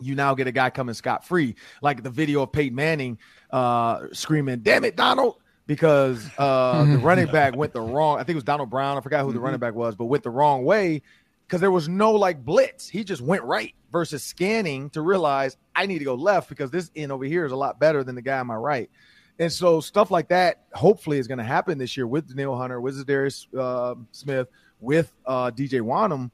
you 0.00 0.14
now 0.14 0.34
get 0.34 0.46
a 0.46 0.52
guy 0.52 0.70
coming 0.70 0.94
scot 0.94 1.24
free, 1.24 1.54
like 1.80 2.02
the 2.02 2.10
video 2.10 2.42
of 2.42 2.52
Peyton 2.52 2.74
Manning 2.74 3.18
uh, 3.50 4.06
screaming, 4.12 4.60
"Damn 4.60 4.84
it, 4.84 4.96
Donald!" 4.96 5.36
because 5.66 6.28
uh, 6.38 6.84
the 6.88 6.98
running 6.98 7.26
back 7.26 7.56
went 7.56 7.72
the 7.72 7.80
wrong. 7.80 8.16
I 8.16 8.20
think 8.20 8.30
it 8.30 8.34
was 8.36 8.44
Donald 8.44 8.70
Brown. 8.70 8.96
I 8.96 9.00
forgot 9.00 9.24
who 9.24 9.32
the 9.32 9.40
running 9.40 9.60
back 9.60 9.74
was, 9.74 9.94
but 9.94 10.06
went 10.06 10.22
the 10.22 10.30
wrong 10.30 10.64
way 10.64 11.02
because 11.46 11.60
there 11.60 11.70
was 11.70 11.88
no 11.88 12.12
like 12.12 12.44
blitz. 12.44 12.88
He 12.88 13.04
just 13.04 13.22
went 13.22 13.42
right 13.42 13.74
versus 13.90 14.22
scanning 14.22 14.90
to 14.90 15.02
realize 15.02 15.56
I 15.74 15.86
need 15.86 15.98
to 15.98 16.04
go 16.04 16.14
left 16.14 16.48
because 16.48 16.70
this 16.70 16.90
end 16.96 17.12
over 17.12 17.24
here 17.24 17.44
is 17.44 17.52
a 17.52 17.56
lot 17.56 17.78
better 17.78 18.02
than 18.02 18.14
the 18.14 18.22
guy 18.22 18.38
on 18.38 18.46
my 18.46 18.54
right. 18.54 18.90
And 19.38 19.50
so 19.50 19.80
stuff 19.80 20.10
like 20.10 20.28
that 20.28 20.64
hopefully 20.72 21.18
is 21.18 21.26
going 21.26 21.38
to 21.38 21.44
happen 21.44 21.78
this 21.78 21.96
year 21.96 22.06
with 22.06 22.28
Danielle 22.28 22.56
Hunter, 22.56 22.80
with 22.80 23.04
Darius 23.06 23.46
uh, 23.58 23.94
Smith, 24.12 24.48
with 24.80 25.12
uh, 25.26 25.50
DJ 25.50 25.80
Wonnum. 25.80 26.30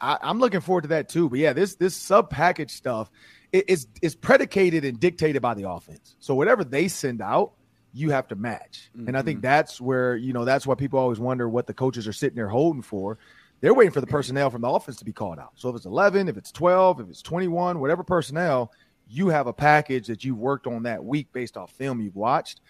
I, 0.00 0.18
am 0.22 0.38
looking 0.38 0.60
forward 0.60 0.82
to 0.82 0.88
that 0.88 1.08
too. 1.08 1.28
But 1.28 1.38
yeah, 1.38 1.52
this 1.52 1.74
this 1.74 1.94
sub 1.94 2.30
package 2.30 2.70
stuff 2.70 3.10
it, 3.52 3.68
is 3.68 3.86
is 4.00 4.14
predicated 4.14 4.84
and 4.84 4.98
dictated 4.98 5.42
by 5.42 5.54
the 5.54 5.68
offense. 5.68 6.16
So 6.20 6.34
whatever 6.34 6.64
they 6.64 6.88
send 6.88 7.20
out, 7.20 7.52
you 7.92 8.10
have 8.10 8.28
to 8.28 8.36
match. 8.36 8.90
Mm-hmm. 8.96 9.08
And 9.08 9.16
I 9.16 9.22
think 9.22 9.38
mm-hmm. 9.38 9.46
that's 9.46 9.80
where 9.80 10.16
you 10.16 10.32
know 10.32 10.44
that's 10.44 10.66
why 10.66 10.74
people 10.74 10.98
always 10.98 11.18
wonder 11.18 11.48
what 11.48 11.66
the 11.66 11.74
coaches 11.74 12.08
are 12.08 12.12
sitting 12.12 12.36
there 12.36 12.48
holding 12.48 12.82
for. 12.82 13.18
They're 13.60 13.74
waiting 13.74 13.92
for 13.92 14.00
the 14.00 14.06
personnel 14.06 14.48
from 14.48 14.62
the 14.62 14.68
offense 14.68 14.96
to 14.98 15.04
be 15.04 15.12
called 15.12 15.38
out. 15.38 15.52
So 15.56 15.68
if 15.68 15.76
it's 15.76 15.84
11, 15.84 16.28
if 16.28 16.38
it's 16.38 16.50
12, 16.50 17.00
if 17.00 17.10
it's 17.10 17.20
21, 17.20 17.78
whatever 17.78 18.02
personnel, 18.02 18.72
you 19.10 19.28
have 19.28 19.46
a 19.46 19.52
package 19.52 20.06
that 20.06 20.24
you've 20.24 20.38
worked 20.38 20.66
on 20.66 20.84
that 20.84 21.04
week 21.04 21.32
based 21.32 21.56
off 21.56 21.72
film 21.72 22.00
you've 22.00 22.16
watched. 22.16 22.60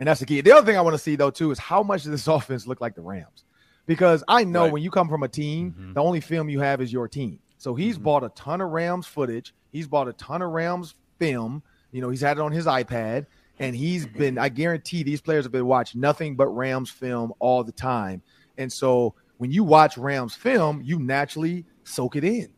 And 0.00 0.08
that's 0.08 0.20
the 0.20 0.26
key. 0.26 0.40
The 0.40 0.52
other 0.52 0.66
thing 0.66 0.76
I 0.76 0.80
want 0.80 0.94
to 0.94 0.98
see 0.98 1.16
though 1.16 1.30
too 1.30 1.50
is 1.50 1.58
how 1.58 1.82
much 1.82 2.02
does 2.02 2.10
this 2.10 2.26
offense 2.28 2.66
look 2.66 2.80
like 2.80 2.94
the 2.94 3.02
Rams? 3.02 3.44
because 3.86 4.24
I 4.28 4.44
know 4.44 4.64
right. 4.64 4.72
when 4.72 4.82
you 4.82 4.90
come 4.90 5.08
from 5.08 5.22
a 5.22 5.28
team, 5.28 5.72
mm-hmm. 5.72 5.92
the 5.94 6.02
only 6.02 6.20
film 6.20 6.48
you 6.48 6.60
have 6.60 6.80
is 6.80 6.92
your 6.92 7.08
team. 7.08 7.38
So 7.58 7.74
he's 7.74 7.96
mm-hmm. 7.96 8.04
bought 8.04 8.24
a 8.24 8.30
ton 8.30 8.60
of 8.60 8.70
Rams 8.70 9.06
footage. 9.06 9.54
He's 9.70 9.86
bought 9.86 10.08
a 10.08 10.12
ton 10.14 10.42
of 10.42 10.50
Rams 10.50 10.94
film. 11.18 11.62
You 11.92 12.00
know, 12.00 12.10
he's 12.10 12.20
had 12.20 12.38
it 12.38 12.40
on 12.40 12.52
his 12.52 12.66
iPad, 12.66 13.26
and 13.58 13.74
he's 13.74 14.06
been. 14.06 14.38
I 14.38 14.48
guarantee 14.48 15.02
these 15.02 15.20
players 15.20 15.44
have 15.44 15.52
been 15.52 15.66
watching 15.66 16.00
nothing 16.00 16.36
but 16.36 16.48
Rams 16.48 16.90
film 16.90 17.32
all 17.38 17.62
the 17.62 17.72
time. 17.72 18.22
And 18.58 18.72
so 18.72 19.14
when 19.38 19.50
you 19.50 19.64
watch 19.64 19.96
Rams 19.96 20.34
film, 20.34 20.80
you 20.82 20.98
naturally 20.98 21.64
soak 21.84 22.16
it 22.16 22.24
in. 22.24 22.48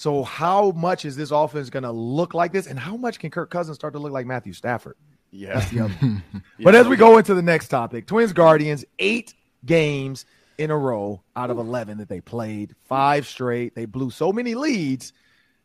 So 0.00 0.22
how 0.22 0.70
much 0.70 1.04
is 1.04 1.14
this 1.14 1.30
offense 1.30 1.68
going 1.68 1.82
to 1.82 1.90
look 1.90 2.32
like 2.32 2.54
this, 2.54 2.66
and 2.66 2.78
how 2.78 2.96
much 2.96 3.18
can 3.18 3.30
Kirk 3.30 3.50
Cousins 3.50 3.76
start 3.76 3.92
to 3.92 3.98
look 3.98 4.12
like 4.12 4.24
Matthew 4.24 4.54
Stafford? 4.54 4.96
Yeah. 5.30 5.62
yeah. 5.70 5.90
But 6.58 6.74
as 6.74 6.88
we 6.88 6.96
go 6.96 7.18
into 7.18 7.34
the 7.34 7.42
next 7.42 7.68
topic, 7.68 8.06
Twins 8.06 8.32
Guardians 8.32 8.82
eight 8.98 9.34
games 9.66 10.24
in 10.56 10.70
a 10.70 10.76
row 10.76 11.22
out 11.36 11.50
of 11.50 11.58
11 11.58 11.98
that 11.98 12.08
they 12.08 12.22
played, 12.22 12.74
five 12.88 13.26
straight. 13.26 13.74
They 13.74 13.84
blew 13.84 14.10
so 14.10 14.32
many 14.32 14.54
leads 14.54 15.12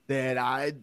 that 0.08 0.38
I 0.38 0.74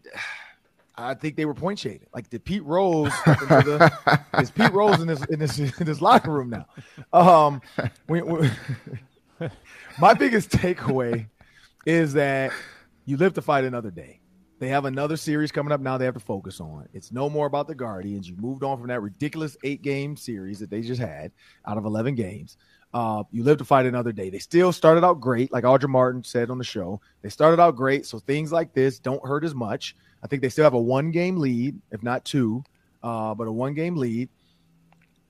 I 0.97 1.12
think 1.12 1.37
they 1.37 1.45
were 1.45 1.53
point 1.53 1.79
shaded. 1.79 2.09
Like 2.15 2.31
did 2.31 2.47
Pete 2.47 2.65
Rose 2.65 3.12
the, 3.27 3.93
is 4.38 4.51
Pete 4.51 4.73
Rose 4.73 4.99
in 4.99 5.09
this 5.09 5.23
in 5.27 5.38
this 5.38 5.59
in 5.59 5.85
this 5.85 6.01
locker 6.01 6.31
room 6.31 6.49
now. 6.49 6.67
Um 7.12 7.61
we, 8.09 8.23
we, 8.23 8.51
my 10.01 10.15
biggest 10.15 10.49
takeaway 10.49 11.27
is 11.85 12.15
that 12.15 12.51
you 13.05 13.17
live 13.17 13.35
to 13.35 13.43
fight 13.43 13.65
another 13.65 13.91
day. 13.91 14.21
They 14.59 14.69
have 14.69 14.85
another 14.85 15.17
series 15.17 15.51
coming 15.51 15.73
up 15.73 15.81
now 15.81 15.99
they 15.99 16.05
have 16.05 16.15
to 16.15 16.21
focus 16.21 16.61
on. 16.61 16.88
It's 16.93 17.11
no 17.11 17.29
more 17.29 17.47
about 17.47 17.67
the 17.67 17.75
Guardians. 17.75 18.29
You 18.29 18.37
moved 18.37 18.62
on 18.62 18.79
from 18.79 18.87
that 18.88 19.03
ridiculous 19.03 19.57
eight 19.65 19.83
game 19.83 20.17
series 20.17 20.61
that 20.61 20.71
they 20.71 20.83
just 20.83 21.01
had 21.01 21.33
out 21.67 21.79
of 21.79 21.85
11 21.85 22.15
games. 22.15 22.59
Uh, 22.95 23.25
you 23.33 23.43
live 23.43 23.59
to 23.59 23.65
fight 23.65 23.87
another 23.87 24.12
day. 24.12 24.31
They 24.31 24.38
still 24.38 24.71
started 24.71 25.03
out 25.03 25.21
great, 25.21 25.51
like 25.53 25.65
Audra 25.65 25.88
Martin 25.88 26.23
said 26.23 26.49
on 26.49 26.59
the 26.59 26.65
show. 26.65 27.01
They 27.23 27.29
started 27.29 27.61
out 27.61 27.75
great, 27.75 28.07
so 28.07 28.21
things 28.21 28.53
like 28.53 28.73
this 28.73 29.01
don't 29.01 29.27
hurt 29.27 29.45
as 29.45 29.55
much. 29.55 29.97
I 30.23 30.29
think 30.29 30.43
they 30.43 30.49
still 30.49 30.65
have 30.65 30.75
a 30.75 30.81
one 30.81 31.11
game 31.11 31.38
lead, 31.38 31.81
if 31.91 32.03
not 32.03 32.25
two, 32.25 32.62
uh, 33.03 33.35
but 33.35 33.49
a 33.49 33.53
one 33.53 33.75
game 33.75 33.97
lead. 33.97 34.29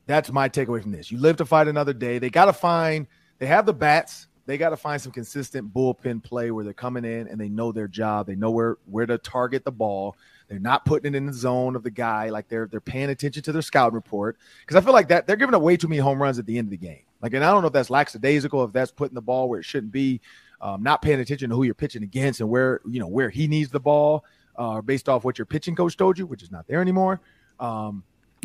That's 0.07 0.31
my 0.31 0.49
takeaway 0.49 0.83
from 0.83 0.93
this. 0.93 1.11
You 1.11 1.19
live 1.19 1.37
to 1.37 1.47
fight 1.47 1.69
another 1.69 1.95
day. 1.95 2.19
They 2.19 2.29
got 2.29 2.47
to 2.47 2.53
find, 2.53 3.07
they 3.39 3.47
have 3.47 3.65
the 3.65 3.73
bats. 3.73 4.27
They 4.45 4.59
got 4.59 4.71
to 4.71 4.77
find 4.77 5.01
some 5.01 5.13
consistent 5.13 5.73
bullpen 5.73 6.23
play 6.23 6.51
where 6.51 6.65
they're 6.65 6.73
coming 6.73 7.05
in 7.05 7.29
and 7.29 7.41
they 7.41 7.49
know 7.49 7.71
their 7.71 7.87
job. 7.87 8.27
They 8.27 8.35
know 8.35 8.51
where 8.51 8.79
where 8.87 9.07
to 9.07 9.19
target 9.19 9.65
the 9.65 9.73
ball. 9.73 10.17
They're 10.49 10.59
not 10.59 10.85
putting 10.85 11.15
it 11.15 11.17
in 11.17 11.27
the 11.27 11.33
zone 11.33 11.77
of 11.77 11.83
the 11.83 11.91
guy. 11.91 12.31
Like 12.31 12.49
they're 12.49 12.67
they're 12.67 12.81
paying 12.81 13.11
attention 13.11 13.43
to 13.45 13.53
their 13.53 13.63
scout 13.63 13.93
report 13.93 14.39
because 14.61 14.77
I 14.77 14.85
feel 14.85 14.93
like 14.93 15.09
that 15.09 15.27
they're 15.27 15.37
giving 15.37 15.55
away 15.55 15.77
too 15.77 15.89
many 15.89 16.01
home 16.01 16.21
runs 16.21 16.39
at 16.39 16.47
the 16.47 16.59
end 16.59 16.67
of 16.67 16.71
the 16.71 16.77
game. 16.77 17.05
Like, 17.21 17.35
and 17.35 17.45
I 17.45 17.51
don't 17.51 17.63
know 17.63 17.69
if 17.69 17.73
that's 17.73 17.89
lackadaisical, 17.89 18.65
if 18.65 18.73
that's 18.73 18.91
putting 18.91 19.15
the 19.15 19.23
ball 19.23 19.49
where 19.49 19.61
it 19.61 19.65
shouldn't 19.65 19.93
be, 19.93 20.21
um, 20.61 20.83
not 20.83 21.03
paying 21.03 21.21
attention 21.21 21.51
to 21.51 21.57
who 21.57 21.63
you're 21.63 21.75
pitching 21.75 22.03
against 22.03 22.41
and 22.41 22.51
where 22.51 22.81
you 22.89 22.99
know 22.99 23.07
where 23.07 23.31
he 23.31 23.47
needs 23.47 23.71
the 23.71 23.81
ball, 23.81 24.25
uh, 24.57 24.81
based 24.81 25.09
off 25.09 25.25
what 25.25 25.39
your 25.39 25.47
pitching 25.47 25.77
coach 25.77 25.97
told 25.97 26.19
you, 26.19 26.27
which 26.27 26.43
is 26.43 26.51
not 26.51 26.67
there 26.67 26.81
anymore. 26.81 27.21
Um, 27.61 28.03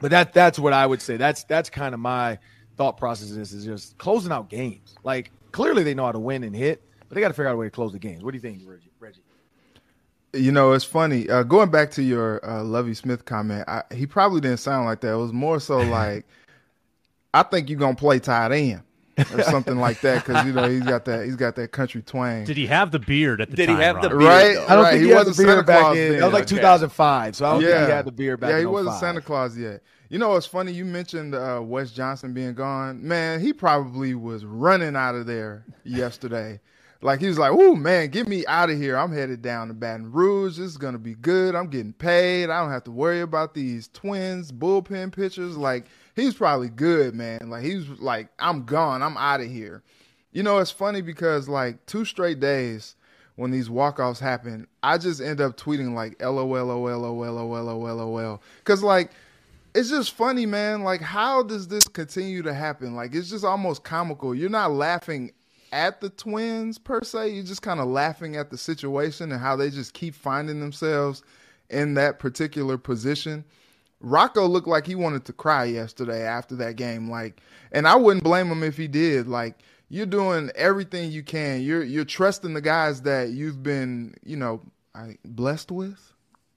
but 0.00 0.12
that 0.12 0.32
that's 0.32 0.58
what 0.58 0.72
I 0.72 0.86
would 0.86 1.02
say. 1.02 1.16
That's 1.16 1.42
that's 1.44 1.68
kind 1.68 1.92
of 1.92 2.00
my 2.00 2.38
thought 2.76 2.96
process. 2.96 3.30
Is 3.30 3.52
is 3.52 3.64
just 3.64 3.98
closing 3.98 4.32
out 4.32 4.48
games. 4.48 4.94
Like 5.02 5.32
clearly 5.52 5.82
they 5.82 5.94
know 5.94 6.06
how 6.06 6.12
to 6.12 6.18
win 6.18 6.42
and 6.44 6.54
hit, 6.54 6.82
but 7.08 7.14
they 7.14 7.20
got 7.20 7.28
to 7.28 7.34
figure 7.34 7.48
out 7.48 7.54
a 7.54 7.56
way 7.56 7.66
to 7.66 7.70
close 7.70 7.92
the 7.92 7.98
games. 7.98 8.22
What 8.22 8.32
do 8.32 8.36
you 8.36 8.42
think, 8.42 8.62
Reggie? 8.66 8.90
Reggie? 8.98 9.20
You 10.32 10.52
know, 10.52 10.72
it's 10.72 10.84
funny. 10.84 11.28
Uh, 11.28 11.42
going 11.42 11.70
back 11.70 11.90
to 11.92 12.02
your 12.02 12.44
uh, 12.48 12.62
Lovie 12.62 12.94
Smith 12.94 13.24
comment, 13.24 13.64
I, 13.68 13.82
he 13.92 14.06
probably 14.06 14.40
didn't 14.40 14.58
sound 14.58 14.86
like 14.86 15.00
that. 15.00 15.12
It 15.12 15.16
was 15.16 15.32
more 15.32 15.58
so 15.58 15.78
like 15.82 16.26
I 17.34 17.42
think 17.42 17.68
you're 17.68 17.78
gonna 17.78 17.96
play 17.96 18.18
tight 18.18 18.52
end 18.52 18.82
or 19.34 19.42
something 19.42 19.78
like 19.78 20.00
that 20.00 20.24
because 20.24 20.44
you 20.46 20.52
know 20.52 20.68
he's 20.68 20.82
got 20.82 21.04
that 21.06 21.24
he's 21.24 21.36
got 21.36 21.56
that 21.56 21.72
country 21.72 22.02
twang. 22.02 22.44
Did 22.44 22.56
he 22.56 22.66
have 22.66 22.90
the 22.90 22.98
beard 22.98 23.40
at 23.40 23.50
the 23.50 23.56
Did 23.56 23.66
time? 23.66 23.76
he 23.76 23.82
have 23.82 23.96
Robert? 23.96 24.08
the 24.10 24.16
beard? 24.18 24.28
Right, 24.28 24.56
I 24.68 24.74
don't 24.74 24.84
right. 24.84 24.90
think 24.92 25.00
he, 25.02 25.06
he, 25.08 25.12
had 25.12 25.18
wasn't 25.26 25.36
the 25.36 25.42
beard 25.42 25.50
Santa 25.54 25.62
back 25.66 25.80
Claus 25.80 25.96
in. 25.96 26.10
then. 26.12 26.20
That 26.20 26.26
was 26.26 26.34
like 26.34 26.42
Okay. 26.44 26.56
2005, 26.56 27.36
so 27.36 27.44
I 27.46 27.52
don't 27.52 27.62
yeah, 27.62 27.68
think 27.68 27.84
he 27.86 27.90
had 27.92 28.04
the 28.04 28.12
beard 28.12 28.40
back. 28.40 28.48
Then. 28.48 28.56
Yeah, 28.56 28.62
in 28.62 28.68
he 28.68 28.72
wasn't 28.72 28.96
Santa 28.96 29.20
Claus 29.20 29.56
yet. 29.58 29.82
You 30.08 30.18
know, 30.18 30.34
it's 30.34 30.46
funny 30.46 30.72
you 30.72 30.84
mentioned 30.84 31.34
uh, 31.34 31.60
Wes 31.62 31.92
Johnson 31.92 32.34
being 32.34 32.54
gone. 32.54 33.06
Man, 33.06 33.40
he 33.40 33.52
probably 33.52 34.14
was 34.14 34.44
running 34.44 34.96
out 34.96 35.14
of 35.14 35.26
there 35.26 35.64
yesterday. 35.84 36.60
Like 37.02 37.20
he 37.20 37.28
was 37.28 37.38
like, 37.38 37.52
"Ooh, 37.52 37.76
man, 37.76 38.08
get 38.08 38.28
me 38.28 38.44
out 38.46 38.68
of 38.68 38.76
here! 38.76 38.96
I'm 38.96 39.12
headed 39.12 39.40
down 39.40 39.68
to 39.68 39.74
Baton 39.74 40.12
Rouge. 40.12 40.58
This 40.58 40.66
is 40.66 40.76
gonna 40.76 40.98
be 40.98 41.14
good. 41.14 41.54
I'm 41.54 41.68
getting 41.68 41.94
paid. 41.94 42.50
I 42.50 42.60
don't 42.60 42.70
have 42.72 42.84
to 42.84 42.90
worry 42.90 43.22
about 43.22 43.54
these 43.54 43.88
twins 43.88 44.52
bullpen 44.52 45.12
pitchers. 45.12 45.56
Like 45.56 45.86
he's 46.14 46.34
probably 46.34 46.68
good, 46.68 47.14
man. 47.14 47.50
Like 47.50 47.64
he's 47.64 47.88
like, 47.88 48.28
I'm 48.38 48.64
gone. 48.64 49.02
I'm 49.02 49.16
out 49.16 49.40
of 49.40 49.48
here. 49.48 49.82
You 50.32 50.42
know, 50.42 50.58
it's 50.58 50.70
funny 50.70 51.02
because 51.02 51.48
like 51.48 51.84
two 51.86 52.04
straight 52.04 52.40
days 52.40 52.94
when 53.36 53.50
these 53.50 53.70
walk-offs 53.70 54.20
happen, 54.20 54.66
I 54.82 54.98
just 54.98 55.20
end 55.20 55.40
up 55.40 55.56
tweeting 55.56 55.94
like 55.94 56.20
LOL, 56.22 56.46
LOL, 56.46 56.98
LOL, 56.98 57.54
LOL, 57.54 57.96
LOL. 57.96 58.42
Cause 58.64 58.82
like 58.82 59.10
it's 59.74 59.88
just 59.88 60.12
funny, 60.14 60.46
man. 60.46 60.82
Like, 60.82 61.00
how 61.00 61.42
does 61.42 61.68
this 61.68 61.86
continue 61.86 62.42
to 62.42 62.52
happen? 62.52 62.94
Like, 62.94 63.14
it's 63.14 63.30
just 63.30 63.44
almost 63.44 63.84
comical. 63.84 64.34
You're 64.34 64.50
not 64.50 64.72
laughing 64.72 65.32
at 65.72 66.00
the 66.00 66.10
twins 66.10 66.78
per 66.78 67.02
se. 67.02 67.30
You're 67.30 67.44
just 67.44 67.62
kind 67.62 67.80
of 67.80 67.86
laughing 67.86 68.36
at 68.36 68.50
the 68.50 68.58
situation 68.58 69.30
and 69.30 69.40
how 69.40 69.56
they 69.56 69.70
just 69.70 69.94
keep 69.94 70.14
finding 70.14 70.60
themselves 70.60 71.22
in 71.68 71.94
that 71.94 72.18
particular 72.18 72.76
position. 72.76 73.44
Rocco 74.00 74.46
looked 74.46 74.68
like 74.68 74.86
he 74.86 74.94
wanted 74.94 75.26
to 75.26 75.32
cry 75.32 75.64
yesterday 75.64 76.22
after 76.22 76.56
that 76.56 76.76
game. 76.76 77.10
Like, 77.10 77.40
and 77.70 77.86
I 77.86 77.96
wouldn't 77.96 78.24
blame 78.24 78.50
him 78.50 78.62
if 78.62 78.76
he 78.76 78.88
did. 78.88 79.28
Like, 79.28 79.56
you're 79.90 80.06
doing 80.06 80.50
everything 80.54 81.10
you 81.10 81.22
can. 81.22 81.62
You're 81.62 81.82
you're 81.82 82.04
trusting 82.04 82.54
the 82.54 82.60
guys 82.60 83.02
that 83.02 83.30
you've 83.30 83.62
been, 83.62 84.14
you 84.24 84.36
know, 84.36 84.62
blessed 85.24 85.70
with, 85.70 86.12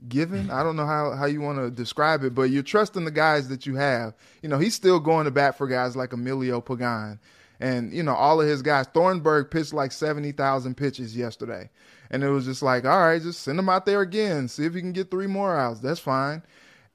given. 0.08 0.52
I 0.52 0.64
don't 0.64 0.76
know 0.76 0.86
how 0.86 1.12
how 1.12 1.26
you 1.26 1.42
want 1.42 1.58
to 1.58 1.70
describe 1.70 2.24
it, 2.24 2.34
but 2.34 2.44
you're 2.44 2.64
trusting 2.64 3.06
the 3.06 3.12
guys 3.12 3.50
that 3.50 3.66
you 3.66 3.76
have. 3.76 4.14
You 4.42 4.50
know, 4.50 4.60
he's 4.60 4.76
still 4.76 5.00
going 5.00 5.26
to 5.26 5.32
bat 5.32 5.58
for 5.58 5.68
guys 5.68 5.96
like 5.96 6.14
Emilio 6.14 6.62
Pagan, 6.62 7.20
and 7.60 7.92
you 7.92 8.04
know 8.04 8.16
all 8.16 8.40
of 8.40 8.48
his 8.48 8.62
guys. 8.62 8.86
Thornburg 8.94 9.50
pitched 9.52 9.74
like 9.74 9.92
seventy 9.92 10.32
thousand 10.32 10.76
pitches 10.78 11.18
yesterday, 11.18 11.70
and 12.12 12.24
it 12.24 12.30
was 12.30 12.46
just 12.46 12.62
like, 12.62 12.86
all 12.86 13.00
right, 13.00 13.22
just 13.22 13.42
send 13.42 13.60
him 13.60 13.68
out 13.68 13.86
there 13.86 14.02
again, 14.02 14.48
see 14.48 14.66
if 14.66 14.76
he 14.76 14.80
can 14.80 14.94
get 14.94 15.12
three 15.12 15.28
more 15.28 15.58
outs. 15.58 15.80
That's 15.80 16.00
fine. 16.00 16.44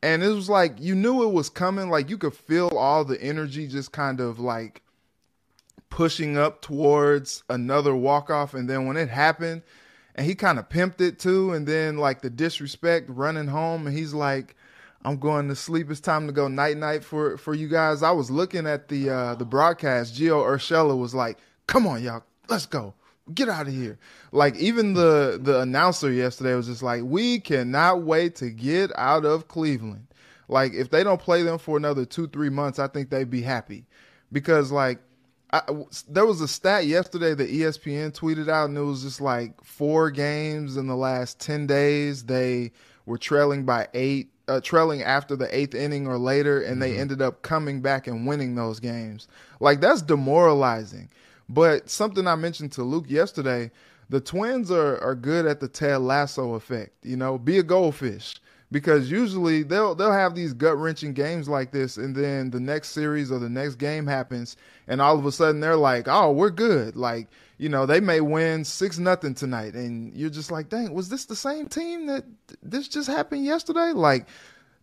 And 0.02 0.22
it 0.22 0.28
was 0.28 0.48
like 0.48 0.80
you 0.80 0.94
knew 0.94 1.22
it 1.24 1.32
was 1.32 1.48
coming. 1.48 1.90
Like 1.90 2.08
you 2.08 2.18
could 2.18 2.34
feel 2.34 2.68
all 2.68 3.04
the 3.04 3.20
energy 3.20 3.66
just 3.66 3.92
kind 3.92 4.20
of 4.20 4.38
like 4.38 4.82
pushing 5.90 6.36
up 6.36 6.62
towards 6.62 7.42
another 7.48 7.94
walk 7.94 8.30
off. 8.30 8.54
And 8.54 8.68
then 8.68 8.86
when 8.86 8.96
it 8.96 9.08
happened, 9.08 9.62
and 10.14 10.26
he 10.26 10.34
kind 10.34 10.58
of 10.58 10.68
pimped 10.68 11.00
it 11.00 11.18
too, 11.18 11.52
and 11.52 11.66
then 11.66 11.96
like 11.96 12.22
the 12.22 12.30
disrespect 12.30 13.08
running 13.08 13.46
home, 13.46 13.86
and 13.86 13.96
he's 13.96 14.12
like, 14.12 14.56
"I'm 15.04 15.18
going 15.18 15.48
to 15.48 15.56
sleep. 15.56 15.90
It's 15.90 16.00
time 16.00 16.26
to 16.26 16.32
go 16.32 16.48
night 16.48 16.76
night 16.76 17.04
for 17.04 17.36
for 17.38 17.54
you 17.54 17.68
guys." 17.68 18.02
I 18.02 18.10
was 18.10 18.30
looking 18.30 18.66
at 18.66 18.88
the 18.88 19.10
uh, 19.10 19.34
the 19.36 19.44
broadcast. 19.44 20.14
Gio 20.14 20.44
Urshela 20.44 20.98
was 20.98 21.14
like, 21.14 21.38
"Come 21.66 21.86
on, 21.86 22.02
y'all, 22.02 22.24
let's 22.48 22.66
go." 22.66 22.94
Get 23.34 23.48
out 23.48 23.66
of 23.66 23.72
here! 23.72 23.98
Like 24.32 24.56
even 24.56 24.94
the 24.94 25.38
the 25.42 25.60
announcer 25.60 26.10
yesterday 26.10 26.54
was 26.54 26.66
just 26.66 26.82
like, 26.82 27.02
"We 27.04 27.40
cannot 27.40 28.02
wait 28.02 28.36
to 28.36 28.50
get 28.50 28.90
out 28.96 29.24
of 29.24 29.48
Cleveland." 29.48 30.06
Like 30.48 30.72
if 30.72 30.90
they 30.90 31.04
don't 31.04 31.20
play 31.20 31.42
them 31.42 31.58
for 31.58 31.76
another 31.76 32.04
two 32.04 32.26
three 32.28 32.48
months, 32.48 32.78
I 32.78 32.88
think 32.88 33.10
they'd 33.10 33.30
be 33.30 33.42
happy 33.42 33.84
because 34.32 34.72
like 34.72 35.00
I, 35.52 35.62
there 36.08 36.26
was 36.26 36.40
a 36.40 36.48
stat 36.48 36.86
yesterday 36.86 37.34
that 37.34 37.50
ESPN 37.50 38.12
tweeted 38.12 38.48
out, 38.48 38.68
and 38.68 38.76
it 38.76 38.82
was 38.82 39.02
just 39.02 39.20
like 39.20 39.62
four 39.64 40.10
games 40.10 40.76
in 40.76 40.86
the 40.86 40.96
last 40.96 41.40
ten 41.40 41.66
days. 41.66 42.24
They 42.24 42.72
were 43.06 43.16
trailing 43.16 43.64
by 43.64 43.88
eight, 43.94 44.30
uh, 44.46 44.60
trailing 44.60 45.02
after 45.02 45.36
the 45.36 45.54
eighth 45.56 45.74
inning 45.74 46.06
or 46.06 46.18
later, 46.18 46.60
and 46.60 46.82
they 46.82 46.98
ended 46.98 47.22
up 47.22 47.40
coming 47.42 47.80
back 47.80 48.06
and 48.06 48.26
winning 48.26 48.54
those 48.54 48.78
games. 48.78 49.26
Like 49.58 49.80
that's 49.80 50.02
demoralizing. 50.02 51.08
But 51.48 51.88
something 51.88 52.26
I 52.26 52.34
mentioned 52.34 52.72
to 52.72 52.82
Luke 52.82 53.08
yesterday, 53.08 53.70
the 54.10 54.20
Twins 54.20 54.70
are 54.70 54.98
are 55.02 55.14
good 55.14 55.46
at 55.46 55.60
the 55.60 55.68
Ted 55.68 56.00
Lasso 56.00 56.54
effect. 56.54 56.92
You 57.02 57.16
know, 57.16 57.38
be 57.38 57.58
a 57.58 57.62
goldfish 57.62 58.34
because 58.70 59.10
usually 59.10 59.62
they'll 59.62 59.94
they'll 59.94 60.12
have 60.12 60.34
these 60.34 60.52
gut 60.52 60.76
wrenching 60.76 61.14
games 61.14 61.48
like 61.48 61.72
this, 61.72 61.96
and 61.96 62.14
then 62.14 62.50
the 62.50 62.60
next 62.60 62.90
series 62.90 63.32
or 63.32 63.38
the 63.38 63.48
next 63.48 63.76
game 63.76 64.06
happens, 64.06 64.56
and 64.86 65.00
all 65.00 65.18
of 65.18 65.24
a 65.24 65.32
sudden 65.32 65.60
they're 65.60 65.76
like, 65.76 66.06
"Oh, 66.06 66.32
we're 66.32 66.50
good." 66.50 66.96
Like 66.96 67.28
you 67.56 67.68
know, 67.68 67.86
they 67.86 68.00
may 68.00 68.20
win 68.20 68.64
six 68.64 68.98
nothing 68.98 69.34
tonight, 69.34 69.74
and 69.74 70.14
you're 70.14 70.30
just 70.30 70.50
like, 70.50 70.68
"Dang, 70.68 70.92
was 70.92 71.08
this 71.08 71.24
the 71.24 71.36
same 71.36 71.66
team 71.66 72.06
that 72.06 72.24
this 72.62 72.88
just 72.88 73.08
happened 73.08 73.44
yesterday?" 73.44 73.92
Like 73.92 74.26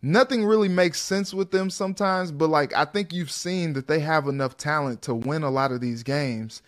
nothing 0.02 0.44
really 0.44 0.68
makes 0.68 1.00
sense 1.00 1.32
with 1.34 1.50
them 1.50 1.70
sometimes, 1.70 2.32
but 2.32 2.48
like 2.48 2.74
I 2.74 2.84
think 2.84 3.12
you've 3.12 3.30
seen 3.30 3.72
that 3.74 3.88
they 3.88 4.00
have 4.00 4.28
enough 4.28 4.56
talent 4.56 5.02
to 5.02 5.14
win 5.14 5.42
a 5.42 5.50
lot 5.50 5.72
of 5.72 5.80
these 5.80 6.02
games. 6.02 6.62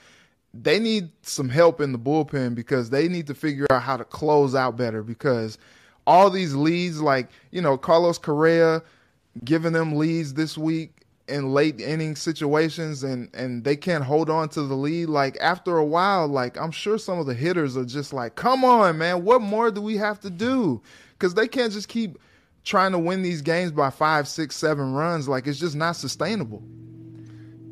They 0.55 0.79
need 0.79 1.11
some 1.23 1.49
help 1.49 1.81
in 1.81 1.93
the 1.93 1.99
bullpen 1.99 2.55
because 2.55 2.91
they 2.91 3.07
need 3.09 3.27
to 3.27 3.35
figure 3.35 3.67
out 3.71 3.83
how 3.83 3.97
to 3.97 4.05
close 4.05 4.55
out 4.55 4.77
better 4.77 5.03
because 5.03 5.59
all 6.07 6.31
these 6.31 6.55
leads, 6.55 7.03
like, 7.03 7.29
you 7.51 7.61
know, 7.61 7.77
Carlos 7.77 8.17
Correa 8.17 8.83
giving 9.45 9.73
them 9.75 9.97
leads 9.97 10.35
this 10.35 10.57
week 10.57 10.99
in 11.29 11.53
late 11.53 11.81
inning 11.81 12.17
situations 12.17 13.05
and 13.05 13.29
and 13.35 13.63
they 13.63 13.77
can't 13.77 14.03
hold 14.03 14.31
on 14.31 14.49
to 14.49 14.63
the 14.63 14.75
lead 14.75 15.07
like 15.07 15.37
after 15.41 15.77
a 15.77 15.85
while 15.85 16.27
like 16.27 16.59
i'm 16.59 16.71
sure 16.71 16.97
some 16.97 17.19
of 17.19 17.27
the 17.27 17.35
hitters 17.35 17.77
are 17.77 17.85
just 17.85 18.15
like 18.15 18.35
come 18.35 18.65
on 18.65 18.97
man 18.97 19.23
what 19.25 19.43
more 19.43 19.71
do 19.71 19.83
we 19.83 19.97
have 19.97 20.19
to 20.19 20.31
do 20.31 20.81
because 21.13 21.35
they 21.35 21.47
can't 21.47 21.73
just 21.73 21.89
keep 21.89 22.19
trying 22.65 22.93
to 22.93 22.99
win 22.99 23.23
these 23.23 23.43
games 23.43 23.73
by 23.73 23.91
five 23.91 24.29
six 24.29 24.57
seven 24.57 24.93
runs 24.93 25.29
like 25.29 25.47
it's 25.47 25.59
just 25.59 25.77
not 25.77 25.97
sustainable 25.97 26.63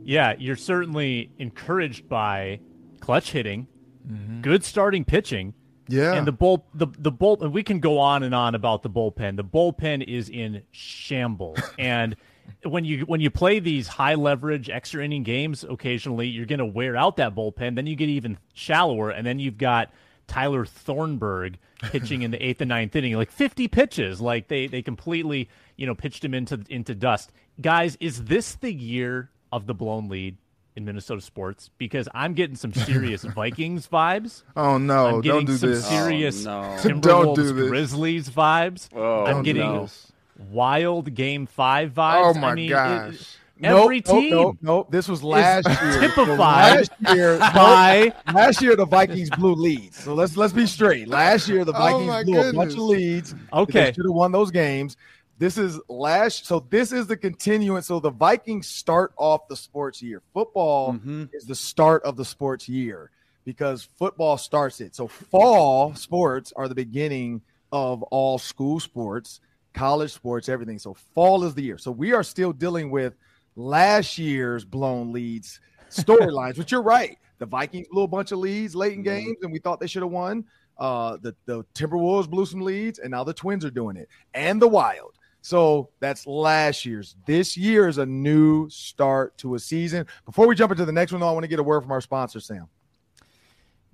yeah 0.04 0.34
you're 0.38 0.56
certainly 0.56 1.30
encouraged 1.38 2.08
by 2.08 2.58
clutch 3.00 3.32
hitting 3.32 3.66
mm-hmm. 4.06 4.40
good 4.40 4.64
starting 4.64 5.04
pitching 5.04 5.54
yeah. 5.88 6.14
And 6.14 6.26
the 6.26 6.32
bull 6.32 6.66
the 6.74 6.88
the 6.98 7.12
bull 7.12 7.38
and 7.42 7.52
we 7.52 7.62
can 7.62 7.80
go 7.80 7.98
on 7.98 8.22
and 8.22 8.34
on 8.34 8.54
about 8.54 8.82
the 8.82 8.90
bullpen. 8.90 9.36
The 9.36 9.44
bullpen 9.44 10.06
is 10.06 10.28
in 10.28 10.62
shambles. 10.72 11.58
and 11.78 12.16
when 12.64 12.84
you 12.84 13.00
when 13.02 13.20
you 13.20 13.30
play 13.30 13.58
these 13.58 13.86
high 13.86 14.14
leverage 14.14 14.68
extra 14.68 15.04
inning 15.04 15.22
games 15.22 15.64
occasionally, 15.64 16.28
you're 16.28 16.46
going 16.46 16.58
to 16.58 16.66
wear 16.66 16.96
out 16.96 17.16
that 17.16 17.34
bullpen. 17.34 17.76
Then 17.76 17.86
you 17.86 17.96
get 17.96 18.08
even 18.08 18.38
shallower 18.54 19.10
and 19.10 19.26
then 19.26 19.38
you've 19.38 19.58
got 19.58 19.92
Tyler 20.26 20.64
Thornburg 20.66 21.58
pitching 21.80 22.22
in 22.22 22.30
the 22.30 22.38
8th 22.38 22.60
and 22.62 22.68
ninth 22.68 22.96
inning 22.96 23.14
like 23.14 23.30
50 23.30 23.68
pitches. 23.68 24.20
Like 24.20 24.48
they 24.48 24.66
they 24.66 24.82
completely, 24.82 25.48
you 25.76 25.86
know, 25.86 25.94
pitched 25.94 26.24
him 26.24 26.34
into 26.34 26.62
into 26.68 26.94
dust. 26.94 27.32
Guys, 27.60 27.96
is 28.00 28.24
this 28.24 28.54
the 28.56 28.72
year 28.72 29.30
of 29.52 29.66
the 29.66 29.74
blown 29.74 30.08
lead? 30.08 30.36
in 30.74 30.84
Minnesota 30.84 31.22
sports 31.22 31.70
because 31.78 32.06
I'm 32.12 32.34
getting 32.34 32.54
some 32.54 32.74
serious 32.74 33.22
Vikings 33.34 33.88
vibes. 33.88 34.42
Oh 34.54 34.76
no! 34.76 35.06
I'm 35.06 35.20
getting 35.22 35.38
don't 35.38 35.46
do 35.46 35.56
some 35.56 35.70
this. 35.70 35.86
Oh, 35.86 35.88
serious 35.88 36.46
Oh, 36.46 36.60
no. 36.60 36.76
Timberwolves 36.82 37.36
do. 37.36 37.68
Grizzlies 37.68 38.28
vibes. 38.28 38.90
Oh, 38.94 39.24
I'm 39.24 39.42
getting 39.42 39.80
this. 39.80 40.12
wild 40.50 41.14
Game 41.14 41.46
Five 41.46 41.92
vibes. 41.94 42.22
Oh 42.24 42.34
my 42.38 42.50
I 42.50 42.54
mean, 42.54 42.72
it- 42.72 43.38
every 43.62 43.96
nope, 43.96 44.04
team 44.04 44.30
Nope, 44.30 44.56
nope, 44.60 44.90
This 44.90 45.08
was 45.08 45.22
last 45.22 45.66
year. 45.68 46.00
Typified 46.00 46.36
last 46.38 46.90
year, 47.14 47.38
by 47.54 48.12
last 48.32 48.60
year 48.62 48.76
the 48.76 48.86
Vikings 48.86 49.30
blew 49.30 49.54
leads. 49.54 49.96
So 49.98 50.14
let's 50.14 50.36
let's 50.36 50.52
be 50.52 50.66
straight. 50.66 51.08
Last 51.08 51.48
year 51.48 51.64
the 51.64 51.72
Oh, 51.74 51.78
Vikings 51.78 52.06
my 52.08 52.24
blew 52.24 52.40
a 52.40 52.52
bunch 52.52 52.72
of 52.72 52.78
leads. 52.80 53.34
Okay. 53.52 53.92
Should 53.94 54.04
have 54.06 54.14
won 54.14 54.32
those 54.32 54.50
games. 54.50 54.96
This 55.38 55.58
is 55.58 55.78
last. 55.88 56.46
So 56.46 56.66
this 56.70 56.92
is 56.92 57.06
the 57.06 57.16
continuance. 57.16 57.86
So 57.86 58.00
the 58.00 58.10
Vikings 58.10 58.66
start 58.66 59.12
off 59.16 59.48
the 59.48 59.56
sports 59.56 60.02
year. 60.02 60.22
Football 60.32 60.94
Mhm. 60.94 61.28
is 61.32 61.44
the 61.44 61.54
start 61.54 62.02
of 62.04 62.16
the 62.16 62.24
sports 62.24 62.68
year 62.68 63.10
because 63.44 63.88
football 63.98 64.38
starts 64.38 64.80
it. 64.80 64.94
So 64.94 65.06
fall 65.06 65.94
sports 65.94 66.52
are 66.56 66.68
the 66.68 66.74
beginning 66.74 67.42
of 67.70 68.02
all 68.04 68.38
school 68.38 68.80
sports, 68.80 69.40
college 69.74 70.12
sports, 70.12 70.48
everything. 70.48 70.78
So 70.78 70.94
fall 70.94 71.44
is 71.44 71.54
the 71.54 71.62
year. 71.62 71.76
So 71.78 71.90
we 71.90 72.12
are 72.12 72.22
still 72.22 72.52
dealing 72.52 72.90
with 72.90 73.14
last 73.56 74.18
year's 74.18 74.64
blown 74.64 75.12
leads 75.12 75.60
storylines, 75.90 76.56
but 76.56 76.70
you're 76.70 76.82
right. 76.82 77.18
The 77.38 77.46
Vikings 77.46 77.88
blew 77.88 78.02
a 78.02 78.08
bunch 78.08 78.32
of 78.32 78.38
leads 78.38 78.74
late 78.74 78.94
in 78.94 79.02
games, 79.02 79.36
and 79.42 79.52
we 79.52 79.58
thought 79.58 79.80
they 79.80 79.86
should 79.86 80.02
have 80.02 80.12
won. 80.12 80.44
Uh, 80.78 81.16
the, 81.22 81.34
the 81.46 81.64
Timberwolves 81.74 82.28
blew 82.28 82.46
some 82.46 82.60
leads, 82.60 82.98
and 82.98 83.10
now 83.10 83.24
the 83.24 83.32
Twins 83.34 83.64
are 83.64 83.70
doing 83.70 83.96
it, 83.96 84.08
and 84.34 84.60
the 84.60 84.68
Wild. 84.68 85.14
So 85.42 85.90
that's 86.00 86.26
last 86.26 86.84
year's. 86.84 87.14
This 87.24 87.56
year 87.56 87.86
is 87.86 87.98
a 87.98 88.06
new 88.06 88.68
start 88.68 89.38
to 89.38 89.54
a 89.54 89.58
season. 89.60 90.06
Before 90.24 90.46
we 90.46 90.56
jump 90.56 90.72
into 90.72 90.84
the 90.84 90.92
next 90.92 91.12
one, 91.12 91.20
though, 91.20 91.28
I 91.28 91.32
want 91.32 91.44
to 91.44 91.48
get 91.48 91.60
a 91.60 91.62
word 91.62 91.82
from 91.82 91.92
our 91.92 92.00
sponsor, 92.00 92.40
Sam. 92.40 92.68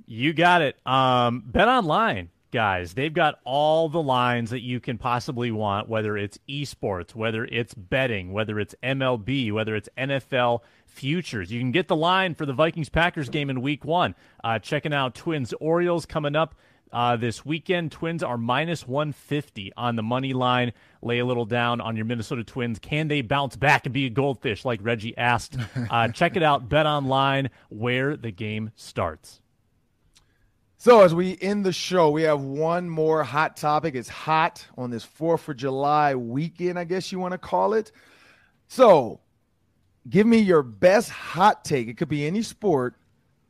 You 0.06 0.32
got 0.32 0.62
it. 0.62 0.76
Um, 0.86 1.44
Bet 1.46 1.68
online, 1.68 2.30
guys. 2.52 2.94
They've 2.94 3.12
got 3.12 3.40
all 3.44 3.88
the 3.88 4.02
lines 4.02 4.50
that 4.50 4.60
you 4.60 4.78
can 4.78 4.98
possibly 4.98 5.50
want, 5.50 5.88
whether 5.88 6.16
it's 6.16 6.38
esports, 6.48 7.14
whether 7.14 7.44
it's 7.46 7.74
betting, 7.74 8.32
whether 8.32 8.60
it's 8.60 8.74
MLB, 8.82 9.50
whether 9.50 9.74
it's 9.74 9.88
NFL 9.98 10.60
futures. 10.86 11.50
You 11.50 11.58
can 11.58 11.72
get 11.72 11.88
the 11.88 11.96
line 11.96 12.34
for 12.34 12.46
the 12.46 12.52
Vikings 12.52 12.88
Packers 12.88 13.28
game 13.28 13.50
in 13.50 13.62
week 13.62 13.84
one. 13.84 14.14
Uh, 14.44 14.58
checking 14.58 14.94
out 14.94 15.14
Twins 15.14 15.52
Orioles 15.54 16.06
coming 16.06 16.36
up. 16.36 16.54
Uh, 16.92 17.16
this 17.16 17.44
weekend, 17.44 17.90
Twins 17.90 18.22
are 18.22 18.36
minus 18.36 18.86
150 18.86 19.72
on 19.76 19.96
the 19.96 20.02
money 20.02 20.34
line. 20.34 20.72
Lay 21.00 21.20
a 21.20 21.24
little 21.24 21.46
down 21.46 21.80
on 21.80 21.96
your 21.96 22.04
Minnesota 22.04 22.44
Twins. 22.44 22.78
Can 22.78 23.08
they 23.08 23.22
bounce 23.22 23.56
back 23.56 23.86
and 23.86 23.94
be 23.94 24.04
a 24.04 24.10
goldfish, 24.10 24.64
like 24.64 24.78
Reggie 24.82 25.16
asked? 25.16 25.56
Uh, 25.90 26.08
check 26.12 26.36
it 26.36 26.42
out, 26.42 26.68
Bet 26.68 26.84
Online, 26.84 27.48
where 27.70 28.16
the 28.16 28.30
game 28.30 28.72
starts. 28.76 29.41
So 30.82 31.02
as 31.02 31.14
we 31.14 31.38
end 31.40 31.64
the 31.64 31.72
show, 31.72 32.10
we 32.10 32.22
have 32.22 32.40
one 32.40 32.90
more 32.90 33.22
hot 33.22 33.56
topic. 33.56 33.94
It's 33.94 34.08
hot 34.08 34.66
on 34.76 34.90
this 34.90 35.06
4th 35.06 35.46
of 35.46 35.56
July 35.56 36.16
weekend, 36.16 36.76
I 36.76 36.82
guess 36.82 37.12
you 37.12 37.20
want 37.20 37.30
to 37.30 37.38
call 37.38 37.74
it. 37.74 37.92
So 38.66 39.20
give 40.10 40.26
me 40.26 40.38
your 40.38 40.64
best 40.64 41.08
hot 41.08 41.64
take. 41.64 41.86
It 41.86 41.98
could 41.98 42.08
be 42.08 42.26
any 42.26 42.42
sport 42.42 42.96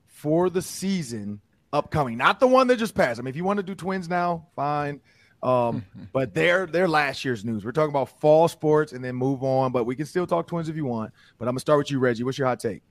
for 0.09 0.51
the 0.51 0.61
season 0.61 1.41
upcoming, 1.73 2.19
not 2.19 2.39
the 2.39 2.47
one 2.47 2.67
that 2.67 2.77
just 2.77 2.95
passed. 2.95 3.19
I 3.19 3.23
mean, 3.23 3.31
if 3.31 3.37
you 3.37 3.45
want 3.45 3.57
to 3.57 3.63
do 3.63 3.75
twins 3.75 4.11
now, 4.11 4.49
fine. 4.55 5.01
Um, 5.43 5.87
but 6.13 6.35
they're 6.35 6.67
they're 6.67 6.87
last 6.87 7.25
year's 7.25 7.47
news. 7.47 7.65
We're 7.65 7.73
talking 7.73 7.89
about 7.89 8.21
fall 8.21 8.47
sports 8.47 8.93
and 8.93 9.03
then 9.03 9.15
move 9.15 9.43
on, 9.43 9.73
but 9.73 9.85
we 9.85 9.97
can 9.97 10.05
still 10.05 10.27
talk 10.27 10.49
twins 10.49 10.69
if 10.69 10.77
you 10.77 10.85
want. 10.85 11.15
But 11.39 11.49
I'm 11.49 11.53
gonna 11.53 11.61
start 11.61 11.79
with 11.79 11.91
you, 11.91 11.99
Reggie. 11.99 12.25
What's 12.25 12.37
your 12.37 12.49
hot 12.49 12.61
take? 12.61 12.83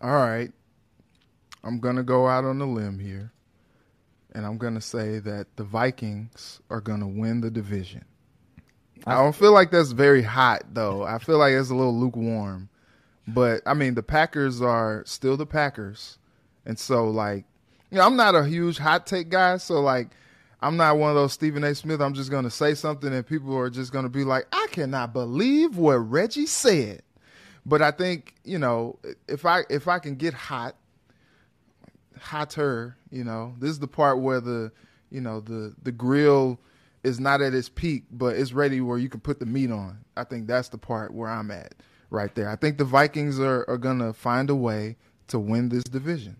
All 0.00 0.10
right. 0.10 0.50
I'm 1.64 1.80
going 1.80 1.96
to 1.96 2.02
go 2.02 2.26
out 2.26 2.44
on 2.44 2.60
a 2.60 2.66
limb 2.66 2.98
here. 2.98 3.32
And 4.34 4.46
I'm 4.46 4.56
going 4.56 4.74
to 4.74 4.80
say 4.80 5.18
that 5.18 5.56
the 5.56 5.64
Vikings 5.64 6.60
are 6.70 6.80
going 6.80 7.00
to 7.00 7.06
win 7.06 7.40
the 7.40 7.50
division. 7.50 8.04
I 9.06 9.14
don't 9.14 9.34
feel 9.34 9.52
like 9.52 9.70
that's 9.70 9.92
very 9.92 10.22
hot, 10.22 10.62
though. 10.72 11.02
I 11.02 11.18
feel 11.18 11.38
like 11.38 11.52
it's 11.52 11.70
a 11.70 11.74
little 11.74 11.98
lukewarm. 11.98 12.68
But, 13.26 13.62
I 13.66 13.74
mean, 13.74 13.94
the 13.94 14.02
Packers 14.02 14.62
are 14.62 15.02
still 15.06 15.36
the 15.36 15.46
Packers. 15.46 16.18
And 16.64 16.78
so, 16.78 17.08
like, 17.08 17.44
you 17.90 17.98
know, 17.98 18.06
I'm 18.06 18.16
not 18.16 18.34
a 18.34 18.44
huge 18.44 18.78
hot 18.78 19.06
take 19.06 19.28
guy. 19.28 19.58
So, 19.58 19.80
like, 19.80 20.10
I'm 20.60 20.76
not 20.76 20.96
one 20.96 21.10
of 21.10 21.16
those 21.16 21.32
Stephen 21.32 21.64
A. 21.64 21.74
Smith. 21.74 22.00
I'm 22.00 22.14
just 22.14 22.30
going 22.30 22.44
to 22.44 22.50
say 22.50 22.74
something 22.74 23.12
and 23.12 23.26
people 23.26 23.56
are 23.56 23.70
just 23.70 23.92
going 23.92 24.04
to 24.04 24.08
be 24.08 24.24
like, 24.24 24.46
I 24.52 24.66
cannot 24.70 25.12
believe 25.12 25.76
what 25.76 25.96
Reggie 25.96 26.46
said. 26.46 27.02
But 27.66 27.82
I 27.82 27.90
think, 27.90 28.34
you 28.44 28.58
know, 28.58 28.98
if 29.28 29.44
I 29.44 29.62
if 29.68 29.86
I 29.88 29.98
can 29.98 30.16
get 30.16 30.34
hot, 30.34 30.76
hotter, 32.20 32.96
you 33.10 33.24
know, 33.24 33.54
this 33.58 33.70
is 33.70 33.78
the 33.78 33.88
part 33.88 34.20
where 34.20 34.40
the, 34.40 34.72
you 35.10 35.20
know, 35.20 35.40
the 35.40 35.74
the 35.82 35.92
grill 35.92 36.58
is 37.04 37.18
not 37.18 37.40
at 37.40 37.54
its 37.54 37.68
peak, 37.68 38.04
but 38.10 38.36
it's 38.36 38.52
ready 38.52 38.80
where 38.80 38.98
you 38.98 39.08
can 39.08 39.20
put 39.20 39.40
the 39.40 39.46
meat 39.46 39.70
on. 39.70 39.98
I 40.16 40.24
think 40.24 40.46
that's 40.46 40.68
the 40.68 40.78
part 40.78 41.12
where 41.12 41.28
I'm 41.28 41.50
at 41.50 41.74
right 42.10 42.34
there. 42.34 42.48
I 42.48 42.56
think 42.56 42.78
the 42.78 42.84
Vikings 42.84 43.40
are, 43.40 43.68
are 43.68 43.78
gonna 43.78 44.12
find 44.12 44.50
a 44.50 44.54
way 44.54 44.96
to 45.28 45.38
win 45.38 45.68
this 45.68 45.84
division. 45.84 46.36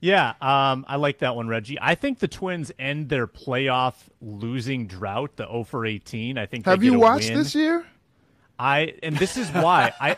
Yeah, 0.00 0.34
um, 0.40 0.84
I 0.88 0.96
like 0.96 1.18
that 1.18 1.34
one, 1.36 1.48
Reggie. 1.48 1.78
I 1.80 1.94
think 1.94 2.18
the 2.18 2.28
Twins 2.28 2.70
end 2.78 3.08
their 3.08 3.26
playoff 3.26 3.94
losing 4.20 4.86
drought, 4.86 5.36
the 5.36 5.46
0 5.46 5.64
for 5.64 5.86
18. 5.86 6.38
I 6.38 6.46
think. 6.46 6.66
Have 6.66 6.84
you 6.84 6.98
watched 6.98 7.30
win. 7.30 7.38
this 7.38 7.54
year? 7.54 7.86
I 8.58 8.94
and 9.02 9.16
this 9.16 9.36
is 9.36 9.48
why 9.50 9.92
I 10.00 10.16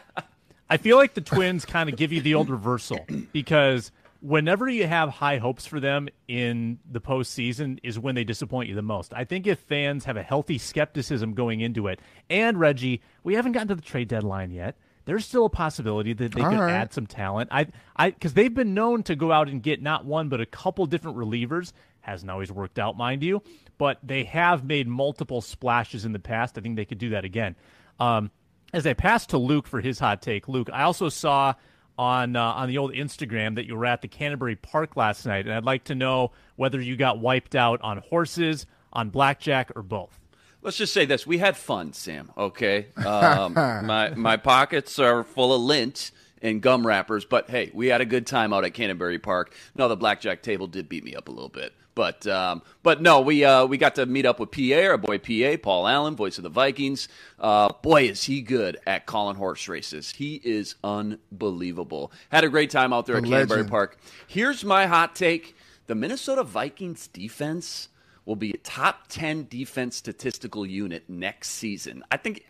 I 0.70 0.76
feel 0.76 0.96
like 0.96 1.14
the 1.14 1.20
Twins 1.20 1.64
kind 1.64 1.88
of 1.88 1.96
give 1.96 2.12
you 2.12 2.20
the 2.20 2.34
old 2.34 2.50
reversal 2.50 3.04
because 3.32 3.90
whenever 4.20 4.68
you 4.68 4.86
have 4.86 5.08
high 5.08 5.38
hopes 5.38 5.66
for 5.66 5.80
them 5.80 6.08
in 6.26 6.78
the 6.90 7.00
postseason 7.00 7.78
is 7.82 7.98
when 7.98 8.14
they 8.14 8.24
disappoint 8.24 8.68
you 8.68 8.74
the 8.74 8.82
most. 8.82 9.14
I 9.14 9.24
think 9.24 9.46
if 9.46 9.58
fans 9.60 10.04
have 10.04 10.16
a 10.16 10.22
healthy 10.22 10.58
skepticism 10.58 11.34
going 11.34 11.60
into 11.60 11.86
it, 11.86 12.00
and 12.28 12.58
Reggie, 12.58 13.00
we 13.22 13.34
haven't 13.34 13.52
gotten 13.52 13.68
to 13.68 13.74
the 13.74 13.82
trade 13.82 14.08
deadline 14.08 14.50
yet. 14.50 14.76
There's 15.04 15.24
still 15.24 15.46
a 15.46 15.50
possibility 15.50 16.12
that 16.12 16.32
they 16.32 16.42
All 16.42 16.50
could 16.50 16.58
right. 16.58 16.72
add 16.74 16.92
some 16.92 17.06
talent. 17.06 17.48
I, 17.50 17.68
I, 17.96 18.10
because 18.10 18.34
they've 18.34 18.52
been 18.52 18.74
known 18.74 19.02
to 19.04 19.16
go 19.16 19.32
out 19.32 19.48
and 19.48 19.62
get 19.62 19.80
not 19.80 20.04
one 20.04 20.28
but 20.28 20.40
a 20.42 20.46
couple 20.46 20.84
different 20.84 21.16
relievers. 21.16 21.72
Hasn't 22.00 22.30
always 22.30 22.52
worked 22.52 22.78
out, 22.78 22.96
mind 22.96 23.22
you, 23.22 23.42
but 23.78 23.98
they 24.02 24.24
have 24.24 24.64
made 24.64 24.86
multiple 24.86 25.40
splashes 25.40 26.04
in 26.04 26.12
the 26.12 26.18
past. 26.18 26.58
I 26.58 26.60
think 26.60 26.76
they 26.76 26.84
could 26.84 26.98
do 26.98 27.10
that 27.10 27.24
again. 27.24 27.56
Um, 27.98 28.30
as 28.72 28.86
I 28.86 28.92
pass 28.92 29.26
to 29.26 29.38
Luke 29.38 29.66
for 29.66 29.80
his 29.80 29.98
hot 29.98 30.22
take, 30.22 30.48
Luke, 30.48 30.68
I 30.72 30.82
also 30.82 31.08
saw 31.08 31.54
on 31.98 32.36
uh, 32.36 32.42
on 32.42 32.68
the 32.68 32.78
old 32.78 32.92
Instagram 32.92 33.56
that 33.56 33.66
you 33.66 33.76
were 33.76 33.86
at 33.86 34.02
the 34.02 34.08
Canterbury 34.08 34.56
Park 34.56 34.96
last 34.96 35.26
night, 35.26 35.46
and 35.46 35.54
I'd 35.54 35.64
like 35.64 35.84
to 35.84 35.94
know 35.94 36.30
whether 36.56 36.80
you 36.80 36.96
got 36.96 37.18
wiped 37.18 37.54
out 37.54 37.80
on 37.82 37.98
horses, 37.98 38.66
on 38.92 39.10
blackjack, 39.10 39.72
or 39.74 39.82
both. 39.82 40.18
Let's 40.62 40.76
just 40.76 40.92
say 40.92 41.04
this: 41.04 41.26
we 41.26 41.38
had 41.38 41.56
fun, 41.56 41.92
Sam. 41.92 42.30
Okay, 42.36 42.86
um, 43.04 43.54
my 43.54 44.10
my 44.14 44.36
pockets 44.36 44.98
are 44.98 45.24
full 45.24 45.52
of 45.52 45.60
lint 45.60 46.12
and 46.40 46.60
gum 46.62 46.86
wrappers, 46.86 47.24
but 47.24 47.50
hey, 47.50 47.70
we 47.74 47.88
had 47.88 48.00
a 48.00 48.06
good 48.06 48.26
time 48.26 48.52
out 48.52 48.64
at 48.64 48.74
Canterbury 48.74 49.18
Park. 49.18 49.54
No, 49.74 49.88
the 49.88 49.96
blackjack 49.96 50.42
table 50.42 50.68
did 50.68 50.88
beat 50.88 51.04
me 51.04 51.16
up 51.16 51.28
a 51.28 51.32
little 51.32 51.48
bit, 51.48 51.72
but 51.98 52.24
um, 52.28 52.62
but 52.84 53.02
no, 53.02 53.22
we 53.22 53.44
uh, 53.44 53.66
we 53.66 53.76
got 53.76 53.96
to 53.96 54.06
meet 54.06 54.24
up 54.24 54.38
with 54.38 54.52
PA, 54.52 54.88
our 54.88 54.96
boy 54.96 55.18
PA, 55.18 55.60
Paul 55.60 55.88
Allen, 55.88 56.14
voice 56.14 56.38
of 56.38 56.44
the 56.44 56.48
Vikings. 56.48 57.08
Uh, 57.40 57.72
boy, 57.82 58.04
is 58.04 58.22
he 58.22 58.40
good 58.40 58.78
at 58.86 59.04
calling 59.04 59.34
horse 59.34 59.66
races. 59.66 60.12
He 60.12 60.40
is 60.44 60.76
unbelievable. 60.84 62.12
Had 62.28 62.44
a 62.44 62.48
great 62.50 62.70
time 62.70 62.92
out 62.92 63.06
there 63.06 63.16
A 63.16 63.18
at 63.18 63.24
Canterbury. 63.24 63.64
Park. 63.64 63.98
Here's 64.28 64.64
my 64.64 64.86
hot 64.86 65.16
take: 65.16 65.56
the 65.88 65.96
Minnesota 65.96 66.44
Vikings 66.44 67.08
defense 67.08 67.88
will 68.24 68.36
be 68.36 68.52
a 68.52 68.58
top 68.58 69.08
10 69.08 69.48
defense 69.50 69.96
statistical 69.96 70.64
unit 70.64 71.02
next 71.08 71.48
season. 71.50 72.04
I 72.12 72.16
think 72.16 72.44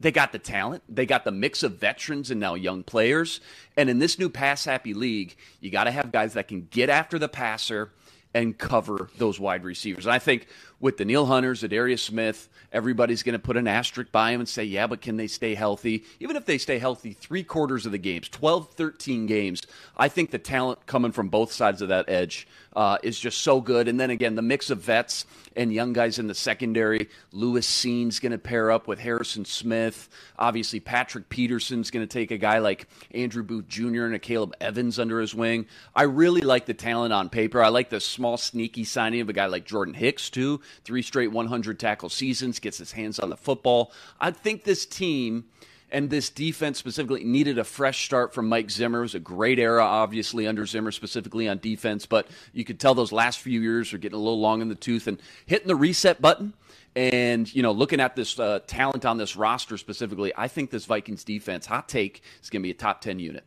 they 0.00 0.10
got 0.10 0.32
the 0.32 0.40
talent, 0.40 0.82
they 0.88 1.06
got 1.06 1.22
the 1.24 1.30
mix 1.30 1.62
of 1.62 1.78
veterans 1.78 2.32
and 2.32 2.40
now 2.40 2.54
young 2.54 2.82
players. 2.82 3.40
And 3.76 3.88
in 3.88 4.00
this 4.00 4.18
new 4.18 4.28
pass 4.28 4.64
happy 4.64 4.92
league, 4.92 5.36
you 5.60 5.70
got 5.70 5.84
to 5.84 5.92
have 5.92 6.10
guys 6.10 6.32
that 6.32 6.48
can 6.48 6.66
get 6.68 6.90
after 6.90 7.20
the 7.20 7.28
passer 7.28 7.92
and 8.34 8.56
cover 8.56 9.10
those 9.18 9.38
wide 9.38 9.64
receivers. 9.64 10.06
And 10.06 10.12
I 10.12 10.18
think 10.18 10.46
with 10.80 10.96
the 10.96 11.04
Danielle 11.04 11.26
Hunters, 11.26 11.60
the 11.60 11.68
Darius 11.68 12.02
Smith, 12.02 12.48
everybody's 12.72 13.22
going 13.22 13.34
to 13.34 13.38
put 13.38 13.56
an 13.56 13.68
asterisk 13.68 14.10
by 14.10 14.30
him 14.32 14.40
and 14.40 14.48
say, 14.48 14.64
yeah, 14.64 14.86
but 14.86 15.00
can 15.00 15.16
they 15.16 15.26
stay 15.26 15.54
healthy? 15.54 16.04
Even 16.18 16.36
if 16.36 16.46
they 16.46 16.58
stay 16.58 16.78
healthy 16.78 17.12
three 17.12 17.44
quarters 17.44 17.86
of 17.86 17.92
the 17.92 17.98
games, 17.98 18.28
12, 18.28 18.72
13 18.72 19.26
games, 19.26 19.62
I 19.96 20.08
think 20.08 20.30
the 20.30 20.38
talent 20.38 20.86
coming 20.86 21.12
from 21.12 21.28
both 21.28 21.52
sides 21.52 21.82
of 21.82 21.88
that 21.88 22.08
edge 22.08 22.48
uh, 22.74 22.98
is 23.02 23.18
just 23.18 23.38
so 23.42 23.60
good. 23.60 23.88
And 23.88 23.98
then 23.98 24.10
again, 24.10 24.34
the 24.34 24.42
mix 24.42 24.70
of 24.70 24.78
vets 24.78 25.26
and 25.56 25.72
young 25.72 25.92
guys 25.92 26.18
in 26.18 26.26
the 26.26 26.34
secondary. 26.34 27.08
Lewis 27.32 27.66
Cine's 27.66 28.18
going 28.18 28.32
to 28.32 28.38
pair 28.38 28.70
up 28.70 28.88
with 28.88 28.98
Harrison 28.98 29.44
Smith. 29.44 30.08
Obviously, 30.38 30.80
Patrick 30.80 31.28
Peterson's 31.28 31.90
going 31.90 32.06
to 32.06 32.12
take 32.12 32.30
a 32.30 32.38
guy 32.38 32.58
like 32.58 32.88
Andrew 33.12 33.42
Booth 33.42 33.68
Jr. 33.68 34.04
and 34.04 34.20
Akayleb 34.20 34.52
Evans 34.60 34.98
under 34.98 35.20
his 35.20 35.34
wing. 35.34 35.66
I 35.94 36.04
really 36.04 36.40
like 36.40 36.66
the 36.66 36.74
talent 36.74 37.12
on 37.12 37.28
paper. 37.28 37.62
I 37.62 37.68
like 37.68 37.90
the 37.90 38.00
small, 38.00 38.36
sneaky 38.36 38.84
signing 38.84 39.20
of 39.20 39.28
a 39.28 39.32
guy 39.32 39.46
like 39.46 39.64
Jordan 39.64 39.94
Hicks, 39.94 40.30
too. 40.30 40.60
Three 40.84 41.02
straight 41.02 41.32
100 41.32 41.78
tackle 41.78 42.08
seasons, 42.08 42.58
gets 42.58 42.78
his 42.78 42.92
hands 42.92 43.18
on 43.18 43.30
the 43.30 43.36
football. 43.36 43.92
I 44.20 44.30
think 44.30 44.64
this 44.64 44.86
team 44.86 45.44
and 45.92 46.08
this 46.08 46.30
defense 46.30 46.78
specifically 46.78 47.22
needed 47.22 47.58
a 47.58 47.64
fresh 47.64 48.04
start 48.04 48.32
from 48.32 48.48
Mike 48.48 48.70
Zimmer. 48.70 49.00
It 49.00 49.02
was 49.02 49.14
a 49.14 49.20
great 49.20 49.58
era, 49.58 49.84
obviously, 49.84 50.46
under 50.46 50.64
Zimmer, 50.64 50.90
specifically 50.90 51.48
on 51.48 51.58
defense, 51.58 52.06
but 52.06 52.28
you 52.52 52.64
could 52.64 52.80
tell 52.80 52.94
those 52.94 53.12
last 53.12 53.40
few 53.40 53.60
years 53.60 53.92
are 53.92 53.98
getting 53.98 54.18
a 54.18 54.22
little 54.22 54.40
long 54.40 54.62
in 54.62 54.68
the 54.68 54.74
tooth 54.74 55.06
and 55.06 55.20
hitting 55.44 55.68
the 55.68 55.76
reset 55.76 56.20
button. 56.20 56.54
And, 56.96 57.54
you 57.54 57.62
know, 57.62 57.72
looking 57.72 58.00
at 58.00 58.16
this 58.16 58.38
uh, 58.38 58.60
talent 58.66 59.04
on 59.04 59.18
this 59.18 59.36
roster 59.36 59.76
specifically, 59.76 60.32
I 60.36 60.48
think 60.48 60.70
this 60.70 60.86
Vikings 60.86 61.24
defense, 61.24 61.66
hot 61.66 61.88
take, 61.88 62.22
is 62.42 62.50
going 62.50 62.62
to 62.62 62.66
be 62.66 62.70
a 62.70 62.74
top 62.74 63.00
10 63.02 63.18
unit. 63.18 63.44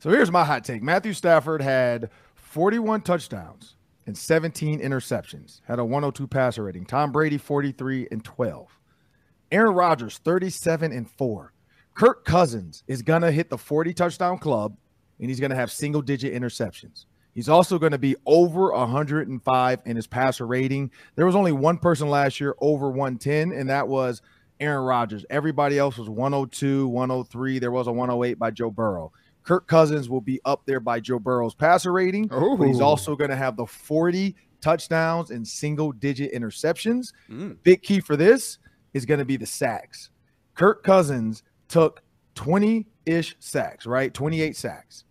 So 0.00 0.10
here's 0.10 0.30
my 0.30 0.44
hot 0.44 0.64
take. 0.64 0.82
Matthew 0.82 1.12
Stafford 1.12 1.62
had 1.62 2.10
41 2.34 3.02
touchdowns 3.02 3.76
and 4.06 4.16
17 4.16 4.80
interceptions, 4.80 5.60
had 5.66 5.78
a 5.78 5.84
102 5.84 6.26
passer 6.26 6.64
rating. 6.64 6.84
Tom 6.84 7.12
Brady 7.12 7.38
43 7.38 8.08
and 8.10 8.24
12. 8.24 8.78
Aaron 9.52 9.74
Rodgers 9.74 10.18
37 10.18 10.92
and 10.92 11.08
4. 11.08 11.52
Kirk 11.96 12.26
Cousins 12.26 12.84
is 12.86 13.00
going 13.00 13.22
to 13.22 13.30
hit 13.30 13.48
the 13.48 13.56
40 13.56 13.94
touchdown 13.94 14.38
club 14.38 14.76
and 15.18 15.30
he's 15.30 15.40
going 15.40 15.50
to 15.50 15.56
have 15.56 15.72
single 15.72 16.02
digit 16.02 16.34
interceptions. 16.34 17.06
He's 17.34 17.48
also 17.48 17.78
going 17.78 17.92
to 17.92 17.98
be 17.98 18.16
over 18.26 18.70
105 18.70 19.80
in 19.84 19.96
his 19.96 20.06
passer 20.06 20.46
rating. 20.46 20.90
There 21.16 21.24
was 21.24 21.34
only 21.34 21.52
one 21.52 21.78
person 21.78 22.08
last 22.08 22.38
year 22.38 22.54
over 22.60 22.90
110 22.90 23.52
and 23.52 23.70
that 23.70 23.88
was 23.88 24.20
Aaron 24.60 24.84
Rodgers. 24.84 25.24
Everybody 25.30 25.78
else 25.78 25.96
was 25.96 26.10
102, 26.10 26.86
103. 26.86 27.58
There 27.58 27.70
was 27.70 27.86
a 27.86 27.92
108 27.92 28.38
by 28.38 28.50
Joe 28.50 28.70
Burrow. 28.70 29.10
Kirk 29.42 29.66
Cousins 29.66 30.10
will 30.10 30.20
be 30.20 30.38
up 30.44 30.66
there 30.66 30.80
by 30.80 31.00
Joe 31.00 31.18
Burrow's 31.18 31.54
passer 31.54 31.92
rating, 31.92 32.28
but 32.28 32.66
he's 32.66 32.80
also 32.80 33.16
going 33.16 33.30
to 33.30 33.36
have 33.36 33.56
the 33.56 33.66
40 33.66 34.34
touchdowns 34.60 35.30
and 35.30 35.46
single 35.46 35.92
digit 35.92 36.34
interceptions. 36.34 37.12
Mm. 37.30 37.56
Big 37.62 37.82
key 37.82 38.00
for 38.00 38.16
this 38.16 38.58
is 38.92 39.06
going 39.06 39.18
to 39.20 39.24
be 39.24 39.36
the 39.36 39.46
sacks. 39.46 40.10
Kirk 40.54 40.82
Cousins 40.82 41.42
took 41.68 42.02
20 42.34 42.86
ish 43.06 43.36
sacks, 43.38 43.86
right? 43.86 44.12
28 44.12 44.56
sacks. 44.56 45.04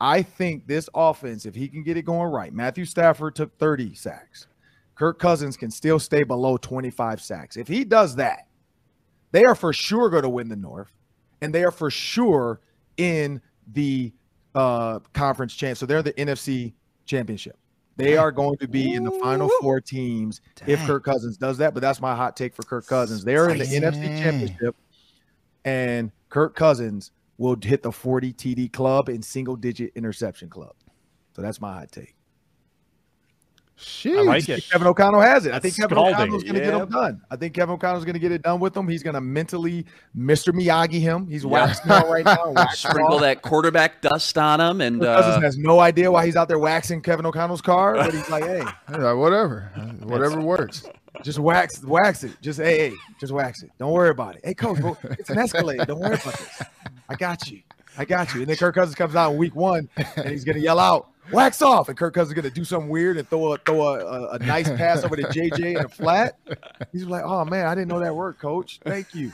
I 0.00 0.22
think 0.22 0.66
this 0.66 0.88
offense, 0.94 1.46
if 1.46 1.54
he 1.54 1.68
can 1.68 1.82
get 1.82 1.96
it 1.96 2.02
going 2.02 2.30
right, 2.30 2.52
Matthew 2.52 2.84
Stafford 2.84 3.34
took 3.34 3.56
30 3.58 3.94
sacks. 3.94 4.46
Kirk 4.94 5.18
Cousins 5.18 5.56
can 5.56 5.70
still 5.70 5.98
stay 5.98 6.22
below 6.22 6.56
25 6.56 7.20
sacks. 7.20 7.56
If 7.56 7.68
he 7.68 7.84
does 7.84 8.16
that, 8.16 8.46
they 9.32 9.44
are 9.44 9.54
for 9.54 9.72
sure 9.72 10.10
going 10.10 10.22
to 10.22 10.28
win 10.28 10.48
the 10.48 10.56
North, 10.56 10.92
and 11.40 11.54
they 11.54 11.64
are 11.64 11.70
for 11.70 11.90
sure 11.90 12.60
in 12.96 13.40
the 13.72 14.12
uh, 14.54 15.00
conference 15.12 15.54
champ. 15.54 15.78
So 15.78 15.86
they're 15.86 16.02
the 16.02 16.12
NFC 16.12 16.74
championship. 17.06 17.56
They 17.96 18.16
are 18.16 18.32
going 18.32 18.56
to 18.58 18.68
be 18.68 18.94
in 18.94 19.04
the 19.04 19.10
final 19.12 19.48
four 19.60 19.80
teams 19.80 20.40
if 20.66 20.78
Dang. 20.80 20.86
Kirk 20.86 21.04
Cousins 21.04 21.36
does 21.36 21.58
that. 21.58 21.74
But 21.74 21.80
that's 21.80 22.00
my 22.00 22.14
hot 22.14 22.36
take 22.36 22.54
for 22.54 22.62
Kirk 22.62 22.86
Cousins. 22.86 23.24
They're 23.24 23.48
in 23.50 23.58
the 23.58 23.64
NFC 23.64 24.20
championship, 24.20 24.76
and 25.64 26.10
Kirk 26.28 26.54
Cousins 26.54 27.10
will 27.38 27.56
hit 27.60 27.82
the 27.82 27.92
40 27.92 28.32
TD 28.32 28.72
club 28.72 29.08
and 29.08 29.24
single 29.24 29.56
digit 29.56 29.92
interception 29.94 30.48
club. 30.48 30.74
So 31.34 31.42
that's 31.42 31.60
my 31.60 31.72
hot 31.72 31.90
take. 31.92 32.14
Sheesh. 33.76 34.16
I 34.16 34.22
like 34.22 34.48
it. 34.48 34.64
Kevin 34.70 34.86
O'Connell 34.86 35.20
has 35.20 35.46
it. 35.46 35.52
I 35.52 35.58
think 35.58 35.74
Kevin 35.74 35.96
scalding. 35.96 36.14
O'Connell's 36.14 36.42
going 36.44 36.54
to 36.54 36.60
get 36.60 36.72
Yeah. 36.72 36.82
him 36.84 36.88
done. 36.90 37.20
I 37.28 37.34
think 37.34 37.54
Kevin 37.54 37.74
O'Connell's 37.74 38.04
going 38.04 38.14
to 38.14 38.20
get 38.20 38.30
it 38.30 38.42
done 38.42 38.60
with 38.60 38.76
him. 38.76 38.86
He's 38.86 39.02
going 39.02 39.14
to 39.14 39.20
mentally 39.20 39.84
Mr. 40.16 40.52
Miyagi 40.54 41.00
him. 41.00 41.26
He's 41.26 41.42
Yeah. 41.42 41.50
waxing 41.50 41.90
all 41.90 42.08
right 42.12 42.24
now. 42.24 42.54
Sprinkle 42.72 43.18
that 43.18 43.42
quarterback 43.42 44.00
dust 44.00 44.38
on 44.38 44.60
him. 44.60 44.80
And 44.80 45.00
Kirk 45.00 45.16
Cousins 45.16 45.36
uh, 45.38 45.40
has 45.40 45.58
no 45.58 45.80
idea 45.80 46.08
why 46.12 46.24
he's 46.24 46.36
out 46.36 46.46
there 46.46 46.60
waxing 46.60 47.00
Kevin 47.02 47.26
O'Connell's 47.26 47.62
car, 47.62 47.94
but 47.94 48.14
he's 48.14 48.30
like, 48.30 48.44
hey, 48.46 48.60
like, 48.62 49.16
whatever, 49.16 49.72
whatever 50.04 50.40
works. 50.40 50.84
Just 51.22 51.38
wax, 51.38 51.82
wax 51.82 52.24
it. 52.24 52.40
Just 52.40 52.60
hey, 52.60 52.90
hey, 52.90 52.96
just 53.20 53.32
wax 53.32 53.62
it. 53.62 53.70
Don't 53.78 53.92
worry 53.92 54.10
about 54.10 54.36
it. 54.36 54.42
Hey, 54.44 54.54
coach, 54.54 54.78
it's 55.04 55.30
an 55.30 55.38
Escalade. 55.38 55.86
Don't 55.86 56.00
worry 56.00 56.14
about 56.14 56.38
this. 56.38 56.62
I 57.08 57.14
got 57.14 57.50
you. 57.50 57.60
I 57.96 58.04
got 58.04 58.34
you. 58.34 58.40
And 58.40 58.48
then 58.48 58.56
Kirk 58.56 58.74
Cousins 58.74 58.96
comes 58.96 59.14
out 59.14 59.32
in 59.32 59.38
week 59.38 59.54
one, 59.54 59.88
and 60.16 60.28
he's 60.28 60.44
gonna 60.44 60.58
yell 60.58 60.78
out, 60.78 61.08
"Wax 61.30 61.62
off!" 61.62 61.88
And 61.88 61.96
Kirk 61.96 62.14
Cousins 62.14 62.36
is 62.36 62.42
gonna 62.42 62.54
do 62.54 62.64
something 62.64 62.88
weird 62.88 63.16
and 63.16 63.28
throw 63.28 63.52
a 63.52 63.58
throw 63.58 63.82
a, 63.82 64.30
a, 64.30 64.38
nice 64.40 64.68
pass 64.68 65.04
over 65.04 65.16
to 65.16 65.22
JJ 65.22 65.78
in 65.78 65.84
a 65.84 65.88
flat. 65.88 66.38
He's 66.92 67.04
like, 67.04 67.22
"Oh 67.24 67.44
man, 67.44 67.66
I 67.66 67.74
didn't 67.74 67.88
know 67.88 68.00
that 68.00 68.14
worked, 68.14 68.40
coach. 68.40 68.80
Thank 68.84 69.14
you." 69.14 69.32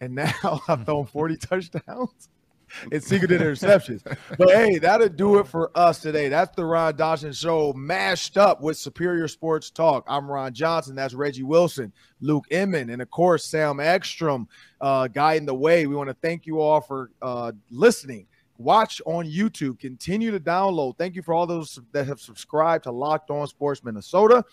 And 0.00 0.14
now 0.14 0.32
I've 0.68 0.84
thrown 0.84 1.06
40 1.06 1.36
touchdowns 1.36 2.28
and 2.92 3.04
digit 3.04 3.30
interceptions. 3.30 4.02
But 4.38 4.48
hey, 4.50 4.78
that'll 4.78 5.08
do 5.08 5.38
it 5.38 5.46
for 5.46 5.70
us 5.74 6.00
today. 6.00 6.28
That's 6.28 6.54
the 6.54 6.64
Ron 6.64 6.96
Dawson 6.96 7.32
Show 7.32 7.72
mashed 7.72 8.36
up 8.36 8.60
with 8.60 8.76
Superior 8.76 9.28
Sports 9.28 9.70
Talk. 9.70 10.04
I'm 10.06 10.30
Ron 10.30 10.52
Johnson. 10.52 10.94
That's 10.94 11.14
Reggie 11.14 11.42
Wilson, 11.42 11.92
Luke 12.20 12.44
Inman, 12.50 12.90
and 12.90 13.02
of 13.02 13.10
course, 13.10 13.44
Sam 13.44 13.80
Ekstrom 13.80 14.48
uh, 14.80 15.08
guiding 15.08 15.46
the 15.46 15.54
way. 15.54 15.86
We 15.86 15.94
want 15.94 16.08
to 16.08 16.16
thank 16.22 16.46
you 16.46 16.60
all 16.60 16.80
for 16.80 17.10
uh, 17.22 17.52
listening. 17.70 18.26
Watch 18.58 19.02
on 19.04 19.26
YouTube. 19.26 19.78
Continue 19.78 20.30
to 20.30 20.40
download. 20.40 20.96
Thank 20.96 21.14
you 21.14 21.22
for 21.22 21.34
all 21.34 21.46
those 21.46 21.78
that 21.92 22.06
have 22.06 22.20
subscribed 22.20 22.84
to 22.84 22.90
Locked 22.90 23.30
On 23.30 23.46
Sports 23.46 23.84
Minnesota. 23.84 24.44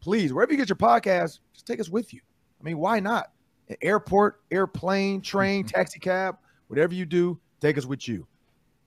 Please, 0.00 0.32
wherever 0.32 0.52
you 0.52 0.58
get 0.58 0.68
your 0.68 0.76
podcast, 0.76 1.40
just 1.54 1.66
take 1.66 1.80
us 1.80 1.88
with 1.88 2.12
you. 2.12 2.20
I 2.60 2.64
mean, 2.64 2.78
why 2.78 3.00
not? 3.00 3.32
An 3.68 3.76
airport, 3.82 4.42
airplane, 4.50 5.20
train, 5.20 5.64
taxi 5.64 5.98
cab, 5.98 6.36
whatever 6.68 6.94
you 6.94 7.06
do, 7.06 7.40
take 7.66 7.78
us 7.78 7.84
with 7.84 8.06
you. 8.06 8.26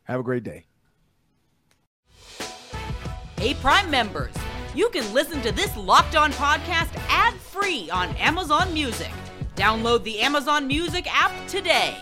Have 0.03 0.21
a 0.21 0.23
great 0.23 0.43
day. 0.43 0.65
Hey, 3.37 3.53
Prime 3.55 3.89
members, 3.89 4.33
you 4.73 4.89
can 4.89 5.13
listen 5.13 5.41
to 5.41 5.51
this 5.51 5.75
Locked 5.75 6.15
On 6.15 6.31
podcast 6.31 6.95
ad 7.09 7.33
free 7.33 7.89
on 7.89 8.09
Amazon 8.15 8.73
Music. 8.73 9.11
Download 9.55 10.03
the 10.03 10.19
Amazon 10.21 10.65
Music 10.65 11.05
app 11.13 11.31
today. 11.47 11.97